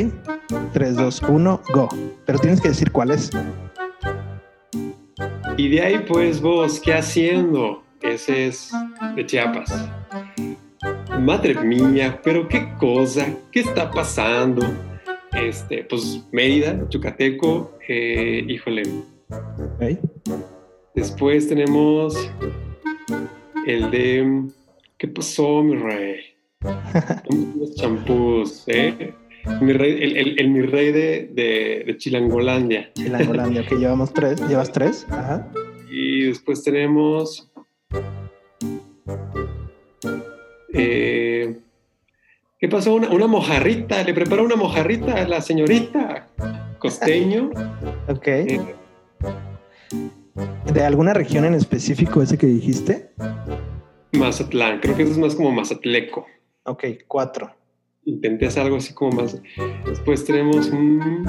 3, 0.73 0.97
2, 0.97 1.23
1, 1.23 1.61
go. 1.73 1.89
Pero 2.27 2.39
tienes 2.39 2.61
que 2.61 2.69
decir 2.69 2.93
cuál 2.93 3.11
es. 3.11 3.31
Y 5.57 5.69
de 5.69 5.81
ahí, 5.81 6.05
pues, 6.07 6.41
vos, 6.41 6.81
¿qué 6.81 6.95
haciendo? 6.95 7.83
Ese 8.01 8.47
es 8.47 8.71
de 9.17 9.27
Chiapas. 9.27 9.89
Madre 11.21 11.55
mía, 11.57 12.21
pero 12.23 12.47
qué 12.47 12.73
cosa, 12.79 13.27
¿qué 13.51 13.61
está 13.61 13.91
pasando? 13.91 14.65
Este, 15.33 15.85
pues 15.85 16.25
Mérida, 16.33 16.89
Yucateco, 16.91 17.79
eh, 17.89 18.45
híjole. 18.49 18.83
Después 20.95 21.49
tenemos 21.49 22.31
el 23.67 23.91
de 23.91 24.49
¿Qué 24.99 25.07
pasó, 25.07 25.63
mi 25.63 25.77
rey? 25.77 26.17
Los 27.57 27.77
champús, 27.77 28.65
¿eh? 28.67 29.15
Mi 29.61 29.73
rey, 29.73 29.97
el, 30.03 30.41
el, 30.41 30.51
mi 30.51 30.63
rey 30.63 30.91
de, 30.91 31.31
de, 31.33 31.85
de, 31.87 31.97
Chilangolandia. 31.97 32.93
Chilangolandia, 32.95 33.65
que 33.65 33.77
llevamos 33.77 34.13
tres. 34.13 34.41
¿Llevas 34.49 34.73
tres? 34.73 35.07
Ajá. 35.09 35.49
Y 35.89 36.25
después 36.25 36.65
tenemos. 36.65 37.49
Eh, 40.75 41.08
¿Qué 42.69 42.73
pasó? 42.75 42.97
Una, 42.97 43.27
mojarrita, 43.27 44.03
le 44.03 44.13
preparó 44.13 44.45
una 44.45 44.55
mojarrita 44.55 45.15
a 45.15 45.27
la 45.27 45.41
señorita 45.41 46.29
costeño. 46.79 47.49
ok. 48.09 48.27
Eh, 48.27 48.61
¿De 50.75 50.83
alguna 50.83 51.15
región 51.15 51.47
en 51.47 51.55
específico 51.55 52.21
ese 52.21 52.37
que 52.37 52.47
dijiste? 52.47 53.09
Mazatlán, 54.13 54.81
creo 54.81 54.95
que 54.95 55.05
eso 55.05 55.13
es 55.13 55.19
más 55.19 55.35
como 55.35 55.51
Mazatleco. 55.51 56.27
Ok, 56.65 56.85
cuatro. 57.07 57.51
Intenté 58.05 58.49
hacer 58.49 58.65
algo 58.65 58.77
así 58.77 58.93
como 58.93 59.23
más. 59.23 59.41
Después 59.87 60.27
tenemos 60.27 60.69
un. 60.69 61.27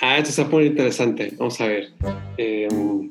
Ah, 0.00 0.18
esto 0.18 0.30
se 0.30 0.44
pone 0.44 0.66
interesante. 0.66 1.34
Vamos 1.38 1.60
a 1.60 1.66
ver. 1.66 1.88
Em, 2.36 3.10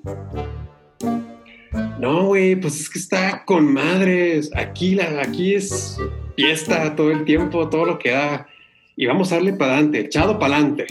no, 2.02 2.26
güey, 2.26 2.56
pues 2.56 2.82
es 2.82 2.90
que 2.90 2.98
está 2.98 3.46
con 3.46 3.72
madres. 3.72 4.50
Aquí, 4.56 4.96
la, 4.96 5.22
aquí 5.22 5.54
es 5.54 5.98
fiesta 6.36 6.96
todo 6.96 7.12
el 7.12 7.24
tiempo, 7.26 7.70
todo 7.70 7.86
lo 7.86 8.00
que 8.00 8.10
da. 8.10 8.48
Y 8.96 9.06
vamos 9.06 9.32
a 9.32 9.36
darle 9.36 9.54
para 9.54 9.74
adelante, 9.74 10.00
echado 10.00 10.40
para 10.40 10.58
adelante. 10.58 10.88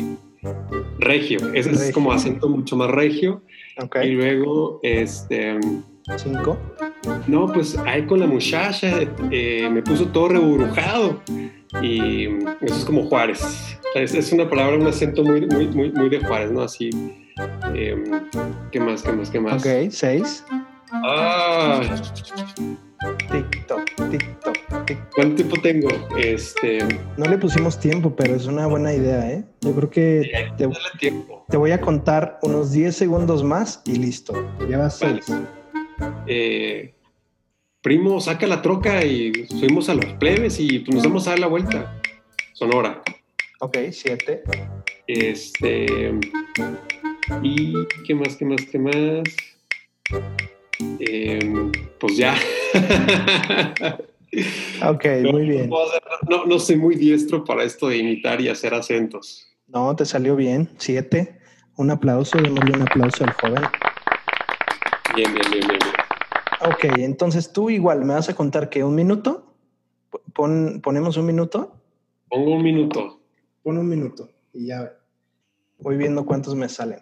Regio, 1.01 1.53
ese 1.53 1.73
es 1.73 1.93
como 1.93 2.13
acento 2.13 2.49
mucho 2.49 2.77
más 2.77 2.91
regio. 2.91 3.43
Okay. 3.77 4.11
Y 4.11 4.13
luego, 4.13 4.79
este. 4.85 5.59
Cinco. 6.17 6.57
No, 7.27 7.47
pues 7.53 7.77
ahí 7.79 8.07
con 8.07 8.21
la 8.21 8.27
muchacha 8.27 9.01
eh, 9.31 9.69
me 9.71 9.83
puso 9.83 10.07
todo 10.07 10.29
reburujado. 10.29 11.21
Y 11.83 12.27
eso 12.61 12.77
es 12.77 12.85
como 12.85 13.07
Juárez. 13.07 13.79
Es, 13.97 14.33
una 14.33 14.49
palabra, 14.49 14.77
un 14.77 14.87
acento 14.87 15.25
muy, 15.25 15.47
muy, 15.47 15.67
muy, 15.69 15.91
muy 15.91 16.09
de 16.09 16.21
Juárez, 16.21 16.53
¿no? 16.53 16.63
Así. 16.63 16.91
Em, 17.75 18.05
¿Qué 18.71 18.79
más? 18.79 19.03
¿Qué 19.03 19.13
más? 19.13 19.31
¿Qué 19.31 19.41
más? 19.41 19.65
Ok, 19.65 19.91
seis. 19.91 20.45
Ah. 20.93 21.81
TikTok, 23.31 23.85
TikTok, 24.11 24.87
TikTok. 24.87 25.15
¿Cuánto 25.15 25.37
tiempo 25.37 25.57
tengo? 25.63 25.89
Este. 26.19 26.79
No 27.17 27.27
le 27.27 27.39
pusimos 27.39 27.79
tiempo, 27.79 28.15
pero 28.17 28.35
es 28.35 28.47
una 28.47 28.67
buena 28.67 28.93
idea, 28.93 29.31
¿eh? 29.31 29.45
Yo 29.61 29.75
creo 29.75 29.91
que 29.91 30.51
te, 30.57 30.69
tiempo. 30.99 31.45
te 31.49 31.57
voy 31.57 31.71
a 31.71 31.81
contar 31.81 32.39
unos 32.43 32.73
10 32.73 32.95
segundos 32.95 33.45
más 33.45 33.83
y 33.85 33.97
listo. 33.97 34.35
Llevas 34.69 34.99
seis. 34.99 35.27
Eh, 36.27 36.95
primo, 37.83 38.21
saca 38.21 38.47
la 38.47 38.61
troca 38.61 39.05
y 39.05 39.47
subimos 39.47 39.89
a 39.89 39.95
los 39.95 40.07
plebes 40.15 40.59
y 40.59 40.81
pues, 40.81 40.97
nos 40.97 41.05
vamos 41.05 41.27
a 41.27 41.31
dar 41.31 41.39
la 41.39 41.47
vuelta. 41.47 42.01
Sonora. 42.53 43.01
Ok, 43.61 43.77
siete. 43.93 44.43
Este. 45.07 45.87
¿Y 47.43 47.75
qué 48.07 48.15
más, 48.15 48.37
qué 48.37 48.45
más, 48.45 48.67
qué 48.67 48.79
más? 48.79 49.23
Em, 51.01 51.73
pues 51.99 52.17
ya. 52.17 52.35
ok, 54.89 55.05
muy 55.31 55.49
bien. 55.49 55.71
No, 56.29 56.47
no, 56.47 56.59
soy 56.59 56.77
muy 56.77 56.97
diestro 56.97 57.45
para 57.45 57.65
esto 57.65 57.89
de 57.89 57.99
imitar 57.99 58.41
y 58.41 58.49
hacer 58.49 58.75
acentos. 58.75 59.47
No, 59.67 59.95
te 59.97 60.05
salió 60.05 60.37
bien. 60.37 60.69
Siete. 60.79 61.39
Un 61.77 61.91
aplauso, 61.91 62.39
démosle 62.39 62.77
un 62.77 62.83
aplauso 62.83 63.25
al 63.25 63.33
joven. 63.33 63.63
Bien, 65.15 65.33
bien, 65.33 65.47
bien, 65.51 65.69
bien, 65.69 65.81
Ok, 66.63 66.85
entonces 66.99 67.53
tú 67.53 67.71
igual 67.71 68.05
me 68.05 68.15
vas 68.15 68.29
a 68.29 68.35
contar 68.35 68.69
que 68.69 68.85
un 68.85 68.95
minuto. 68.95 69.55
¿Ponemos 70.35 71.17
un 71.17 71.27
minuto? 71.27 71.75
Pongo 72.29 72.55
un 72.55 72.63
minuto. 72.63 73.21
Pon 73.63 73.77
un 73.77 73.89
minuto 73.89 74.31
y 74.53 74.67
ya 74.67 74.93
voy 75.79 75.97
viendo 75.97 76.25
cuántos 76.25 76.55
me 76.55 76.69
salen. 76.69 77.01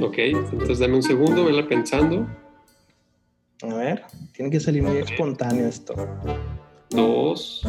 Ok, 0.00 0.18
entonces 0.18 0.78
dame 0.78 0.96
un 0.96 1.02
segundo, 1.02 1.44
vela 1.44 1.66
pensando. 1.66 2.26
A 3.62 3.74
ver, 3.74 4.02
tiene 4.32 4.50
que 4.50 4.60
salir 4.60 4.82
muy 4.82 4.98
espontáneo 4.98 5.66
esto. 5.66 5.94
Dos, 6.90 7.62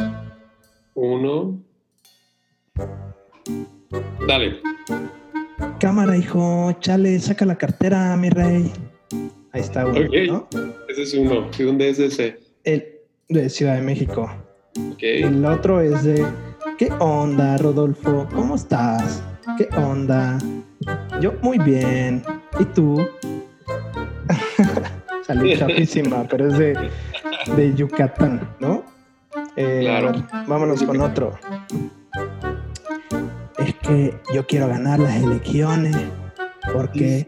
uno. 0.94 1.60
Dale. 4.28 4.60
Cámara, 5.80 6.18
hijo, 6.18 6.74
chale, 6.80 7.20
saca 7.20 7.46
la 7.46 7.58
cartera, 7.58 8.16
mi 8.18 8.30
rey. 8.30 8.72
Ahí 9.52 9.62
está 9.62 9.86
uno, 9.86 10.00
¿no? 10.28 10.48
Ese 10.90 11.04
es 11.04 11.14
uno. 11.14 11.50
¿De 11.58 11.64
dónde 11.64 11.90
es 11.90 12.00
ese? 12.00 12.40
El 12.64 12.86
de 13.30 13.50
Ciudad 13.50 13.76
de 13.76 13.82
México. 13.82 14.30
Okay. 14.94 15.24
El 15.24 15.44
otro 15.46 15.82
es 15.82 16.04
de 16.04 16.26
¿Qué 16.78 16.92
onda, 17.00 17.58
Rodolfo? 17.58 18.28
¿Cómo 18.36 18.54
estás? 18.54 19.24
¿Qué 19.58 19.68
onda? 19.76 20.38
Yo 21.22 21.34
muy 21.42 21.58
bien. 21.58 22.24
¿Y 22.60 22.66
tú? 22.66 23.08
Salí 25.26 25.58
chapísima, 25.58 26.26
pero 26.30 26.48
es 26.48 26.58
de, 26.58 26.90
de 27.56 27.76
Yucatán, 27.76 28.56
¿no? 28.60 28.84
Eh, 29.56 29.80
claro. 29.82 30.14
vámonos 30.48 30.84
con 30.84 31.02
otro. 31.02 31.38
Es 33.58 33.74
que 33.76 34.14
yo 34.34 34.46
quiero 34.48 34.68
ganar 34.68 35.00
las 35.00 35.16
elecciones 35.16 35.96
porque 36.74 37.28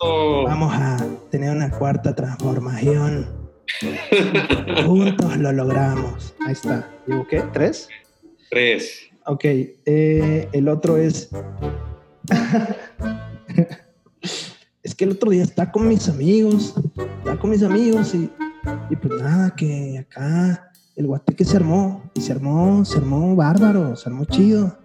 vamos 0.00 0.72
a 0.74 0.98
tener 1.30 1.56
una 1.56 1.70
cuarta 1.70 2.14
transformación 2.14 3.40
Juntos 4.86 5.36
lo 5.36 5.52
logramos. 5.52 6.34
Ahí 6.46 6.52
está. 6.52 6.88
¿Llevo 7.06 7.26
qué? 7.26 7.42
¿Tres? 7.52 7.88
Tres. 8.50 9.10
Ok. 9.26 9.44
Eh, 9.44 10.48
el 10.52 10.68
otro 10.68 10.96
es. 10.96 11.30
es 14.82 14.94
que 14.94 15.04
el 15.04 15.12
otro 15.12 15.30
día 15.30 15.42
está 15.42 15.70
con 15.70 15.88
mis 15.88 16.08
amigos. 16.08 16.74
Está 17.18 17.38
con 17.38 17.50
mis 17.50 17.62
amigos 17.62 18.14
y, 18.14 18.30
y 18.90 18.96
pues 18.96 19.22
nada, 19.22 19.54
que 19.54 19.98
acá 19.98 20.72
el 20.96 21.06
guateque 21.06 21.44
se 21.44 21.56
armó. 21.56 22.10
Y 22.14 22.20
se 22.20 22.32
armó, 22.32 22.84
se 22.84 22.98
armó 22.98 23.36
bárbaro, 23.36 23.96
se 23.96 24.08
armó 24.08 24.24
chido. 24.24 24.78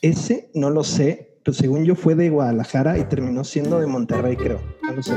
Ese 0.00 0.50
no 0.54 0.70
lo 0.70 0.82
sé, 0.82 1.36
pero 1.44 1.54
según 1.54 1.84
yo 1.84 1.94
fue 1.94 2.14
de 2.14 2.28
Guadalajara 2.28 2.98
y 2.98 3.04
terminó 3.04 3.44
siendo 3.44 3.78
de 3.78 3.86
Monterrey, 3.86 4.36
creo. 4.36 4.60
No 4.82 4.94
lo 4.94 5.02
sé. 5.02 5.16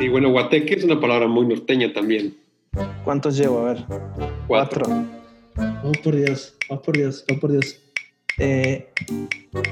Y 0.00 0.08
bueno, 0.08 0.30
guateque 0.30 0.74
es 0.74 0.84
una 0.84 1.00
palabra 1.00 1.28
muy 1.28 1.46
norteña 1.46 1.92
también. 1.92 2.36
¿Cuántos 3.04 3.36
llevo? 3.36 3.60
A 3.60 3.72
ver. 3.72 3.84
Cuatro. 4.46 4.84
Oh, 5.84 5.92
por 6.02 6.16
Dios, 6.16 6.54
oh, 6.68 6.82
por 6.82 6.96
Dios, 6.96 7.24
oh, 7.30 7.38
por 7.38 7.52
Dios. 7.52 7.80
Eh, 8.38 8.88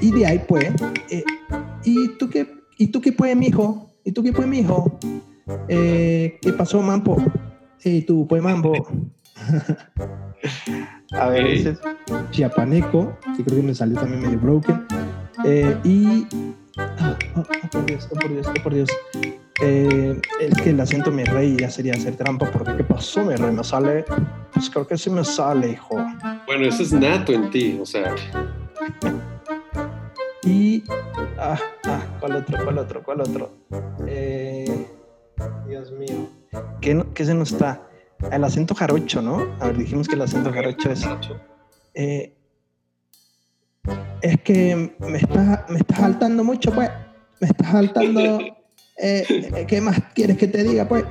y 0.01 0.11
de 0.11 0.25
ahí, 0.25 0.41
pues, 0.47 0.71
eh, 1.09 1.23
¿y 1.83 2.09
tú 2.17 2.29
qué, 2.29 2.47
y 2.77 2.87
tú 2.87 3.01
qué 3.01 3.11
pues, 3.11 3.35
mijo? 3.35 3.89
¿Y 4.03 4.11
tú 4.11 4.23
qué 4.23 4.31
pues, 4.31 4.47
mijo? 4.47 4.99
Eh, 5.67 6.37
¿Qué 6.41 6.53
pasó, 6.53 6.81
Mampo? 6.81 7.17
¿Y 7.83 8.01
tú, 8.01 8.27
pues, 8.27 8.41
Mambo? 8.41 8.87
A 11.11 11.29
ver, 11.29 11.45
ese 11.47 11.69
es 11.71 11.79
Chiapaneco, 12.31 13.17
que 13.37 13.43
creo 13.43 13.57
que 13.57 13.63
me 13.63 13.75
salió 13.75 13.99
también 13.99 14.21
medio 14.21 14.39
broken. 14.39 14.85
Eh, 15.45 15.77
y. 15.83 16.27
Oh, 16.77 16.81
oh, 17.35 17.41
oh, 17.41 17.69
por 17.71 17.85
Dios, 17.85 18.09
oh, 18.11 18.15
por 18.19 18.29
Dios, 18.31 18.47
oh, 18.47 18.63
por 18.63 18.73
Dios. 18.73 18.89
Eh, 19.61 20.19
es 20.41 20.61
que 20.61 20.71
el 20.71 20.79
acento 20.79 21.11
mi 21.11 21.23
rey 21.23 21.55
ya 21.57 21.69
sería 21.69 21.93
hacer 21.93 22.15
trampa, 22.17 22.51
porque 22.51 22.75
¿qué 22.75 22.83
pasó, 22.83 23.23
mi 23.23 23.35
rey? 23.35 23.51
Me 23.51 23.63
sale. 23.63 24.05
Pues 24.53 24.69
creo 24.69 24.85
que 24.85 24.97
sí 24.97 25.09
me 25.09 25.23
sale, 25.23 25.71
hijo. 25.71 25.95
Bueno, 26.45 26.65
eso 26.65 26.83
es 26.83 26.91
nato 26.91 27.31
en 27.31 27.49
ti, 27.49 27.77
o 27.81 27.85
sea. 27.85 28.13
Y. 30.43 30.83
Ah, 31.37 31.59
ah, 31.85 32.17
¿cuál 32.19 32.35
otro? 32.35 32.63
¿Cuál 32.63 32.77
otro? 32.77 33.03
¿Cuál 33.03 33.21
otro? 33.21 33.51
Eh, 34.07 34.87
Dios 35.67 35.91
mío. 35.91 36.29
¿Qué, 36.81 37.03
qué 37.13 37.25
se 37.25 37.33
nos 37.33 37.51
está? 37.51 37.87
El 38.31 38.43
acento 38.43 38.75
jarocho, 38.75 39.21
¿no? 39.21 39.55
A 39.59 39.67
ver, 39.67 39.77
dijimos 39.77 40.07
que 40.07 40.15
el 40.15 40.21
acento 40.21 40.51
jarocho 40.51 40.91
es. 40.91 41.05
Eh, 41.93 42.35
es 44.21 44.41
que 44.41 44.93
me 44.99 45.17
está, 45.17 45.65
me 45.69 45.79
está 45.79 45.95
saltando 45.95 46.43
mucho, 46.43 46.71
pues. 46.71 46.89
Me 47.39 47.47
está 47.47 47.71
saltando. 47.71 48.39
Eh, 48.97 49.65
¿Qué 49.67 49.81
más 49.81 49.99
quieres 50.13 50.37
que 50.37 50.47
te 50.47 50.63
diga, 50.63 50.87
pues? 50.87 51.03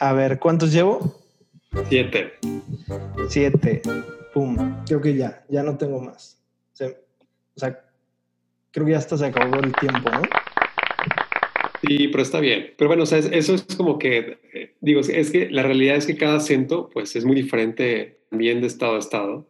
A 0.00 0.12
ver, 0.12 0.40
¿cuántos 0.40 0.72
llevo? 0.72 1.14
Siete. 1.88 2.32
Siete. 3.28 3.80
Pum. 4.34 4.84
Creo 4.84 5.00
que 5.00 5.14
ya, 5.14 5.44
ya 5.48 5.62
no 5.62 5.78
tengo 5.78 6.00
más. 6.00 6.42
Se- 6.72 6.98
o 7.56 7.60
sea, 7.60 7.80
creo 8.72 8.84
que 8.84 8.92
ya 8.92 8.98
hasta 8.98 9.16
se 9.16 9.26
acabó 9.26 9.54
el 9.60 9.72
tiempo, 9.76 10.10
¿no? 10.10 10.22
Sí, 11.80 12.08
pero 12.08 12.22
está 12.22 12.40
bien. 12.40 12.72
Pero 12.76 12.88
bueno, 12.88 13.04
o 13.04 13.06
sea, 13.06 13.18
es- 13.18 13.30
eso 13.30 13.54
es 13.54 13.62
como 13.76 13.98
que, 13.98 14.38
eh, 14.52 14.74
digo, 14.80 15.00
es- 15.00 15.30
que 15.30 15.48
la 15.50 15.62
realidad 15.62 15.96
es 15.96 16.06
que 16.06 16.16
cada 16.16 16.36
acento, 16.36 16.90
pues, 16.92 17.14
es 17.14 17.24
muy 17.24 17.36
diferente 17.36 18.18
también 18.30 18.60
de 18.60 18.66
estado 18.66 18.96
a 18.96 18.98
estado. 18.98 19.46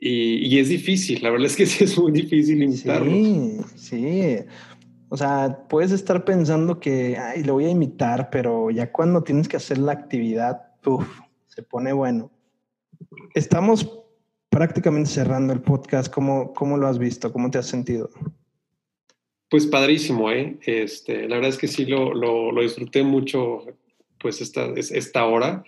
Y, 0.00 0.46
y 0.46 0.58
es 0.60 0.68
difícil, 0.68 1.22
la 1.22 1.30
verdad 1.30 1.46
es 1.46 1.56
que 1.56 1.66
sí 1.66 1.84
es 1.84 1.98
muy 1.98 2.12
difícil 2.12 2.62
imitarlo. 2.62 3.10
Sí, 3.10 3.58
sí. 3.76 4.36
O 5.08 5.16
sea, 5.16 5.66
puedes 5.68 5.92
estar 5.92 6.24
pensando 6.24 6.80
que, 6.80 7.16
ay, 7.16 7.44
lo 7.44 7.54
voy 7.54 7.66
a 7.66 7.70
imitar, 7.70 8.28
pero 8.30 8.70
ya 8.70 8.90
cuando 8.92 9.22
tienes 9.22 9.46
que 9.48 9.56
hacer 9.56 9.78
la 9.78 9.92
actividad, 9.92 10.62
uf, 10.84 11.06
se 11.48 11.62
pone 11.62 11.92
bueno. 11.92 12.30
Estamos 13.34 14.02
prácticamente 14.56 15.10
cerrando 15.10 15.52
el 15.52 15.60
podcast. 15.60 16.10
¿Cómo, 16.10 16.54
cómo 16.54 16.78
lo 16.78 16.86
has 16.86 16.98
visto? 16.98 17.30
¿Cómo 17.30 17.50
te 17.50 17.58
has 17.58 17.66
sentido? 17.66 18.08
Pues 19.50 19.66
padrísimo, 19.66 20.30
¿eh? 20.30 20.56
Este, 20.64 21.28
la 21.28 21.34
verdad 21.34 21.50
es 21.50 21.58
que 21.58 21.68
sí 21.68 21.84
lo, 21.84 22.14
lo, 22.14 22.62
disfruté 22.62 23.02
mucho, 23.02 23.66
pues 24.18 24.40
esta, 24.40 24.72
es- 24.74 24.92
esta 24.92 25.26
hora. 25.26 25.62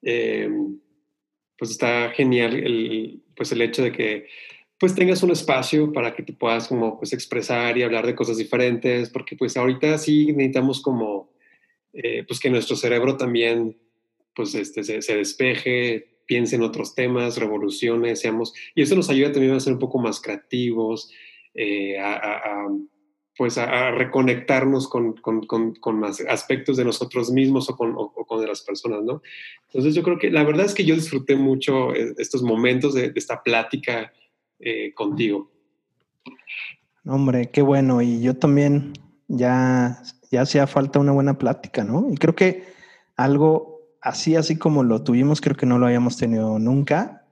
Eh, 0.00 0.48
pues 1.58 1.72
está 1.72 2.08
genial 2.12 2.54
el, 2.54 3.22
pues 3.36 3.52
el 3.52 3.60
hecho 3.60 3.82
de 3.82 3.92
que 3.92 4.26
pues 4.78 4.94
tengas 4.94 5.22
un 5.22 5.32
espacio 5.32 5.92
para 5.92 6.14
que 6.14 6.22
te 6.22 6.32
puedas 6.32 6.66
como 6.66 6.98
pues 6.98 7.12
expresar 7.12 7.76
y 7.76 7.82
hablar 7.82 8.06
de 8.06 8.14
cosas 8.14 8.38
diferentes, 8.38 9.10
porque 9.10 9.36
pues 9.36 9.58
ahorita 9.58 9.98
sí 9.98 10.32
necesitamos 10.32 10.80
como 10.80 11.30
eh, 11.92 12.24
pues 12.26 12.40
que 12.40 12.48
nuestro 12.48 12.74
cerebro 12.74 13.18
también 13.18 13.76
pues 14.34 14.54
este, 14.54 14.82
se, 14.82 15.02
se 15.02 15.16
despeje, 15.18 16.09
piense 16.30 16.54
en 16.54 16.62
otros 16.62 16.94
temas, 16.94 17.38
revoluciones, 17.38 18.20
seamos, 18.20 18.54
y 18.76 18.82
eso 18.82 18.94
nos 18.94 19.10
ayuda 19.10 19.32
también 19.32 19.52
a 19.52 19.58
ser 19.58 19.72
un 19.72 19.80
poco 19.80 19.98
más 19.98 20.20
creativos, 20.20 21.10
eh, 21.54 21.98
a, 21.98 22.68
pues 23.36 23.58
a, 23.58 23.90
reconectarnos 23.90 24.86
con, 24.86 25.14
con, 25.14 25.44
con, 25.44 25.74
con 25.74 26.04
aspectos 26.04 26.76
de 26.76 26.84
nosotros 26.84 27.32
mismos 27.32 27.68
o 27.68 27.76
con, 27.76 27.94
o, 27.96 28.12
con 28.12 28.46
las 28.46 28.62
personas, 28.62 29.02
¿no? 29.02 29.22
Entonces 29.66 29.92
yo 29.92 30.04
creo 30.04 30.20
que 30.20 30.30
la 30.30 30.44
verdad 30.44 30.66
es 30.66 30.74
que 30.74 30.84
yo 30.84 30.94
disfruté 30.94 31.34
mucho 31.34 31.92
eh, 31.96 32.14
estos 32.18 32.44
momentos 32.44 32.94
de, 32.94 33.10
de 33.10 33.18
esta 33.18 33.42
plática 33.42 34.12
eh, 34.60 34.94
contigo. 34.94 35.50
Hombre, 37.04 37.50
qué 37.50 37.62
bueno. 37.62 38.02
Y 38.02 38.22
yo 38.22 38.36
también 38.36 38.92
ya, 39.26 40.00
ya 40.30 40.42
hacía 40.42 40.68
falta 40.68 41.00
una 41.00 41.10
buena 41.10 41.38
plática, 41.38 41.82
¿no? 41.82 42.06
Y 42.08 42.16
creo 42.18 42.36
que 42.36 42.62
algo 43.16 43.79
así, 44.00 44.36
así 44.36 44.56
como 44.56 44.82
lo 44.82 45.02
tuvimos, 45.02 45.40
creo 45.40 45.56
que 45.56 45.66
no 45.66 45.78
lo 45.78 45.86
habíamos 45.86 46.16
tenido 46.16 46.58
nunca. 46.58 47.24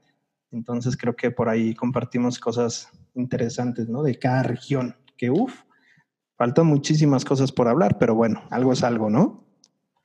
Entonces 0.51 0.97
creo 0.97 1.15
que 1.15 1.31
por 1.31 1.47
ahí 1.49 1.75
compartimos 1.75 2.39
cosas 2.39 2.89
interesantes, 3.15 3.87
¿no? 3.87 4.01
De 4.03 4.17
cada 4.17 4.43
región. 4.43 4.95
Que 5.17 5.29
uff, 5.29 5.53
faltan 6.37 6.65
muchísimas 6.67 7.25
cosas 7.25 7.51
por 7.51 7.67
hablar, 7.67 7.97
pero 7.99 8.15
bueno, 8.15 8.41
algo 8.49 8.73
es 8.73 8.83
algo, 8.83 9.09
¿no? 9.09 9.43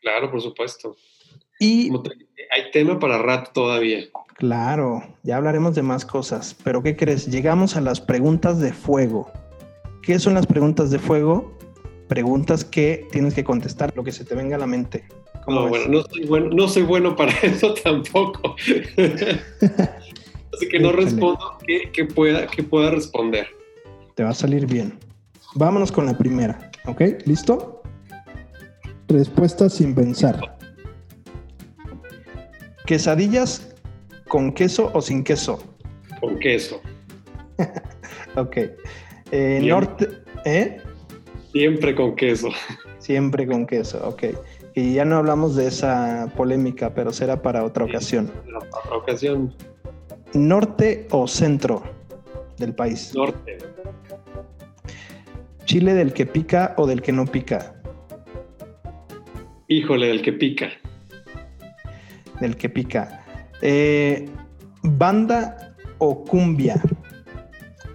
Claro, 0.01 0.31
por 0.31 0.41
supuesto. 0.43 0.97
Y 1.59 1.91
te- 2.03 2.11
hay 2.51 2.71
tema 2.73 2.99
para 2.99 3.19
rato 3.19 3.51
todavía. 3.55 4.01
claro, 4.35 5.03
ya 5.23 5.37
hablaremos 5.37 5.75
de 5.75 5.83
más 5.83 6.05
cosas. 6.05 6.55
Pero 6.65 6.83
¿qué 6.83 6.97
crees? 6.97 7.27
Llegamos 7.31 7.77
a 7.77 7.81
las 7.81 8.01
preguntas 8.01 8.59
de 8.61 8.73
fuego. 8.73 9.31
¿Qué 10.03 10.19
son 10.19 10.35
las 10.35 10.47
preguntas 10.47 10.91
de 10.91 10.99
fuego? 10.99 11.57
Preguntas 12.09 12.65
que 12.65 13.07
tienes 13.13 13.33
que 13.33 13.45
contestar, 13.45 13.93
lo 13.97 14.05
que 14.05 14.13
se 14.13 14.25
te 14.27 14.35
venga 14.35 14.57
a 14.57 14.59
la 14.59 14.67
mente. 14.67 15.05
¿Cómo 15.45 15.61
No, 15.61 15.71
ves? 15.71 15.87
bueno, 15.87 15.89
no 16.01 16.03
soy 16.09 16.27
bueno, 16.27 16.51
no 16.51 16.69
soy 16.69 16.83
bueno 16.83 17.17
para 17.17 17.33
eso 17.43 17.75
tampoco. 17.75 18.57
Así 20.53 20.69
que 20.71 20.79
no 20.79 20.93
respondo 20.93 21.59
que, 21.67 21.91
que 21.93 22.05
pueda, 22.05 22.47
que 22.47 22.63
pueda 22.63 22.91
responder. 22.91 23.47
Te 24.15 24.23
va 24.23 24.31
a 24.31 24.35
salir 24.35 24.67
bien. 24.67 24.99
Vámonos 25.57 25.91
con 25.93 26.07
la 26.07 26.17
primera, 26.17 26.71
¿ok? 26.87 27.03
¿Listo? 27.27 27.83
Respuesta 29.09 29.69
sin 29.69 29.95
pensar. 29.95 30.57
¿Quesadillas 32.87 33.75
con 34.29 34.53
queso 34.53 34.91
o 34.95 35.01
sin 35.01 35.25
queso? 35.25 35.63
Con 36.21 36.39
queso. 36.39 36.81
Ok. 38.37 38.57
Eh, 39.31 39.61
norte, 39.63 40.09
¿eh? 40.45 40.79
Siempre 41.53 41.95
con 41.95 42.17
queso. 42.17 42.49
Siempre 42.99 43.47
con 43.47 43.65
queso, 43.65 44.05
ok. 44.09 44.25
Y 44.75 44.95
ya 44.95 45.05
no 45.05 45.17
hablamos 45.17 45.55
de 45.55 45.69
esa 45.69 46.29
polémica, 46.37 46.95
pero 46.95 47.13
será 47.13 47.41
para 47.43 47.65
otra 47.65 47.85
ocasión. 47.85 48.31
Otra 48.85 48.97
ocasión, 48.97 49.55
¿Norte 50.35 51.07
o 51.13 51.29
centro 51.29 51.83
del 52.59 52.75
país? 52.75 53.13
norte. 53.15 53.59
¿Chile 55.65 55.95
del 55.95 56.13
que 56.13 56.27
pica 56.27 56.75
o 56.77 56.87
del 56.87 57.01
que 57.03 57.13
no 57.13 57.25
pica? 57.25 57.75
Híjole, 59.69 60.09
del 60.09 60.23
que 60.23 60.33
pica. 60.33 60.69
Del 62.41 62.57
que 62.57 62.69
pica. 62.69 63.25
Eh, 63.63 64.29
¿Banda 64.83 65.75
o 65.99 66.25
cumbia? 66.25 66.83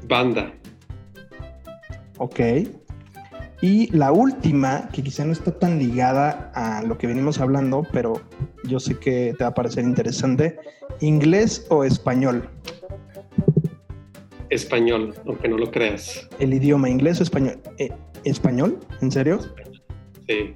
Banda. 0.08 0.52
Ok. 2.18 2.40
Y 3.62 3.92
la 3.96 4.12
última, 4.12 4.88
que 4.94 5.04
quizá 5.04 5.26
no 5.26 5.34
está 5.34 5.52
tan 5.52 5.80
ligada 5.80 6.52
a 6.56 6.82
lo 6.84 6.98
que 6.98 7.08
venimos 7.08 7.42
hablando, 7.42 7.86
pero 7.92 8.22
yo 8.64 8.80
sé 8.80 8.98
que 8.98 9.34
te 9.38 9.44
va 9.44 9.50
a 9.50 9.54
parecer 9.54 9.84
interesante. 9.84 10.58
¿Inglés 11.02 11.66
o 11.70 11.84
español? 11.84 12.50
Español, 14.50 15.14
aunque 15.26 15.50
no 15.50 15.58
lo 15.58 15.70
creas. 15.72 16.28
El 16.40 16.54
idioma, 16.54 16.90
inglés 16.90 17.20
o 17.20 17.24
español. 17.24 17.60
Eh, 17.78 17.92
¿Español? 18.24 18.80
¿En 19.02 19.12
serio? 19.12 19.40
Sí. 20.28 20.56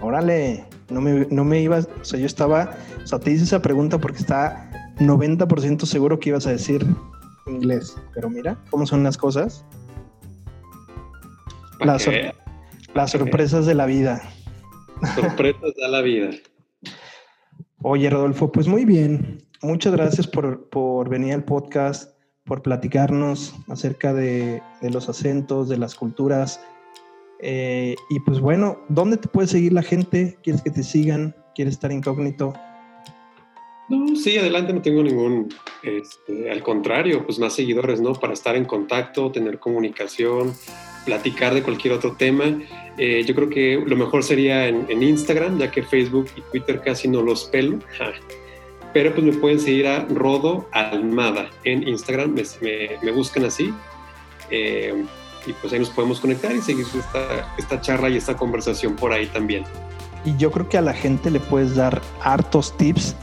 Órale, 0.00 0.64
no 0.90 1.00
me, 1.00 1.26
no 1.30 1.44
me 1.44 1.60
ibas, 1.60 1.88
o 2.00 2.04
sea, 2.04 2.18
yo 2.18 2.26
estaba, 2.26 2.76
o 3.02 3.06
sea, 3.06 3.18
te 3.18 3.30
hice 3.30 3.44
esa 3.44 3.62
pregunta 3.62 3.98
porque 3.98 4.18
estaba 4.18 4.70
90% 4.98 5.84
seguro 5.84 6.18
que 6.18 6.30
ibas 6.30 6.46
a 6.46 6.50
decir 6.50 6.84
inglés, 7.46 7.96
pero 8.14 8.28
mira 8.28 8.58
cómo 8.70 8.86
son 8.86 9.02
las 9.02 9.16
cosas, 9.16 9.64
Las 11.80 12.02
sor- 12.02 12.34
sorpresas 13.08 13.66
de 13.66 13.74
la 13.74 13.86
vida. 13.86 14.22
Sorpresas 15.14 15.74
da 15.80 15.88
la 15.88 16.00
vida. 16.00 16.30
Oye, 17.82 18.08
Rodolfo, 18.10 18.50
pues 18.50 18.66
muy 18.66 18.84
bien. 18.84 19.42
Muchas 19.62 19.92
gracias 19.92 20.26
por, 20.26 20.68
por 20.70 21.08
venir 21.08 21.34
al 21.34 21.44
podcast, 21.44 22.18
por 22.44 22.62
platicarnos 22.62 23.54
acerca 23.68 24.14
de, 24.14 24.62
de 24.80 24.90
los 24.90 25.08
acentos, 25.08 25.68
de 25.68 25.76
las 25.78 25.94
culturas. 25.94 26.60
Eh, 27.40 27.94
y 28.08 28.20
pues 28.20 28.40
bueno, 28.40 28.78
¿dónde 28.88 29.18
te 29.18 29.28
puede 29.28 29.46
seguir 29.48 29.72
la 29.72 29.82
gente? 29.82 30.38
¿Quieres 30.42 30.62
que 30.62 30.70
te 30.70 30.82
sigan? 30.82 31.36
¿Quieres 31.54 31.74
estar 31.74 31.92
incógnito? 31.92 32.54
No, 33.88 34.16
sí, 34.16 34.36
adelante, 34.36 34.72
no 34.72 34.82
tengo 34.82 35.02
ningún, 35.02 35.48
este, 35.84 36.50
al 36.50 36.62
contrario, 36.62 37.24
pues 37.24 37.38
más 37.38 37.52
seguidores, 37.52 38.00
¿no? 38.00 38.14
Para 38.14 38.32
estar 38.32 38.56
en 38.56 38.64
contacto, 38.64 39.30
tener 39.30 39.60
comunicación, 39.60 40.54
platicar 41.06 41.54
de 41.54 41.62
cualquier 41.62 41.94
otro 41.94 42.12
tema. 42.12 42.44
Eh, 42.98 43.24
yo 43.24 43.34
creo 43.34 43.48
que 43.48 43.82
lo 43.86 43.96
mejor 43.96 44.22
sería 44.22 44.66
en, 44.66 45.02
Instagram, 45.02 45.58
ya 45.58 45.70
que 45.70 45.82
Facebook 45.82 46.28
y 46.36 46.42
Twitter 46.42 46.82
casi 46.84 47.08
no 47.08 47.22
los 47.22 47.44
pelo. 47.44 47.78
Pero 48.92 49.14
pues 49.14 49.24
me 49.24 49.32
pueden 49.32 49.60
seguir 49.60 49.86
a 49.86 50.04
Rodo 50.10 50.68
Almada 50.72 51.48
en 51.64 51.86
Instagram, 51.88 52.34
me, 52.60 53.12
buscan 53.12 53.44
así. 53.44 53.72
Eh, 54.50 55.04
y 55.46 55.52
pues 55.54 55.72
ahí 55.72 55.78
nos 55.78 55.90
podemos 55.90 56.20
conectar 56.20 56.54
y 56.54 56.60
seguir 56.60 56.84
esta, 56.86 57.54
esta 57.56 57.80
charla 57.80 58.08
y 58.10 58.16
esta 58.16 58.36
conversación 58.36 58.96
por 58.96 59.12
ahí 59.12 59.26
también. 59.26 59.64
Y 60.24 60.36
yo 60.36 60.50
creo 60.50 60.68
que 60.68 60.76
a 60.76 60.82
la 60.82 60.92
gente 60.92 61.30
le 61.30 61.38
puedes 61.38 61.76
dar 61.76 62.02
hartos 62.20 62.76
tips 62.76 63.14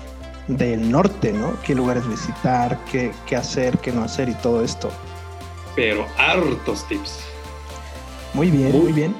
del 0.47 0.89
norte, 0.89 1.33
¿no? 1.33 1.53
¿Qué 1.65 1.75
lugares 1.75 2.07
visitar, 2.07 2.79
qué, 2.91 3.11
qué 3.25 3.35
hacer, 3.35 3.77
qué 3.79 3.91
no 3.91 4.03
hacer 4.03 4.29
y 4.29 4.35
todo 4.35 4.63
esto. 4.63 4.89
Pero 5.75 6.05
hartos 6.17 6.87
tips. 6.87 7.32
Muy 8.33 8.49
bien, 8.49 8.71
muy 8.71 8.91
bien. 8.91 9.15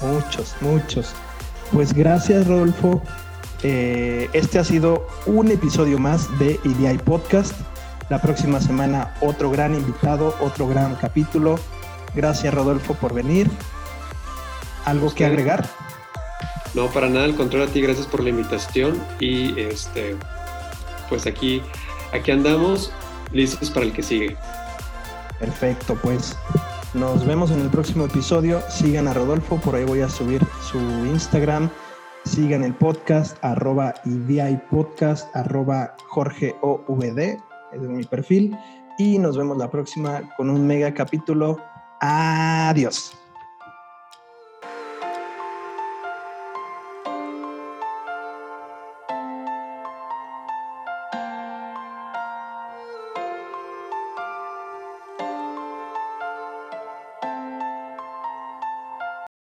Muchos, 0.00 0.54
muchos. 0.60 1.12
Pues 1.72 1.92
gracias, 1.92 2.46
Rodolfo. 2.46 3.02
Eh, 3.62 4.28
este 4.32 4.58
ha 4.58 4.64
sido 4.64 5.06
un 5.26 5.50
episodio 5.50 5.98
más 5.98 6.38
de 6.38 6.60
IDI 6.64 6.98
Podcast. 6.98 7.54
La 8.08 8.20
próxima 8.20 8.60
semana 8.60 9.14
otro 9.20 9.50
gran 9.50 9.74
invitado, 9.74 10.36
otro 10.40 10.68
gran 10.68 10.94
capítulo. 10.96 11.58
Gracias, 12.14 12.52
Rodolfo, 12.52 12.94
por 12.94 13.14
venir. 13.14 13.50
¿Algo 14.84 15.12
que 15.14 15.24
agregar? 15.24 15.66
No, 16.74 16.88
para 16.88 17.08
nada, 17.08 17.24
al 17.24 17.34
contrario 17.34 17.68
a 17.68 17.70
ti, 17.70 17.80
gracias 17.80 18.06
por 18.06 18.22
la 18.22 18.30
invitación 18.30 19.00
y 19.20 19.58
este, 19.60 20.16
pues 21.08 21.26
aquí, 21.26 21.62
aquí 22.12 22.30
andamos 22.30 22.92
listos 23.32 23.70
para 23.70 23.86
el 23.86 23.92
que 23.92 24.02
sigue. 24.02 24.36
Perfecto, 25.38 25.96
pues 26.02 26.36
nos 26.94 27.24
vemos 27.26 27.50
en 27.50 27.60
el 27.60 27.70
próximo 27.70 28.04
episodio. 28.04 28.60
Sigan 28.68 29.08
a 29.08 29.14
Rodolfo, 29.14 29.56
por 29.60 29.74
ahí 29.74 29.84
voy 29.84 30.00
a 30.00 30.08
subir 30.08 30.42
su 30.60 30.78
Instagram. 31.06 31.70
Sigan 32.24 32.62
el 32.62 32.74
podcast, 32.74 33.36
arroba 33.42 33.94
podcast, 34.70 35.34
arroba 35.34 35.96
Jorge 36.08 36.54
OVD, 36.60 37.18
ese 37.18 37.38
es 37.72 37.88
mi 37.88 38.04
perfil. 38.04 38.56
Y 38.98 39.18
nos 39.18 39.36
vemos 39.36 39.56
la 39.56 39.70
próxima 39.70 40.22
con 40.36 40.50
un 40.50 40.66
mega 40.66 40.92
capítulo. 40.92 41.58
Adiós. 42.00 43.21